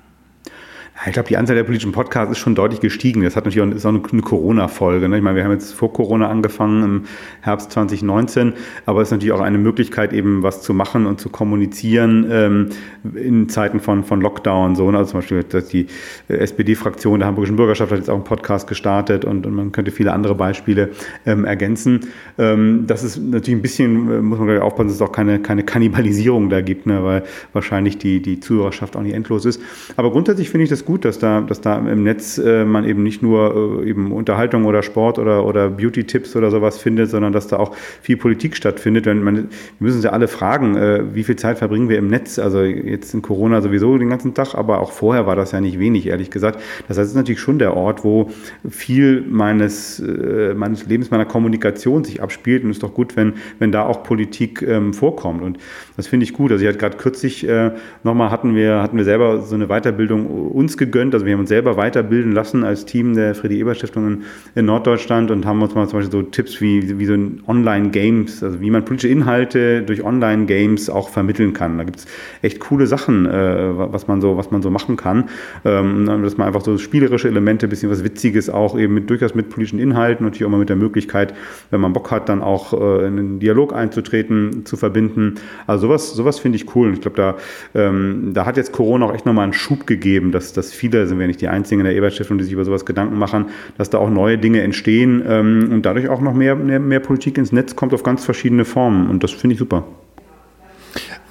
Ich 1.08 1.14
glaube, 1.14 1.28
die 1.30 1.38
Anzahl 1.38 1.56
der 1.56 1.64
politischen 1.64 1.94
Podcasts 1.94 2.32
ist 2.32 2.38
schon 2.38 2.54
deutlich 2.54 2.80
gestiegen. 2.80 3.24
Das 3.24 3.36
hat 3.36 3.46
natürlich 3.46 3.68
auch, 3.68 3.76
ist 3.76 3.86
auch 3.88 4.14
eine, 4.14 4.22
Corona-Folge. 4.22 5.10
Ne? 5.10 5.18
Ich 5.18 5.24
meine, 5.24 5.36
wir 5.36 5.44
haben 5.44 5.52
jetzt 5.52 5.74
vor 5.74 5.92
Corona 5.92 6.30
angefangen 6.30 6.84
im 6.84 7.04
Herbst 7.42 7.72
2019, 7.72 8.54
aber 8.86 9.02
es 9.02 9.08
ist 9.08 9.12
natürlich 9.14 9.32
auch 9.32 9.42
eine 9.42 9.58
Möglichkeit, 9.58 10.14
eben 10.14 10.44
was 10.44 10.62
zu 10.62 10.76
machen 10.76 11.08
und 11.08 11.20
zu 11.20 11.30
kommunizieren 11.30 12.28
ähm, 12.30 12.70
in 13.16 13.50
Zeiten 13.50 13.80
von, 13.80 14.04
von 14.04 14.22
Lockdown. 14.22 14.76
So, 14.76 14.92
ne? 14.92 15.00
Also 15.00 15.12
zum 15.12 15.22
Beispiel 15.22 15.44
dass 15.44 15.70
die 15.70 15.88
äh, 16.30 16.36
SPD-Fraktion 16.36 17.20
der 17.20 17.28
Hamburgischen 17.28 17.56
Bürgerschaft 17.56 17.92
hat 17.92 17.98
jetzt 17.98 18.10
auch 18.10 18.16
einen 18.16 18.24
Podcast 18.24 18.68
gestartet 18.68 19.26
und, 19.26 19.48
und 19.48 19.56
man 19.56 19.72
könnte 19.72 19.90
viele 19.90 20.14
andere 20.14 20.36
Beispiele 20.36 20.92
ähm, 21.26 21.46
ergänzen. 21.46 22.02
Ähm, 22.38 22.84
das 22.86 23.04
ist 23.04 23.18
natürlich 23.18 23.58
ein 23.58 23.64
bisschen, 23.64 24.12
äh, 24.12 24.22
muss 24.22 24.38
man 24.38 24.48
gleich 24.48 24.62
aufpassen, 24.62 24.90
dass 24.90 24.98
es 24.98 25.02
auch 25.02 25.12
keine, 25.12 25.40
keine 25.40 25.64
Kannibalisierung 25.64 26.52
da 26.52 26.62
gibt, 26.62 26.86
ne? 26.86 27.04
weil 27.04 27.24
wahrscheinlich 27.54 27.98
die, 27.98 28.22
die 28.22 28.40
Zuhörerschaft 28.40 28.96
auch 28.96 29.02
nicht 29.02 29.16
endlos 29.16 29.46
ist. 29.46 29.60
Aber 29.98 30.12
grundsätzlich 30.12 30.52
finde 30.52 30.66
ich 30.66 30.70
das 30.70 30.86
gut 30.86 30.91
gut, 30.92 31.06
dass 31.06 31.20
da, 31.20 31.40
dass 31.40 31.62
da 31.62 31.78
im 31.78 32.04
Netz 32.04 32.38
äh, 32.38 32.66
man 32.66 32.84
eben 32.84 33.02
nicht 33.02 33.22
nur 33.22 33.82
äh, 33.82 33.90
eben 33.90 34.12
Unterhaltung 34.12 34.66
oder 34.66 34.84
Sport 34.84 35.20
oder, 35.20 35.46
oder 35.46 35.70
Beauty-Tipps 35.70 36.36
oder 36.36 36.52
sowas 36.52 36.80
findet, 36.80 37.10
sondern 37.10 37.32
dass 37.32 37.48
da 37.48 37.56
auch 37.56 37.74
viel 38.02 38.18
Politik 38.18 38.58
stattfindet. 38.58 39.06
Wenn 39.06 39.24
man, 39.24 39.36
wir 39.36 39.46
müssen 39.80 40.02
ja 40.02 40.10
alle 40.10 40.28
fragen, 40.28 40.76
äh, 40.76 41.04
wie 41.14 41.24
viel 41.24 41.38
Zeit 41.38 41.60
verbringen 41.60 41.88
wir 41.88 41.98
im 41.98 42.08
Netz? 42.08 42.40
Also 42.40 42.62
jetzt 42.64 43.14
in 43.14 43.22
Corona 43.22 43.62
sowieso 43.62 43.98
den 43.98 44.10
ganzen 44.10 44.34
Tag, 44.34 44.54
aber 44.54 44.82
auch 44.82 44.92
vorher 44.92 45.26
war 45.26 45.38
das 45.38 45.54
ja 45.54 45.62
nicht 45.62 45.80
wenig, 45.80 46.08
ehrlich 46.08 46.30
gesagt. 46.30 46.60
Das 46.90 46.98
heißt, 46.98 47.06
es 47.06 47.12
ist 47.12 47.16
natürlich 47.16 47.40
schon 47.40 47.58
der 47.58 47.78
Ort, 47.78 48.04
wo 48.04 48.30
viel 48.70 49.22
meines, 49.22 50.02
äh, 50.02 50.54
meines 50.56 50.86
Lebens, 50.88 51.10
meiner 51.10 51.24
Kommunikation 51.24 52.04
sich 52.04 52.22
abspielt. 52.22 52.66
Und 52.66 52.72
es 52.72 52.78
ist 52.78 52.84
doch 52.84 52.94
gut, 52.94 53.16
wenn, 53.16 53.36
wenn 53.60 53.72
da 53.72 53.86
auch 53.86 54.04
Politik 54.04 54.62
ähm, 54.62 54.94
vorkommt. 54.94 55.42
Und 55.42 55.58
das 55.96 56.08
finde 56.08 56.26
ich 56.26 56.34
gut. 56.34 56.52
Also 56.52 56.66
ich 56.66 56.68
hatte 56.68 56.80
gerade 56.80 56.98
kürzlich 56.98 57.48
äh, 57.48 57.72
nochmal 58.04 58.30
hatten 58.30 58.56
wir, 58.56 58.82
hatten 58.82 58.98
wir 58.98 59.06
selber 59.06 59.42
so 59.42 59.56
eine 59.56 59.68
Weiterbildung 59.68 60.28
uns 60.52 60.81
gegönnt. 60.82 61.14
Also 61.14 61.26
wir 61.26 61.34
haben 61.34 61.42
uns 61.42 61.50
selber 61.50 61.78
weiterbilden 61.78 62.32
lassen 62.32 62.64
als 62.64 62.86
Team 62.86 63.14
der 63.14 63.36
Friedrich-Ebert-Stiftung 63.36 64.08
in, 64.08 64.24
in, 64.56 64.66
Norddeutschland 64.66 65.30
und 65.30 65.46
haben 65.46 65.62
uns 65.62 65.76
mal 65.76 65.88
zum 65.88 66.00
Beispiel 66.00 66.12
so 66.12 66.24
Tipps 66.24 66.60
wie, 66.60 66.98
wie 66.98 67.06
so 67.06 67.16
Online-Games, 67.48 68.44
also 68.44 68.60
wie 68.60 68.72
man 68.72 68.84
politische 68.84 69.10
Inhalte 69.10 69.84
durch 69.84 70.04
Online-Games 70.04 70.90
auch 70.90 71.10
vermitteln 71.10 71.54
kann. 71.54 71.78
Da 71.78 71.84
gibt 71.84 72.00
es 72.00 72.08
echt 72.42 72.60
coole 72.60 72.88
Sachen, 72.88 73.28
äh, 73.28 73.70
was, 73.78 74.08
man 74.08 74.22
so, 74.22 74.38
was 74.38 74.50
man 74.50 74.62
so 74.62 74.72
machen 74.72 74.98
kann. 74.98 75.30
Ähm, 75.64 76.06
dass 76.24 76.38
man 76.38 76.48
einfach 76.48 76.62
so 76.62 76.78
spielerische 76.78 77.28
Elemente, 77.28 77.68
bisschen 77.68 77.92
was 77.92 78.04
Witziges 78.04 78.50
auch 78.50 78.78
eben 78.78 78.96
mit, 78.96 79.10
durchaus 79.10 79.36
mit 79.36 79.50
politischen 79.50 79.80
Inhalten, 79.80 80.26
natürlich 80.26 80.46
auch 80.46 80.50
mal 80.50 80.58
mit 80.58 80.70
der 80.70 80.76
Möglichkeit, 80.76 81.34
wenn 81.70 81.80
man 81.80 81.94
Bock 81.94 82.10
hat, 82.12 82.28
dann 82.28 82.42
auch 82.42 82.74
äh, 82.74 83.08
in 83.08 83.20
einen 83.20 83.40
Dialog 83.40 83.74
einzutreten, 83.74 84.66
zu 84.66 84.78
verbinden. 84.78 85.36
Also 85.68 85.88
sowas, 85.88 86.14
sowas 86.14 86.40
finde 86.40 86.56
ich 86.58 86.76
cool. 86.76 86.88
Und 86.88 86.94
ich 86.96 87.02
glaube, 87.02 87.18
da, 87.18 87.36
ähm, 87.76 88.32
da 88.34 88.46
hat 88.46 88.58
jetzt 88.58 88.72
Corona 88.72 89.06
auch 89.06 89.14
echt 89.14 89.26
nochmal 89.26 89.44
einen 89.44 89.54
Schub 89.54 89.88
gegeben, 89.88 90.32
dass, 90.32 90.54
dass 90.54 90.61
viele, 90.70 91.08
sind 91.08 91.18
wir 91.20 91.28
nicht 91.28 91.42
die 91.42 91.48
Einzigen 91.48 91.82
in 91.82 91.86
der 91.86 91.96
Ebert-Stiftung, 91.96 92.38
die 92.38 92.44
sich 92.44 92.54
über 92.54 92.66
sowas 92.66 92.86
Gedanken 92.86 93.18
machen, 93.18 93.46
dass 93.78 93.90
da 93.90 93.98
auch 93.98 94.10
neue 94.10 94.38
Dinge 94.38 94.62
entstehen 94.62 95.24
ähm, 95.28 95.70
und 95.72 95.86
dadurch 95.86 96.10
auch 96.10 96.22
noch 96.22 96.34
mehr, 96.34 96.56
mehr, 96.56 96.80
mehr 96.80 97.00
Politik 97.00 97.38
ins 97.38 97.52
Netz 97.52 97.76
kommt 97.76 97.94
auf 97.94 98.04
ganz 98.04 98.24
verschiedene 98.24 98.66
Formen. 98.66 99.10
Und 99.10 99.24
das 99.24 99.32
finde 99.32 99.54
ich 99.54 99.60
super. 99.60 99.84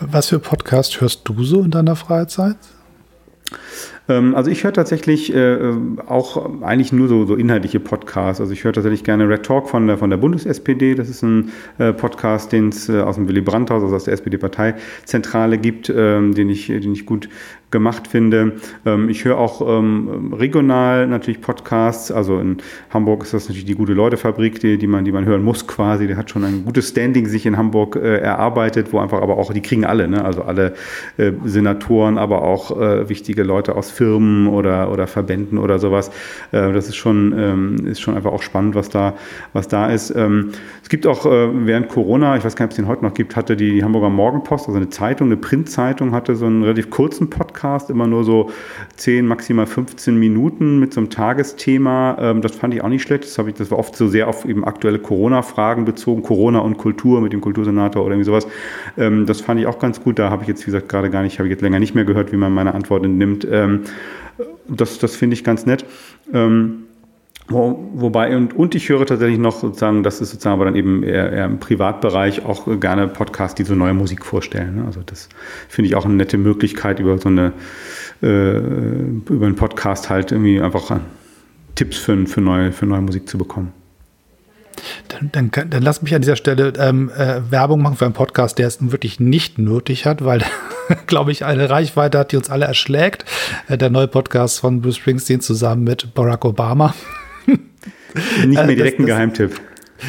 Was 0.00 0.28
für 0.28 0.38
Podcast 0.38 1.00
hörst 1.00 1.28
du 1.28 1.44
so 1.44 1.62
in 1.62 1.70
deiner 1.70 1.94
Freizeit? 1.94 2.56
Ähm, 4.10 4.34
also 4.34 4.50
ich 4.50 4.64
höre 4.64 4.72
tatsächlich 4.72 5.34
äh, 5.34 5.58
auch 6.06 6.62
eigentlich 6.62 6.92
nur 6.92 7.08
so, 7.08 7.26
so 7.26 7.36
inhaltliche 7.36 7.80
Podcasts. 7.80 8.40
Also 8.40 8.52
ich 8.52 8.64
höre 8.64 8.72
tatsächlich 8.72 9.04
gerne 9.04 9.28
Red 9.28 9.44
Talk 9.44 9.68
von 9.68 9.86
der, 9.86 9.98
von 9.98 10.10
der 10.10 10.16
Bundes-SPD. 10.16 10.94
Das 10.94 11.08
ist 11.08 11.22
ein 11.22 11.52
äh, 11.78 11.92
Podcast, 11.92 12.52
den 12.52 12.70
es 12.70 12.88
äh, 12.88 13.00
aus 13.00 13.16
dem 13.16 13.28
Willy 13.28 13.40
Brandt-Haus, 13.40 13.82
also 13.82 13.94
aus 13.94 14.04
der 14.04 14.14
SPD-Parteizentrale 14.14 15.58
gibt, 15.58 15.92
ähm, 15.94 16.34
den, 16.34 16.50
ich, 16.50 16.66
den 16.66 16.92
ich 16.92 17.06
gut 17.06 17.28
gemacht 17.70 18.08
finde. 18.08 18.52
Ähm, 18.84 19.08
ich 19.08 19.24
höre 19.24 19.38
auch 19.38 19.60
ähm, 19.66 20.32
regional 20.32 21.06
natürlich 21.06 21.40
Podcasts. 21.40 22.10
Also 22.10 22.38
in 22.38 22.58
Hamburg 22.90 23.22
ist 23.22 23.34
das 23.34 23.44
natürlich 23.44 23.64
die 23.64 23.74
gute 23.74 23.92
Leute-Fabrik, 23.92 24.60
die, 24.60 24.76
die, 24.78 24.86
man, 24.86 25.04
die 25.04 25.12
man 25.12 25.24
hören 25.24 25.42
muss 25.42 25.66
quasi. 25.66 26.06
Der 26.06 26.16
hat 26.16 26.30
schon 26.30 26.44
ein 26.44 26.64
gutes 26.64 26.88
Standing 26.88 27.26
sich 27.26 27.46
in 27.46 27.56
Hamburg 27.56 27.96
äh, 27.96 28.18
erarbeitet, 28.18 28.92
wo 28.92 28.98
einfach 28.98 29.22
aber 29.22 29.38
auch, 29.38 29.52
die 29.52 29.62
kriegen 29.62 29.84
alle, 29.84 30.08
ne? 30.08 30.24
also 30.24 30.42
alle 30.42 30.74
äh, 31.16 31.32
Senatoren, 31.44 32.18
aber 32.18 32.42
auch 32.42 32.78
äh, 32.80 33.08
wichtige 33.08 33.42
Leute 33.42 33.76
aus 33.76 33.90
Firmen 33.90 34.48
oder, 34.48 34.90
oder 34.90 35.06
Verbänden 35.06 35.58
oder 35.58 35.78
sowas. 35.78 36.10
Äh, 36.52 36.72
das 36.72 36.88
ist 36.88 36.96
schon, 36.96 37.34
ähm, 37.36 37.86
ist 37.86 38.00
schon 38.00 38.16
einfach 38.16 38.32
auch 38.32 38.42
spannend, 38.42 38.74
was 38.74 38.88
da, 38.88 39.14
was 39.52 39.68
da 39.68 39.90
ist. 39.90 40.14
Ähm, 40.16 40.50
es 40.82 40.88
gibt 40.88 41.06
auch 41.06 41.24
äh, 41.26 41.48
während 41.66 41.88
Corona, 41.88 42.36
ich 42.36 42.44
weiß 42.44 42.56
gar 42.56 42.64
nicht, 42.64 42.70
ob 42.70 42.72
es 42.72 42.76
den 42.76 42.88
heute 42.88 43.04
noch 43.04 43.14
gibt, 43.14 43.36
hatte 43.36 43.56
die 43.56 43.84
Hamburger 43.84 44.10
Morgenpost, 44.10 44.66
also 44.66 44.76
eine 44.76 44.90
Zeitung, 44.90 45.28
eine 45.28 45.36
Printzeitung, 45.36 46.12
hatte 46.12 46.34
so 46.34 46.46
einen 46.46 46.62
relativ 46.62 46.90
kurzen 46.90 47.30
Podcast 47.30 47.59
Podcast, 47.60 47.90
immer 47.90 48.06
nur 48.06 48.24
so 48.24 48.50
10, 48.96 49.26
maximal 49.26 49.66
15 49.66 50.16
Minuten 50.16 50.80
mit 50.80 50.94
so 50.94 51.00
einem 51.00 51.10
Tagesthema. 51.10 52.16
Ähm, 52.18 52.40
das 52.40 52.54
fand 52.56 52.72
ich 52.72 52.82
auch 52.82 52.88
nicht 52.88 53.02
schlecht. 53.02 53.24
Das, 53.24 53.46
ich, 53.46 53.54
das 53.54 53.70
war 53.70 53.78
oft 53.78 53.94
so 53.96 54.08
sehr 54.08 54.28
auf 54.28 54.46
eben 54.46 54.64
aktuelle 54.64 54.98
Corona-Fragen 54.98 55.84
bezogen, 55.84 56.22
Corona 56.22 56.60
und 56.60 56.78
Kultur 56.78 57.20
mit 57.20 57.34
dem 57.34 57.42
Kultursenator 57.42 58.02
oder 58.02 58.14
irgendwie 58.14 58.26
sowas. 58.26 58.46
Ähm, 58.96 59.26
das 59.26 59.42
fand 59.42 59.60
ich 59.60 59.66
auch 59.66 59.78
ganz 59.78 60.02
gut. 60.02 60.18
Da 60.18 60.30
habe 60.30 60.42
ich 60.42 60.48
jetzt, 60.48 60.62
wie 60.62 60.66
gesagt, 60.66 60.88
gerade 60.88 61.10
gar 61.10 61.22
nicht, 61.22 61.38
habe 61.38 61.48
ich 61.48 61.52
jetzt 61.52 61.60
länger 61.60 61.80
nicht 61.80 61.94
mehr 61.94 62.04
gehört, 62.04 62.32
wie 62.32 62.36
man 62.36 62.52
meine 62.52 62.74
Antwort 62.74 63.02
nimmt. 63.02 63.46
Ähm, 63.50 63.82
das 64.66 64.98
das 64.98 65.16
finde 65.16 65.34
ich 65.34 65.44
ganz 65.44 65.66
nett. 65.66 65.84
Wo, 66.32 66.86
wobei, 67.50 68.36
und, 68.36 68.54
und 68.56 68.74
ich 68.74 68.88
höre 68.88 69.04
tatsächlich 69.04 69.38
noch 69.38 69.56
sozusagen, 69.56 70.02
das 70.02 70.20
ist 70.20 70.30
sozusagen 70.30 70.54
aber 70.54 70.66
dann 70.66 70.76
eben 70.76 71.02
eher, 71.02 71.32
eher 71.32 71.44
im 71.46 71.58
Privatbereich 71.58 72.44
auch 72.44 72.66
gerne 72.80 73.08
Podcasts, 73.08 73.56
die 73.56 73.64
so 73.64 73.74
neue 73.74 73.94
Musik 73.94 74.24
vorstellen. 74.24 74.76
Ne? 74.76 74.84
Also 74.86 75.00
das 75.04 75.28
finde 75.68 75.88
ich 75.88 75.96
auch 75.96 76.04
eine 76.04 76.14
nette 76.14 76.38
Möglichkeit, 76.38 77.00
über 77.00 77.18
so 77.18 77.28
eine, 77.28 77.52
äh, 78.22 78.56
über 78.56 79.46
einen 79.46 79.56
Podcast 79.56 80.10
halt 80.10 80.32
irgendwie 80.32 80.60
einfach 80.60 81.00
Tipps 81.74 81.98
für, 81.98 82.26
für, 82.26 82.40
neue, 82.40 82.72
für 82.72 82.86
neue 82.86 83.00
Musik 83.00 83.28
zu 83.28 83.36
bekommen. 83.36 83.72
Dann, 85.08 85.30
dann, 85.32 85.50
dann 85.70 85.82
lass 85.82 86.02
mich 86.02 86.14
an 86.14 86.22
dieser 86.22 86.36
Stelle 86.36 86.72
ähm, 86.78 87.10
äh, 87.16 87.40
Werbung 87.50 87.82
machen 87.82 87.96
für 87.96 88.04
einen 88.04 88.14
Podcast, 88.14 88.58
der 88.58 88.68
es 88.68 88.78
wirklich 88.80 89.20
nicht 89.20 89.58
nötig 89.58 90.06
hat, 90.06 90.24
weil, 90.24 90.42
glaube 91.06 91.32
ich, 91.32 91.44
eine 91.44 91.68
Reichweite 91.68 92.18
hat, 92.18 92.32
die 92.32 92.36
uns 92.36 92.48
alle 92.48 92.66
erschlägt. 92.66 93.24
Äh, 93.68 93.76
der 93.76 93.90
neue 93.90 94.08
Podcast 94.08 94.60
von 94.60 94.80
Bruce 94.80 94.96
Springsteen 94.96 95.40
zusammen 95.40 95.84
mit 95.84 96.14
Barack 96.14 96.44
Obama. 96.44 96.94
Nicht 98.46 98.66
mehr 98.66 98.76
direkt 98.76 99.00
ein 99.00 99.06
Geheimtipp 99.06 99.60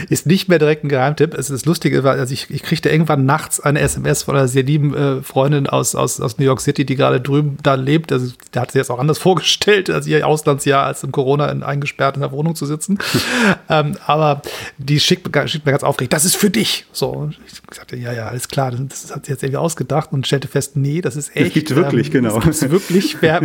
ist 0.10 0.26
nicht 0.26 0.50
mehr 0.50 0.60
direkt 0.60 0.84
ein 0.84 0.90
Geheimtipp. 0.90 1.34
Es 1.34 1.50
ist 1.50 1.66
lustig, 1.66 2.04
also 2.04 2.34
ich, 2.34 2.50
ich 2.50 2.64
kriegte 2.64 2.90
irgendwann 2.90 3.26
nachts 3.26 3.60
eine 3.60 3.80
SMS 3.80 4.24
von 4.24 4.36
einer 4.36 4.48
sehr 4.48 4.64
lieben 4.64 4.96
äh, 4.96 5.22
Freundin 5.22 5.68
aus, 5.68 5.96
aus, 5.96 6.20
aus 6.20 6.38
New 6.38 6.46
York 6.46 6.62
City, 6.62 6.86
die 6.86 6.96
gerade 6.96 7.22
drüben 7.22 7.58
da 7.64 7.76
lebt. 7.76 8.12
Also, 8.12 8.34
da 8.52 8.62
hat 8.62 8.72
sie 8.72 8.80
jetzt 8.80 8.90
auch 8.90 9.00
anders 9.00 9.18
vorgestellt, 9.20 9.90
als 9.90 10.08
ihr 10.08 10.26
Auslandsjahr, 10.26 10.86
als 10.86 11.04
im 11.04 11.12
Corona 11.12 11.50
in, 11.50 11.64
eingesperrt 11.64 12.16
in 12.16 12.22
der 12.22 12.32
Wohnung 12.32 12.56
zu 12.56 12.66
sitzen. 12.66 12.98
ähm, 13.70 13.98
aber 14.06 14.42
die 14.78 15.00
schickt, 15.00 15.30
schickt 15.50 15.66
mir 15.66 15.72
ganz 15.72 15.84
aufgeregt, 15.84 16.14
das 16.14 16.26
ist 16.26 16.36
für 16.36 16.50
dich. 16.50 16.86
So, 16.92 17.10
und 17.10 17.38
ich 17.46 17.76
sagte, 17.76 17.96
ja, 17.96 18.14
ja, 18.14 18.28
alles 18.28 18.48
klar, 18.48 18.72
das 18.72 19.14
hat 19.14 19.26
sie 19.26 19.32
jetzt 19.32 19.44
irgendwie 19.44 19.58
ausgedacht 19.58 20.12
und 20.12 20.28
stellte 20.28 20.48
fest, 20.48 20.76
nee, 20.76 21.02
das 21.02 21.16
ist 21.16 21.36
echt. 21.36 21.48
Das 21.48 21.54
gibt 21.54 21.76
wirklich, 21.76 22.08
ähm, 22.08 22.14
genau. 22.14 22.40
Das 22.40 22.62
ist 22.62 22.72
wirklich, 22.72 23.18
wer, 23.22 23.42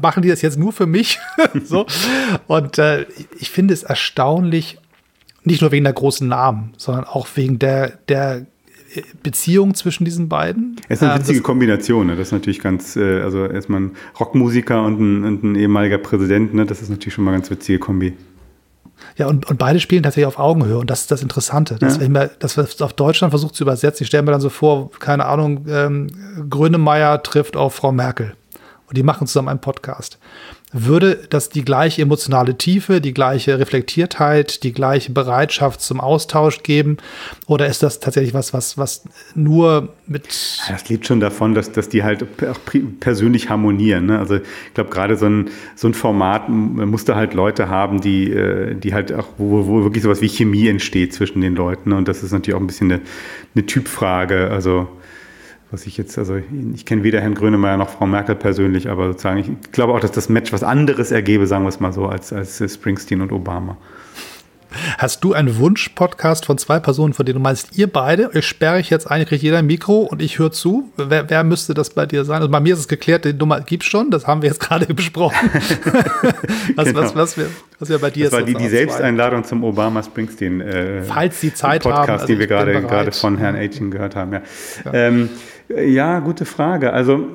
machen 0.00 0.22
die 0.22 0.28
das 0.28 0.42
jetzt 0.42 0.58
nur 0.58 0.72
für 0.72 0.86
mich? 0.86 1.18
so. 1.64 1.86
Und 2.46 2.78
äh, 2.78 3.06
ich 3.38 3.50
finde 3.50 3.74
es 3.74 3.82
erstaunlich, 3.82 4.78
nicht 5.44 5.60
nur 5.60 5.72
wegen 5.72 5.84
der 5.84 5.92
großen 5.92 6.26
Namen, 6.28 6.72
sondern 6.76 7.04
auch 7.04 7.26
wegen 7.34 7.58
der, 7.58 7.98
der 8.08 8.46
Beziehung 9.22 9.74
zwischen 9.74 10.04
diesen 10.04 10.28
beiden. 10.28 10.76
Es 10.88 10.98
ist 10.98 11.04
eine 11.04 11.14
ähm, 11.14 11.20
witzige 11.20 11.40
Kombination. 11.42 12.08
Ne? 12.08 12.16
Das 12.16 12.28
ist 12.28 12.32
natürlich 12.32 12.60
ganz, 12.60 12.96
äh, 12.96 13.20
also 13.20 13.46
erstmal 13.46 13.80
ein 13.80 13.90
Rockmusiker 14.18 14.82
und 14.82 15.00
ein, 15.00 15.24
und 15.24 15.44
ein 15.44 15.54
ehemaliger 15.54 15.98
Präsident. 15.98 16.54
Ne? 16.54 16.66
Das 16.66 16.82
ist 16.82 16.90
natürlich 16.90 17.14
schon 17.14 17.24
mal 17.24 17.30
eine 17.30 17.38
ganz 17.38 17.50
witzige 17.50 17.78
Kombi. 17.78 18.14
Ja, 19.16 19.26
und, 19.26 19.48
und 19.48 19.58
beide 19.58 19.80
spielen 19.80 20.02
tatsächlich 20.02 20.26
auf 20.26 20.38
Augenhöhe 20.38 20.78
und 20.78 20.90
das 20.90 21.02
ist 21.02 21.10
das 21.10 21.22
Interessante. 21.22 21.76
Dass 21.76 21.96
Ja. 21.96 22.02
wenn 22.02 22.12
man 22.12 22.30
das 22.38 22.58
auf 22.82 22.92
Deutschland 22.92 23.30
versucht 23.30 23.54
zu 23.54 23.64
übersetzen, 23.64 24.04
ich 24.04 24.08
stelle 24.08 24.24
mir 24.24 24.32
dann 24.32 24.40
so 24.40 24.50
vor, 24.50 24.90
keine 24.98 25.24
Ahnung, 25.24 25.66
ähm, 25.68 26.08
Grönemeyer 26.48 27.22
trifft 27.22 27.56
auf 27.56 27.74
Frau 27.74 27.92
Merkel 27.92 28.34
und 28.88 28.96
die 28.96 29.02
machen 29.02 29.26
zusammen 29.26 29.48
einen 29.48 29.60
Podcast. 29.60 30.18
Würde 30.72 31.18
das 31.30 31.48
die 31.48 31.64
gleiche 31.64 32.02
emotionale 32.02 32.56
Tiefe, 32.56 33.00
die 33.00 33.12
gleiche 33.12 33.58
Reflektiertheit, 33.58 34.62
die 34.62 34.72
gleiche 34.72 35.10
Bereitschaft 35.10 35.80
zum 35.80 36.00
Austausch 36.00 36.62
geben? 36.62 36.98
Oder 37.48 37.66
ist 37.66 37.82
das 37.82 37.98
tatsächlich 37.98 38.34
was, 38.34 38.54
was, 38.54 38.78
was 38.78 39.02
nur 39.34 39.88
mit 40.06 40.60
Das 40.68 40.88
lebt 40.88 41.06
schon 41.06 41.18
davon, 41.18 41.54
dass, 41.54 41.72
dass 41.72 41.88
die 41.88 42.04
halt 42.04 42.22
auch 42.22 42.58
persönlich 43.00 43.48
harmonieren. 43.50 44.06
Ne? 44.06 44.18
Also 44.20 44.36
ich 44.36 44.74
glaube, 44.74 44.90
gerade 44.90 45.16
so 45.16 45.26
ein, 45.26 45.50
so 45.74 45.88
ein 45.88 45.94
Format 45.94 46.48
m- 46.48 46.88
musste 46.88 47.16
halt 47.16 47.34
Leute 47.34 47.68
haben, 47.68 48.00
die, 48.00 48.30
äh, 48.30 48.74
die 48.76 48.94
halt 48.94 49.12
auch, 49.12 49.26
wo, 49.38 49.66
wo 49.66 49.82
wirklich 49.82 50.04
sowas 50.04 50.20
wie 50.20 50.28
Chemie 50.28 50.68
entsteht 50.68 51.12
zwischen 51.14 51.40
den 51.40 51.56
Leuten. 51.56 51.90
ne? 51.90 51.96
Und 51.96 52.06
das 52.06 52.22
ist 52.22 52.30
natürlich 52.30 52.54
auch 52.54 52.60
ein 52.60 52.68
bisschen 52.68 52.92
eine, 52.92 53.00
eine 53.56 53.66
Typfrage. 53.66 54.50
Also 54.50 54.88
was 55.70 55.86
ich 55.86 55.96
jetzt, 55.96 56.18
also 56.18 56.36
ich 56.74 56.84
kenne 56.84 57.04
weder 57.04 57.20
Herrn 57.20 57.34
Grönemeyer 57.34 57.76
noch 57.76 57.90
Frau 57.90 58.06
Merkel 58.06 58.34
persönlich, 58.34 58.88
aber 58.88 59.08
sozusagen, 59.08 59.38
ich 59.38 59.72
glaube 59.72 59.94
auch, 59.94 60.00
dass 60.00 60.12
das 60.12 60.28
Match 60.28 60.52
was 60.52 60.62
anderes 60.62 61.12
ergebe, 61.12 61.46
sagen 61.46 61.64
wir 61.64 61.68
es 61.68 61.80
mal 61.80 61.92
so, 61.92 62.06
als, 62.06 62.32
als 62.32 62.62
Springsteen 62.72 63.20
und 63.20 63.32
Obama. 63.32 63.76
Hast 64.98 65.24
du 65.24 65.32
einen 65.32 65.58
Wunsch-Podcast 65.58 66.46
von 66.46 66.56
zwei 66.56 66.78
Personen, 66.78 67.12
von 67.12 67.26
denen 67.26 67.38
du 67.38 67.42
meinst, 67.42 67.76
ihr 67.76 67.88
beide, 67.88 68.32
euch 68.34 68.46
sperre 68.46 68.78
ich 68.78 68.88
jetzt 68.88 69.10
ein, 69.10 69.24
kriegt 69.26 69.42
jeder 69.42 69.58
ein 69.58 69.66
Mikro 69.66 70.02
und 70.02 70.22
ich 70.22 70.38
höre 70.38 70.52
zu? 70.52 70.90
Wer, 70.96 71.28
wer 71.28 71.42
müsste 71.42 71.74
das 71.74 71.90
bei 71.90 72.06
dir 72.06 72.24
sein? 72.24 72.36
Also 72.36 72.48
bei 72.48 72.60
mir 72.60 72.74
ist 72.74 72.80
es 72.80 72.88
geklärt, 72.88 73.24
den 73.24 73.36
Nummer 73.36 73.60
gibt's 73.62 73.86
schon, 73.86 74.10
das 74.10 74.26
haben 74.26 74.42
wir 74.42 74.48
jetzt 74.48 74.60
gerade 74.68 74.86
besprochen. 74.94 75.50
was, 76.76 76.84
Genau. 76.86 77.00
was, 77.00 77.14
was, 77.16 77.36
wir, 77.36 77.46
was 77.78 77.88
wir 77.88 77.98
bei 77.98 78.10
dir 78.10 78.26
Das 78.26 78.32
war 78.32 78.42
die, 78.42 78.54
die 78.54 78.68
Selbsteinladung 78.68 79.44
zum 79.44 79.64
Obama 79.64 80.02
Springsteen 80.02 80.60
äh, 80.60 81.02
Falls 81.02 81.40
Sie 81.40 81.52
Zeit 81.52 81.82
Podcast, 81.82 82.08
haben, 82.08 82.10
also 82.12 82.26
den 82.26 82.38
wir 82.38 82.44
ich 82.44 82.48
gerade 82.50 82.80
gerade 82.80 83.12
von 83.12 83.38
Herrn 83.38 83.56
Aitchen 83.56 83.90
gehört 83.90 84.14
haben. 84.14 84.32
Ja. 84.32 84.42
Ja. 84.84 84.92
Ähm, 84.94 85.30
ja, 85.76 86.18
gute 86.20 86.44
Frage. 86.44 86.92
Also 86.92 87.26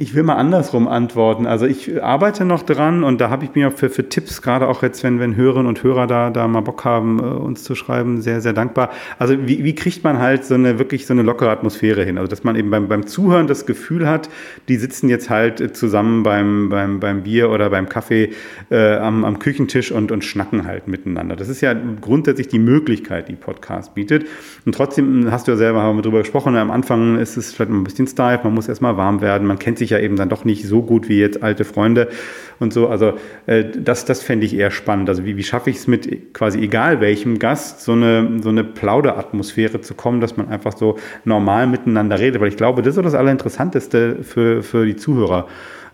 ich 0.00 0.14
will 0.14 0.22
mal 0.22 0.36
andersrum 0.36 0.86
antworten. 0.86 1.46
Also 1.46 1.66
ich 1.66 2.02
arbeite 2.02 2.44
noch 2.44 2.62
dran 2.62 3.02
und 3.02 3.20
da 3.20 3.30
habe 3.30 3.44
ich 3.44 3.54
mir 3.54 3.72
für, 3.72 3.90
für 3.90 4.08
Tipps, 4.08 4.42
gerade 4.42 4.68
auch 4.68 4.82
jetzt, 4.82 5.02
wenn, 5.02 5.18
wenn 5.18 5.34
Hörerinnen 5.34 5.66
und 5.66 5.82
Hörer 5.82 6.06
da, 6.06 6.30
da 6.30 6.46
mal 6.46 6.60
Bock 6.60 6.84
haben, 6.84 7.18
äh, 7.18 7.22
uns 7.22 7.64
zu 7.64 7.74
schreiben, 7.74 8.20
sehr, 8.20 8.40
sehr 8.40 8.52
dankbar. 8.52 8.90
Also 9.18 9.34
wie, 9.46 9.64
wie 9.64 9.74
kriegt 9.74 10.04
man 10.04 10.18
halt 10.20 10.44
so 10.44 10.54
eine 10.54 10.78
wirklich 10.78 11.06
so 11.06 11.12
eine 11.12 11.22
lockere 11.22 11.50
Atmosphäre 11.50 12.04
hin? 12.04 12.16
Also 12.16 12.28
dass 12.28 12.44
man 12.44 12.54
eben 12.54 12.70
beim, 12.70 12.86
beim 12.86 13.06
Zuhören 13.06 13.48
das 13.48 13.66
Gefühl 13.66 14.08
hat, 14.08 14.30
die 14.68 14.76
sitzen 14.76 15.08
jetzt 15.08 15.30
halt 15.30 15.60
äh, 15.60 15.72
zusammen 15.72 16.22
beim, 16.22 16.68
beim, 16.68 17.00
beim 17.00 17.24
Bier 17.24 17.50
oder 17.50 17.68
beim 17.68 17.88
Kaffee 17.88 18.30
äh, 18.70 18.96
am, 18.96 19.24
am 19.24 19.40
Küchentisch 19.40 19.90
und, 19.90 20.12
und 20.12 20.24
schnacken 20.24 20.66
halt 20.66 20.86
miteinander. 20.86 21.34
Das 21.34 21.48
ist 21.48 21.60
ja 21.60 21.74
grundsätzlich 22.00 22.46
die 22.46 22.60
Möglichkeit, 22.60 23.28
die 23.28 23.34
Podcast 23.34 23.96
bietet. 23.96 24.26
Und 24.64 24.76
trotzdem 24.76 25.30
hast 25.32 25.48
du 25.48 25.52
ja 25.52 25.56
selber 25.56 25.98
drüber 26.00 26.18
gesprochen, 26.18 26.56
am 26.56 26.70
Anfang 26.70 27.18
ist 27.18 27.36
es 27.36 27.52
vielleicht 27.52 27.72
ein 27.72 27.82
bisschen 27.82 28.06
steif, 28.06 28.44
man 28.44 28.54
muss 28.54 28.68
erstmal 28.68 28.96
warm 28.96 29.20
werden, 29.20 29.46
man 29.48 29.58
kennt 29.58 29.78
sich 29.78 29.87
ja 29.90 29.98
eben 29.98 30.16
dann 30.16 30.28
doch 30.28 30.44
nicht 30.44 30.66
so 30.66 30.82
gut 30.82 31.08
wie 31.08 31.18
jetzt 31.18 31.42
alte 31.42 31.64
Freunde 31.64 32.08
und 32.58 32.72
so. 32.72 32.88
Also 32.88 33.14
äh, 33.46 33.64
das, 33.76 34.04
das 34.04 34.22
fände 34.22 34.46
ich 34.46 34.56
eher 34.56 34.70
spannend. 34.70 35.08
Also 35.08 35.24
wie, 35.24 35.36
wie 35.36 35.42
schaffe 35.42 35.70
ich 35.70 35.76
es 35.76 35.86
mit 35.86 36.34
quasi 36.34 36.60
egal 36.60 37.00
welchem 37.00 37.38
Gast 37.38 37.82
so 37.82 37.92
eine, 37.92 38.40
so 38.42 38.48
eine 38.48 38.64
Plauderatmosphäre 38.64 39.80
zu 39.80 39.94
kommen, 39.94 40.20
dass 40.20 40.36
man 40.36 40.48
einfach 40.48 40.76
so 40.76 40.98
normal 41.24 41.66
miteinander 41.66 42.18
redet. 42.18 42.40
Weil 42.40 42.48
ich 42.48 42.56
glaube, 42.56 42.82
das 42.82 42.90
ist 42.90 42.96
so 42.96 43.02
das 43.02 43.14
Allerinteressanteste 43.14 44.18
für, 44.22 44.62
für 44.62 44.86
die 44.86 44.96
Zuhörer. 44.96 45.46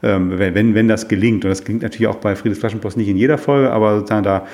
Ähm, 0.02 0.38
wenn, 0.38 0.74
wenn, 0.74 0.86
das 0.86 1.08
gelingt. 1.08 1.44
Und 1.44 1.50
das 1.50 1.64
gelingt 1.64 1.82
natürlich 1.82 2.08
auch 2.08 2.16
bei 2.16 2.36
Friedes 2.36 2.58
Flaschenpost 2.58 2.96
nicht 2.96 3.08
in 3.08 3.16
jeder 3.16 3.38
Folge, 3.38 3.70
aber 3.70 3.96
sozusagen 3.96 4.22
da, 4.22 4.46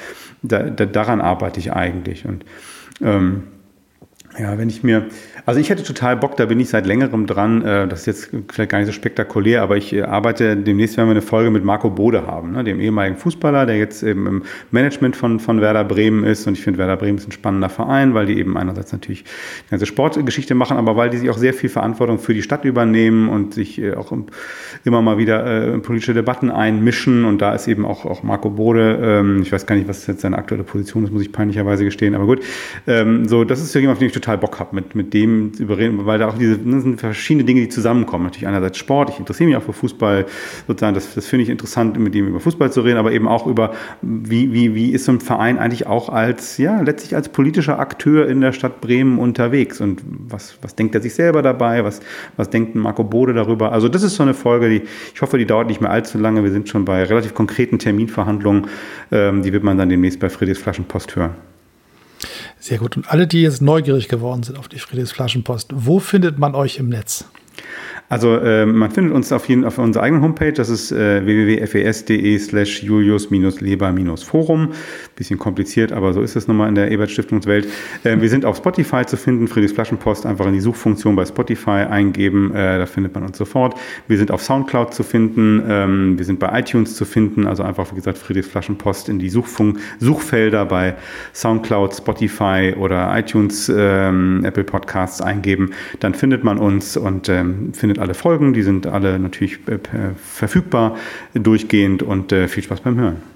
da, 0.43 0.63
da 0.63 0.87
daran 0.87 1.21
arbeite 1.21 1.59
ich 1.59 1.73
eigentlich. 1.73 2.25
Und 2.25 2.45
ähm, 3.03 3.43
ja, 4.39 4.57
wenn 4.59 4.69
ich 4.69 4.85
mir, 4.85 5.07
also 5.45 5.59
ich 5.59 5.71
hätte 5.71 5.83
total 5.83 6.17
Bock, 6.17 6.37
da 6.37 6.47
bin 6.47 6.61
ich 6.61 6.69
seit 6.69 6.87
längerem 6.87 7.27
dran, 7.27 7.63
äh, 7.63 7.89
das 7.89 8.01
ist 8.01 8.07
jetzt 8.07 8.31
vielleicht 8.53 8.71
gar 8.71 8.79
nicht 8.79 8.87
so 8.87 8.93
spektakulär, 8.93 9.61
aber 9.61 9.77
ich 9.77 9.93
äh, 9.93 10.03
arbeite, 10.03 10.57
demnächst 10.57 10.97
werden 10.97 11.09
wir 11.09 11.13
eine 11.13 11.23
Folge 11.23 11.51
mit 11.51 11.65
Marco 11.65 11.91
Bode 11.91 12.27
haben, 12.27 12.53
ne, 12.53 12.63
dem 12.63 12.79
ehemaligen 12.79 13.17
Fußballer, 13.17 13.67
der 13.67 13.77
jetzt 13.77 14.05
eben 14.05 14.29
im 14.29 14.43
Management 14.71 15.17
von, 15.17 15.41
von 15.41 15.61
Werder 15.61 15.83
Bremen 15.83 16.23
ist. 16.23 16.47
Und 16.47 16.53
ich 16.55 16.63
finde 16.63 16.79
Werder 16.79 16.97
Bremen 16.97 17.19
ist 17.19 17.27
ein 17.27 17.33
spannender 17.33 17.69
Verein, 17.69 18.15
weil 18.15 18.27
die 18.27 18.39
eben 18.39 18.57
einerseits 18.57 18.93
natürlich 18.93 19.25
die 19.25 19.71
ganze 19.71 19.87
Sportgeschichte 19.87 20.55
machen, 20.55 20.77
aber 20.77 20.97
weil 20.97 21.11
die 21.11 21.19
sich 21.19 21.29
auch 21.29 21.39
sehr 21.39 21.53
viel 21.53 21.69
Verantwortung 21.69 22.21
für 22.21 22.33
die 22.33 22.43
Stadt 22.43 22.65
übernehmen 22.65 23.29
und 23.29 23.55
sich 23.55 23.81
äh, 23.81 23.95
auch 23.95 24.13
im, 24.13 24.27
immer 24.85 25.03
mal 25.03 25.19
wieder 25.19 25.75
in 25.75 25.83
politische 25.83 26.15
Debatten 26.15 26.51
einmischen. 26.51 27.25
Und 27.25 27.43
da 27.43 27.53
ist 27.53 27.67
eben 27.67 27.85
auch, 27.85 28.07
auch 28.07 28.23
Marco 28.23 28.51
Bode, 28.51 28.99
ähm, 29.03 29.43
ich 29.43 29.51
weiß 29.51 29.67
gar 29.67 29.75
nicht, 29.75 29.89
was 29.89 30.07
jetzt 30.07 30.21
seine 30.21 30.39
aktuelle 30.39 30.63
Position 30.63 31.03
ist, 31.05 31.13
muss 31.13 31.23
ich 31.23 31.33
peinlicherweise 31.33 31.85
gestehen, 31.85 32.15
aber 32.15 32.27
gut, 32.27 32.41
ähm, 32.87 33.27
so, 33.27 33.45
das 33.45 33.61
ist 33.61 33.75
jemand, 33.75 33.95
auf 33.95 33.99
den 33.99 34.07
ich 34.07 34.20
total 34.21 34.39
Bock 34.39 34.61
habe, 34.61 34.75
mit, 34.75 34.95
mit 34.95 35.15
dem 35.15 35.55
zu 35.55 35.63
überreden, 35.63 36.07
weil 36.07 36.19
da 36.19 36.29
auch 36.29 36.39
diese 36.39 36.59
das 36.59 36.83
sind 36.83 37.01
verschiedene 37.01 37.45
Dinge, 37.45 37.63
die 37.63 37.69
zusammenkommen. 37.69 38.25
Natürlich 38.25 38.47
einerseits 38.47 38.79
Sport, 38.79 39.11
ich 39.11 39.19
interessiere 39.19 39.49
mich 39.49 39.57
auch 39.57 39.63
für 39.63 39.73
Fußball, 39.73 40.27
sozusagen, 40.67 40.95
das, 40.95 41.15
das 41.15 41.27
finde 41.27 41.45
ich 41.45 41.49
interessant, 41.49 41.99
mit 41.99 42.15
dem 42.15 42.29
über 42.29 42.41
Fußball 42.41 42.73
zu 42.73 42.83
reden, 42.83 42.99
aber 42.99 43.13
eben 43.13 43.29
auch 43.29 43.47
über, 43.47 43.73
wie, 44.03 44.53
wie, 44.53 44.75
wie 44.75 44.91
ist 44.91 45.05
so 45.05 45.13
ein 45.13 45.21
Verein 45.21 45.59
eigentlich 45.59 45.87
auch 45.87 46.09
als, 46.09 46.59
ja, 46.59 46.81
letztlich 46.81 47.17
als 47.17 47.29
politischer 47.29 47.79
Akteur 47.79 48.29
in 48.29 48.41
der 48.41 48.53
Stadt 48.53 48.81
Bremen 48.81 49.19
unterwegs 49.19 49.81
und 49.81 50.03
was, 50.05 50.59
was 50.63 50.75
denkt 50.77 50.95
er 50.95 51.01
sich 51.01 51.15
selber 51.15 51.43
dabei, 51.43 51.85
was, 51.85 52.01
was 52.37 52.51
denkt 52.51 52.75
Marco 52.75 53.05
Bode 53.05 53.35
darüber? 53.35 53.73
Also 53.73 53.89
das 53.89 54.03
ist 54.03 54.17
so 54.17 54.23
eine 54.23 54.35
Folge, 54.35 54.69
die, 54.69 54.83
ich 55.15 55.23
hoffe, 55.23 55.39
die 55.39 55.47
dauert 55.47 55.69
nicht 55.69 55.81
mehr 55.81 55.91
allzu 55.91 56.19
lange, 56.19 56.45
wir 56.45 56.51
sind 56.51 56.69
schon 56.69 56.85
bei 56.85 57.03
relativ 57.05 57.35
konkreten 57.35 57.79
Terminverhandlungen, 57.79 58.67
ähm, 59.11 59.43
die 59.43 59.53
wird 59.53 59.65
man 59.65 59.79
dann 59.79 59.89
demnächst 59.89 60.21
bei 60.21 60.29
Friedrichs 60.29 60.61
Flaschenpost 60.61 61.17
hören. 61.17 61.50
Sehr 62.61 62.79
gut. 62.79 62.97
Und 62.97 63.11
alle, 63.11 63.27
die 63.27 63.43
jetzt 63.43 63.63
neugierig 63.63 64.09
geworden 64.09 64.43
sind 64.43 64.59
auf 64.59 64.69
die 64.69 64.79
Friedrichs 64.79 65.13
Flaschenpost, 65.13 65.73
wo 65.75 65.99
findet 65.99 66.39
man 66.39 66.55
euch 66.55 66.79
im 66.79 66.91
Netz? 66.91 67.25
Also 68.11 68.37
äh, 68.37 68.67
man 68.67 68.91
findet 68.91 69.15
uns 69.15 69.33
auf, 69.33 69.49
jeden, 69.49 69.65
auf 69.65 69.79
unserer 69.79 70.03
eigenen 70.03 70.23
Homepage, 70.23 70.53
das 70.53 70.69
ist 70.69 70.91
äh, 70.91 71.25
www.fes.de 71.25 72.39
slash 72.39 72.83
julius-leber-forum. 72.83 74.73
Bisschen 75.21 75.39
kompliziert, 75.39 75.93
aber 75.93 76.15
so 76.15 76.23
ist 76.23 76.35
es 76.35 76.49
nochmal 76.49 76.71
in 76.71 76.75
der 76.75 76.91
Ebert-Stiftungswelt. 76.91 77.69
Äh, 78.05 78.23
wir 78.23 78.31
sind 78.31 78.47
auf 78.47 78.57
Spotify 78.57 79.05
zu 79.05 79.19
finden, 79.19 79.49
Friedrichs 79.49 79.75
Flaschenpost, 79.75 80.25
einfach 80.25 80.47
in 80.47 80.55
die 80.55 80.61
Suchfunktion 80.61 81.15
bei 81.15 81.27
Spotify 81.27 81.85
eingeben, 81.91 82.55
äh, 82.55 82.79
da 82.79 82.87
findet 82.87 83.15
man 83.15 83.25
uns 83.25 83.37
sofort. 83.37 83.79
Wir 84.09 84.17
sind 84.17 84.31
auf 84.31 84.43
Soundcloud 84.43 84.95
zu 84.95 85.03
finden, 85.03 85.63
ähm, 85.69 86.17
wir 86.17 86.25
sind 86.25 86.39
bei 86.39 86.59
iTunes 86.59 86.97
zu 86.97 87.05
finden, 87.05 87.47
also 87.47 87.63
einfach, 87.63 87.91
wie 87.93 87.97
gesagt, 87.97 88.17
Friedrichs 88.17 88.49
Flaschenpost 88.49 89.11
in 89.11 89.19
die 89.19 89.29
Suchfunk 89.29 89.79
Suchfelder 89.99 90.65
bei 90.65 90.95
Soundcloud, 91.35 91.95
Spotify 91.95 92.75
oder 92.79 93.15
iTunes, 93.15 93.71
ähm, 93.77 94.43
Apple 94.43 94.65
Podcasts 94.65 95.21
eingeben, 95.21 95.73
dann 95.99 96.15
findet 96.15 96.45
man 96.45 96.57
uns 96.57 96.97
und 96.97 97.29
ähm, 97.29 97.75
findet 97.75 97.99
alle 97.99 98.15
Folgen, 98.15 98.55
die 98.55 98.63
sind 98.63 98.87
alle 98.87 99.19
natürlich 99.19 99.59
äh, 99.69 99.79
verfügbar 100.17 100.97
durchgehend 101.35 102.03
und 102.03 102.33
äh, 102.33 102.49
viel 102.49 102.63
Spaß 102.63 102.81
beim 102.81 102.99
Hören. 102.99 103.30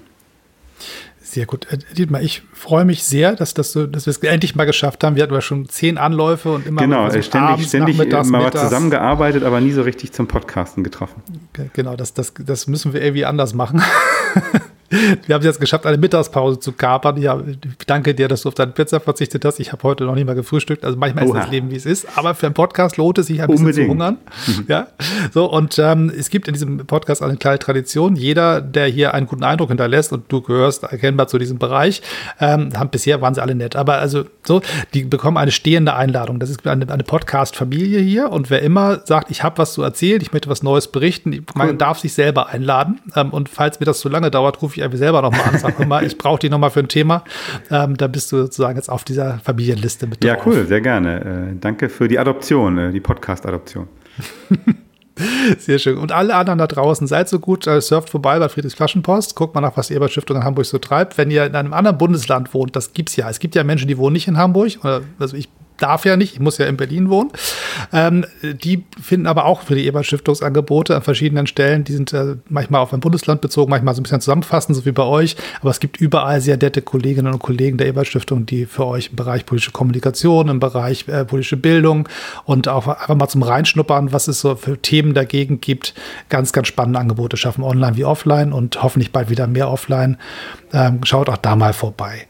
Sehr 1.35 1.45
gut. 1.45 1.67
Äh, 1.69 1.79
Dietmar, 1.97 2.21
ich 2.21 2.43
freue 2.53 2.85
mich 2.85 3.03
sehr, 3.03 3.35
dass, 3.35 3.53
dass, 3.53 3.73
du, 3.73 3.87
dass 3.87 4.05
wir 4.05 4.11
es 4.11 4.19
endlich 4.19 4.55
mal 4.55 4.63
geschafft 4.63 5.03
haben. 5.03 5.17
Wir 5.17 5.23
hatten 5.23 5.33
ja 5.33 5.41
schon 5.41 5.67
zehn 5.67 5.97
Anläufe 5.97 6.49
und 6.53 6.65
immer 6.65 6.81
genau, 6.81 7.01
mal 7.01 7.11
so 7.11 7.21
ständig, 7.21 7.49
abends, 7.49 7.67
ständig 7.67 7.97
nachmittags, 7.97 8.29
mal 8.29 8.45
mittags. 8.45 8.63
zusammengearbeitet, 8.63 9.43
aber 9.43 9.59
nie 9.59 9.73
so 9.73 9.81
richtig 9.81 10.13
zum 10.13 10.29
Podcasten 10.29 10.81
getroffen. 10.81 11.21
Genau, 11.73 11.97
das, 11.97 12.13
das, 12.13 12.33
das 12.39 12.67
müssen 12.67 12.93
wir 12.93 13.01
irgendwie 13.01 13.25
anders 13.25 13.53
machen. 13.53 13.83
Wir 15.25 15.35
haben 15.35 15.41
es 15.41 15.45
jetzt 15.45 15.59
geschafft, 15.59 15.85
eine 15.85 15.97
Mittagspause 15.97 16.59
zu 16.59 16.71
kapern. 16.71 17.17
Ja, 17.17 17.39
ich 17.45 17.85
danke 17.85 18.13
dir, 18.13 18.27
dass 18.27 18.41
du 18.41 18.49
auf 18.49 18.55
deine 18.55 18.71
Pizza 18.71 18.99
verzichtet 18.99 19.45
hast. 19.45 19.59
Ich 19.59 19.71
habe 19.71 19.83
heute 19.83 20.05
noch 20.05 20.15
nicht 20.15 20.25
mal 20.25 20.35
gefrühstückt. 20.35 20.83
Also 20.83 20.97
manchmal 20.97 21.27
Oha. 21.27 21.37
ist 21.37 21.43
das 21.45 21.51
Leben, 21.51 21.71
wie 21.71 21.75
es 21.75 21.85
ist. 21.85 22.07
Aber 22.17 22.35
für 22.35 22.45
einen 22.47 22.53
Podcast 22.53 22.97
lohnt 22.97 23.17
es 23.17 23.27
sich 23.27 23.41
ein 23.41 23.47
bisschen 23.47 23.67
Unbedingt. 23.67 23.87
zu 23.87 23.91
hungern. 23.91 24.17
Ja, 24.67 24.87
so 25.33 25.45
und 25.51 25.77
ähm, 25.79 26.11
es 26.17 26.29
gibt 26.29 26.47
in 26.47 26.53
diesem 26.53 26.77
Podcast 26.85 27.21
eine 27.21 27.37
kleine 27.37 27.59
Tradition. 27.59 28.15
Jeder, 28.15 28.61
der 28.61 28.87
hier 28.87 29.13
einen 29.13 29.27
guten 29.27 29.43
Eindruck 29.43 29.69
hinterlässt 29.69 30.13
und 30.13 30.31
du 30.31 30.41
gehörst 30.41 30.83
erkennbar 30.83 31.27
zu 31.27 31.37
diesem 31.37 31.57
Bereich, 31.57 32.01
ähm, 32.39 32.71
haben 32.75 32.89
bisher 32.89 33.21
waren 33.21 33.33
sie 33.33 33.41
alle 33.41 33.55
nett. 33.55 33.75
Aber 33.75 33.95
also 33.97 34.25
so, 34.43 34.61
die 34.93 35.03
bekommen 35.03 35.37
eine 35.37 35.51
stehende 35.51 35.95
Einladung. 35.95 36.39
Das 36.39 36.49
ist 36.49 36.65
eine, 36.67 36.91
eine 36.91 37.03
Podcast-Familie 37.03 37.99
hier 37.99 38.31
und 38.31 38.49
wer 38.49 38.61
immer 38.61 39.01
sagt, 39.05 39.31
ich 39.31 39.43
habe 39.43 39.57
was 39.57 39.73
zu 39.73 39.81
erzählen, 39.83 40.21
ich 40.21 40.31
möchte 40.31 40.49
was 40.49 40.63
Neues 40.63 40.87
berichten, 40.87 41.45
man 41.55 41.77
darf 41.77 41.99
sich 41.99 42.13
selber 42.13 42.49
einladen. 42.49 42.99
Ähm, 43.15 43.31
und 43.31 43.49
falls 43.49 43.79
mir 43.79 43.85
das 43.85 43.99
zu 43.99 44.09
lange 44.09 44.31
dauert, 44.31 44.61
rufe 44.61 44.77
ich 44.77 44.84
einfach 44.85 44.97
selber 44.97 45.21
nochmal 45.21 45.41
an, 45.51 45.57
sag 45.59 45.85
mal, 45.87 46.03
ich 46.05 46.17
brauche 46.17 46.39
die 46.39 46.49
nochmal 46.49 46.69
für 46.71 46.79
ein 46.79 46.87
Thema. 46.87 47.23
Ähm, 47.69 47.97
da 47.97 48.07
bist 48.07 48.31
du 48.31 48.37
sozusagen 48.37 48.77
jetzt 48.77 48.89
auf 48.89 49.03
dieser 49.03 49.39
Familienliste 49.43 50.07
mit 50.07 50.23
Ja, 50.23 50.35
drauf. 50.35 50.47
cool, 50.47 50.65
sehr 50.65 50.81
gerne. 50.81 51.51
Äh, 51.53 51.59
danke 51.59 51.89
für 51.89 52.07
die 52.07 52.17
Adoption, 52.19 52.77
äh, 52.77 52.91
die 52.91 53.01
Podcast-Adoption. 53.01 53.87
Sehr 55.59 55.79
schön. 55.79 55.97
Und 55.97 56.11
alle 56.11 56.35
anderen 56.35 56.59
da 56.59 56.67
draußen, 56.67 57.07
seid 57.07 57.29
so 57.29 57.39
gut, 57.39 57.67
äh, 57.67 57.79
surft 57.79 58.09
vorbei 58.09 58.37
bei 58.37 58.49
Friedrichs 58.49 58.75
Flaschenpost, 58.75 59.35
guckt 59.35 59.55
mal 59.55 59.61
nach, 59.61 59.77
was 59.77 59.87
die 59.87 59.93
Ebert-Stiftung 59.93 60.35
in 60.37 60.43
Hamburg 60.43 60.65
so 60.65 60.77
treibt. 60.77 61.17
Wenn 61.17 61.31
ihr 61.31 61.45
in 61.45 61.55
einem 61.55 61.71
anderen 61.73 61.97
Bundesland 61.97 62.53
wohnt, 62.53 62.75
das 62.75 62.91
gibt's 62.91 63.15
ja. 63.15 63.29
Es 63.29 63.39
gibt 63.39 63.55
ja 63.55 63.63
Menschen, 63.63 63.87
die 63.87 63.97
wohnen 63.97 64.11
nicht 64.13 64.27
in 64.27 64.35
Hamburg. 64.37 64.71
Oder, 64.83 65.01
Also 65.17 65.37
ich 65.37 65.47
darf 65.77 66.05
ja 66.05 66.15
nicht, 66.17 66.33
ich 66.33 66.39
muss 66.39 66.57
ja 66.57 66.65
in 66.65 66.77
Berlin 66.77 67.09
wohnen. 67.09 67.31
Ähm, 67.91 68.25
die 68.41 68.83
finden 69.01 69.27
aber 69.27 69.45
auch 69.45 69.61
für 69.61 69.75
die 69.75 69.85
Ebert-Stiftungsangebote 69.85 70.95
an 70.95 71.01
verschiedenen 71.01 71.47
Stellen, 71.47 71.83
die 71.83 71.93
sind 71.93 72.13
äh, 72.13 72.35
manchmal 72.49 72.81
auf 72.81 72.93
ein 72.93 72.99
Bundesland 72.99 73.41
bezogen, 73.41 73.69
manchmal 73.69 73.93
so 73.95 74.01
ein 74.01 74.03
bisschen 74.03 74.21
zusammenfassend, 74.21 74.75
so 74.75 74.85
wie 74.85 74.91
bei 74.91 75.03
euch. 75.03 75.35
Aber 75.61 75.69
es 75.69 75.79
gibt 75.79 75.97
überall 75.97 76.41
sehr 76.41 76.57
nette 76.57 76.81
Kolleginnen 76.81 77.33
und 77.33 77.39
Kollegen 77.39 77.77
der 77.77 77.87
Ebert-Stiftung, 77.87 78.45
die 78.45 78.65
für 78.65 78.85
euch 78.85 79.09
im 79.09 79.15
Bereich 79.15 79.45
politische 79.45 79.71
Kommunikation, 79.71 80.49
im 80.49 80.59
Bereich 80.59 81.07
äh, 81.07 81.25
politische 81.25 81.57
Bildung 81.57 82.07
und 82.45 82.67
auch 82.67 82.87
einfach 82.87 83.15
mal 83.15 83.27
zum 83.27 83.43
Reinschnuppern, 83.43 84.13
was 84.13 84.27
es 84.27 84.39
so 84.39 84.55
für 84.55 84.77
Themen 84.77 85.13
dagegen 85.13 85.61
gibt, 85.61 85.93
ganz, 86.29 86.53
ganz 86.53 86.67
spannende 86.67 86.99
Angebote 86.99 87.37
schaffen, 87.37 87.63
online 87.63 87.97
wie 87.97 88.05
offline 88.05 88.53
und 88.53 88.81
hoffentlich 88.81 89.11
bald 89.11 89.29
wieder 89.29 89.47
mehr 89.47 89.69
offline. 89.69 90.17
Ähm, 90.75 90.99
schaut 91.05 91.29
auch 91.29 91.37
da 91.37 91.55
mal 91.55 91.71
vorbei. 91.71 92.27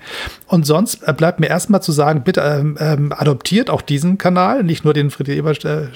Und 0.47 0.67
sonst 0.67 1.01
äh, 1.07 1.13
bleibt 1.13 1.39
mir 1.39 1.47
erstmal 1.47 1.81
zu 1.81 1.91
sagen, 1.91 2.21
bitte 2.23 2.41
ähm, 2.41 2.77
ähm, 2.79 3.11
adoptiert 3.11 3.71
auch 3.71 3.81
diesen 3.81 4.19
Kanal, 4.19 4.63
nicht 4.63 4.85
nur 4.85 4.93
den 4.93 5.09
Friedrich 5.09 5.37
Ebert 5.37 5.65
äh, 5.65 5.87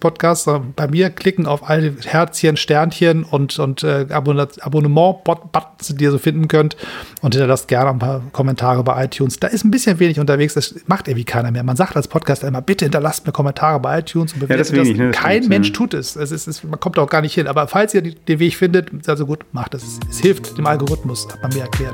Podcast, 0.00 0.44
sondern 0.44 0.72
bei 0.74 0.88
mir 0.88 1.10
klicken 1.10 1.46
auf 1.46 1.70
alle 1.70 1.94
Herzchen, 2.04 2.56
Sternchen 2.56 3.22
und, 3.22 3.56
und 3.60 3.84
äh, 3.84 4.06
Abonnement-Buttons, 4.10 5.94
die 5.94 6.02
ihr 6.02 6.10
so 6.10 6.18
finden 6.18 6.48
könnt 6.48 6.76
und 7.20 7.34
hinterlasst 7.34 7.68
gerne 7.68 7.90
ein 7.90 8.00
paar 8.00 8.20
Kommentare 8.32 8.82
bei 8.82 9.04
iTunes. 9.04 9.38
Da 9.38 9.46
ist 9.46 9.64
ein 9.64 9.70
bisschen 9.70 10.00
wenig 10.00 10.18
unterwegs, 10.18 10.54
das 10.54 10.74
macht 10.86 11.06
irgendwie 11.06 11.24
keiner 11.24 11.52
mehr. 11.52 11.62
Man 11.62 11.76
sagt 11.76 11.94
als 11.94 12.08
Podcast 12.08 12.42
immer, 12.42 12.62
bitte 12.62 12.84
hinterlasst 12.84 13.24
mir 13.26 13.32
Kommentare 13.32 13.78
bei 13.78 14.00
iTunes 14.00 14.32
und 14.32 14.40
bewertet 14.40 14.70
ja, 14.70 14.78
das. 14.78 14.86
Wenig, 14.86 14.98
ne? 14.98 15.12
das 15.12 15.16
Kein 15.20 15.46
Mensch 15.46 15.68
ja. 15.68 15.74
tut 15.74 15.94
es. 15.94 16.16
es, 16.16 16.32
ist, 16.32 16.48
es 16.48 16.64
man 16.64 16.80
kommt 16.80 16.98
auch 16.98 17.08
gar 17.08 17.20
nicht 17.20 17.34
hin. 17.34 17.46
Aber 17.46 17.68
falls 17.68 17.94
ihr 17.94 18.02
den 18.02 18.38
Weg 18.40 18.56
findet, 18.56 18.90
also 19.08 19.26
gut, 19.26 19.44
macht 19.52 19.74
es. 19.74 19.84
Es 20.10 20.18
hilft 20.18 20.58
dem 20.58 20.66
Algorithmus, 20.66 21.28
hat 21.30 21.40
man 21.42 21.52
mir 21.52 21.62
erklärt. 21.62 21.91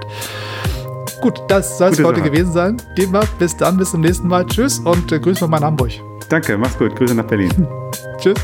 Gut, 1.21 1.41
das 1.49 1.79
soll 1.79 1.91
es 1.91 2.03
heute 2.03 2.21
Sache. 2.21 2.31
gewesen 2.31 2.53
sein. 2.53 2.77
Demnach, 2.97 3.27
bis 3.39 3.57
dann, 3.57 3.77
bis 3.77 3.91
zum 3.91 4.01
nächsten 4.03 4.29
Mal. 4.29 4.47
Tschüss 4.47 4.79
und 4.79 5.11
äh, 5.11 5.19
Grüße 5.19 5.41
von 5.41 5.51
meinem 5.51 5.65
Hamburg. 5.65 5.93
Danke, 6.29 6.57
mach's 6.57 6.79
gut. 6.79 6.95
Grüße 6.95 7.15
nach 7.15 7.27
Berlin. 7.27 7.67
Tschüss. 8.19 8.37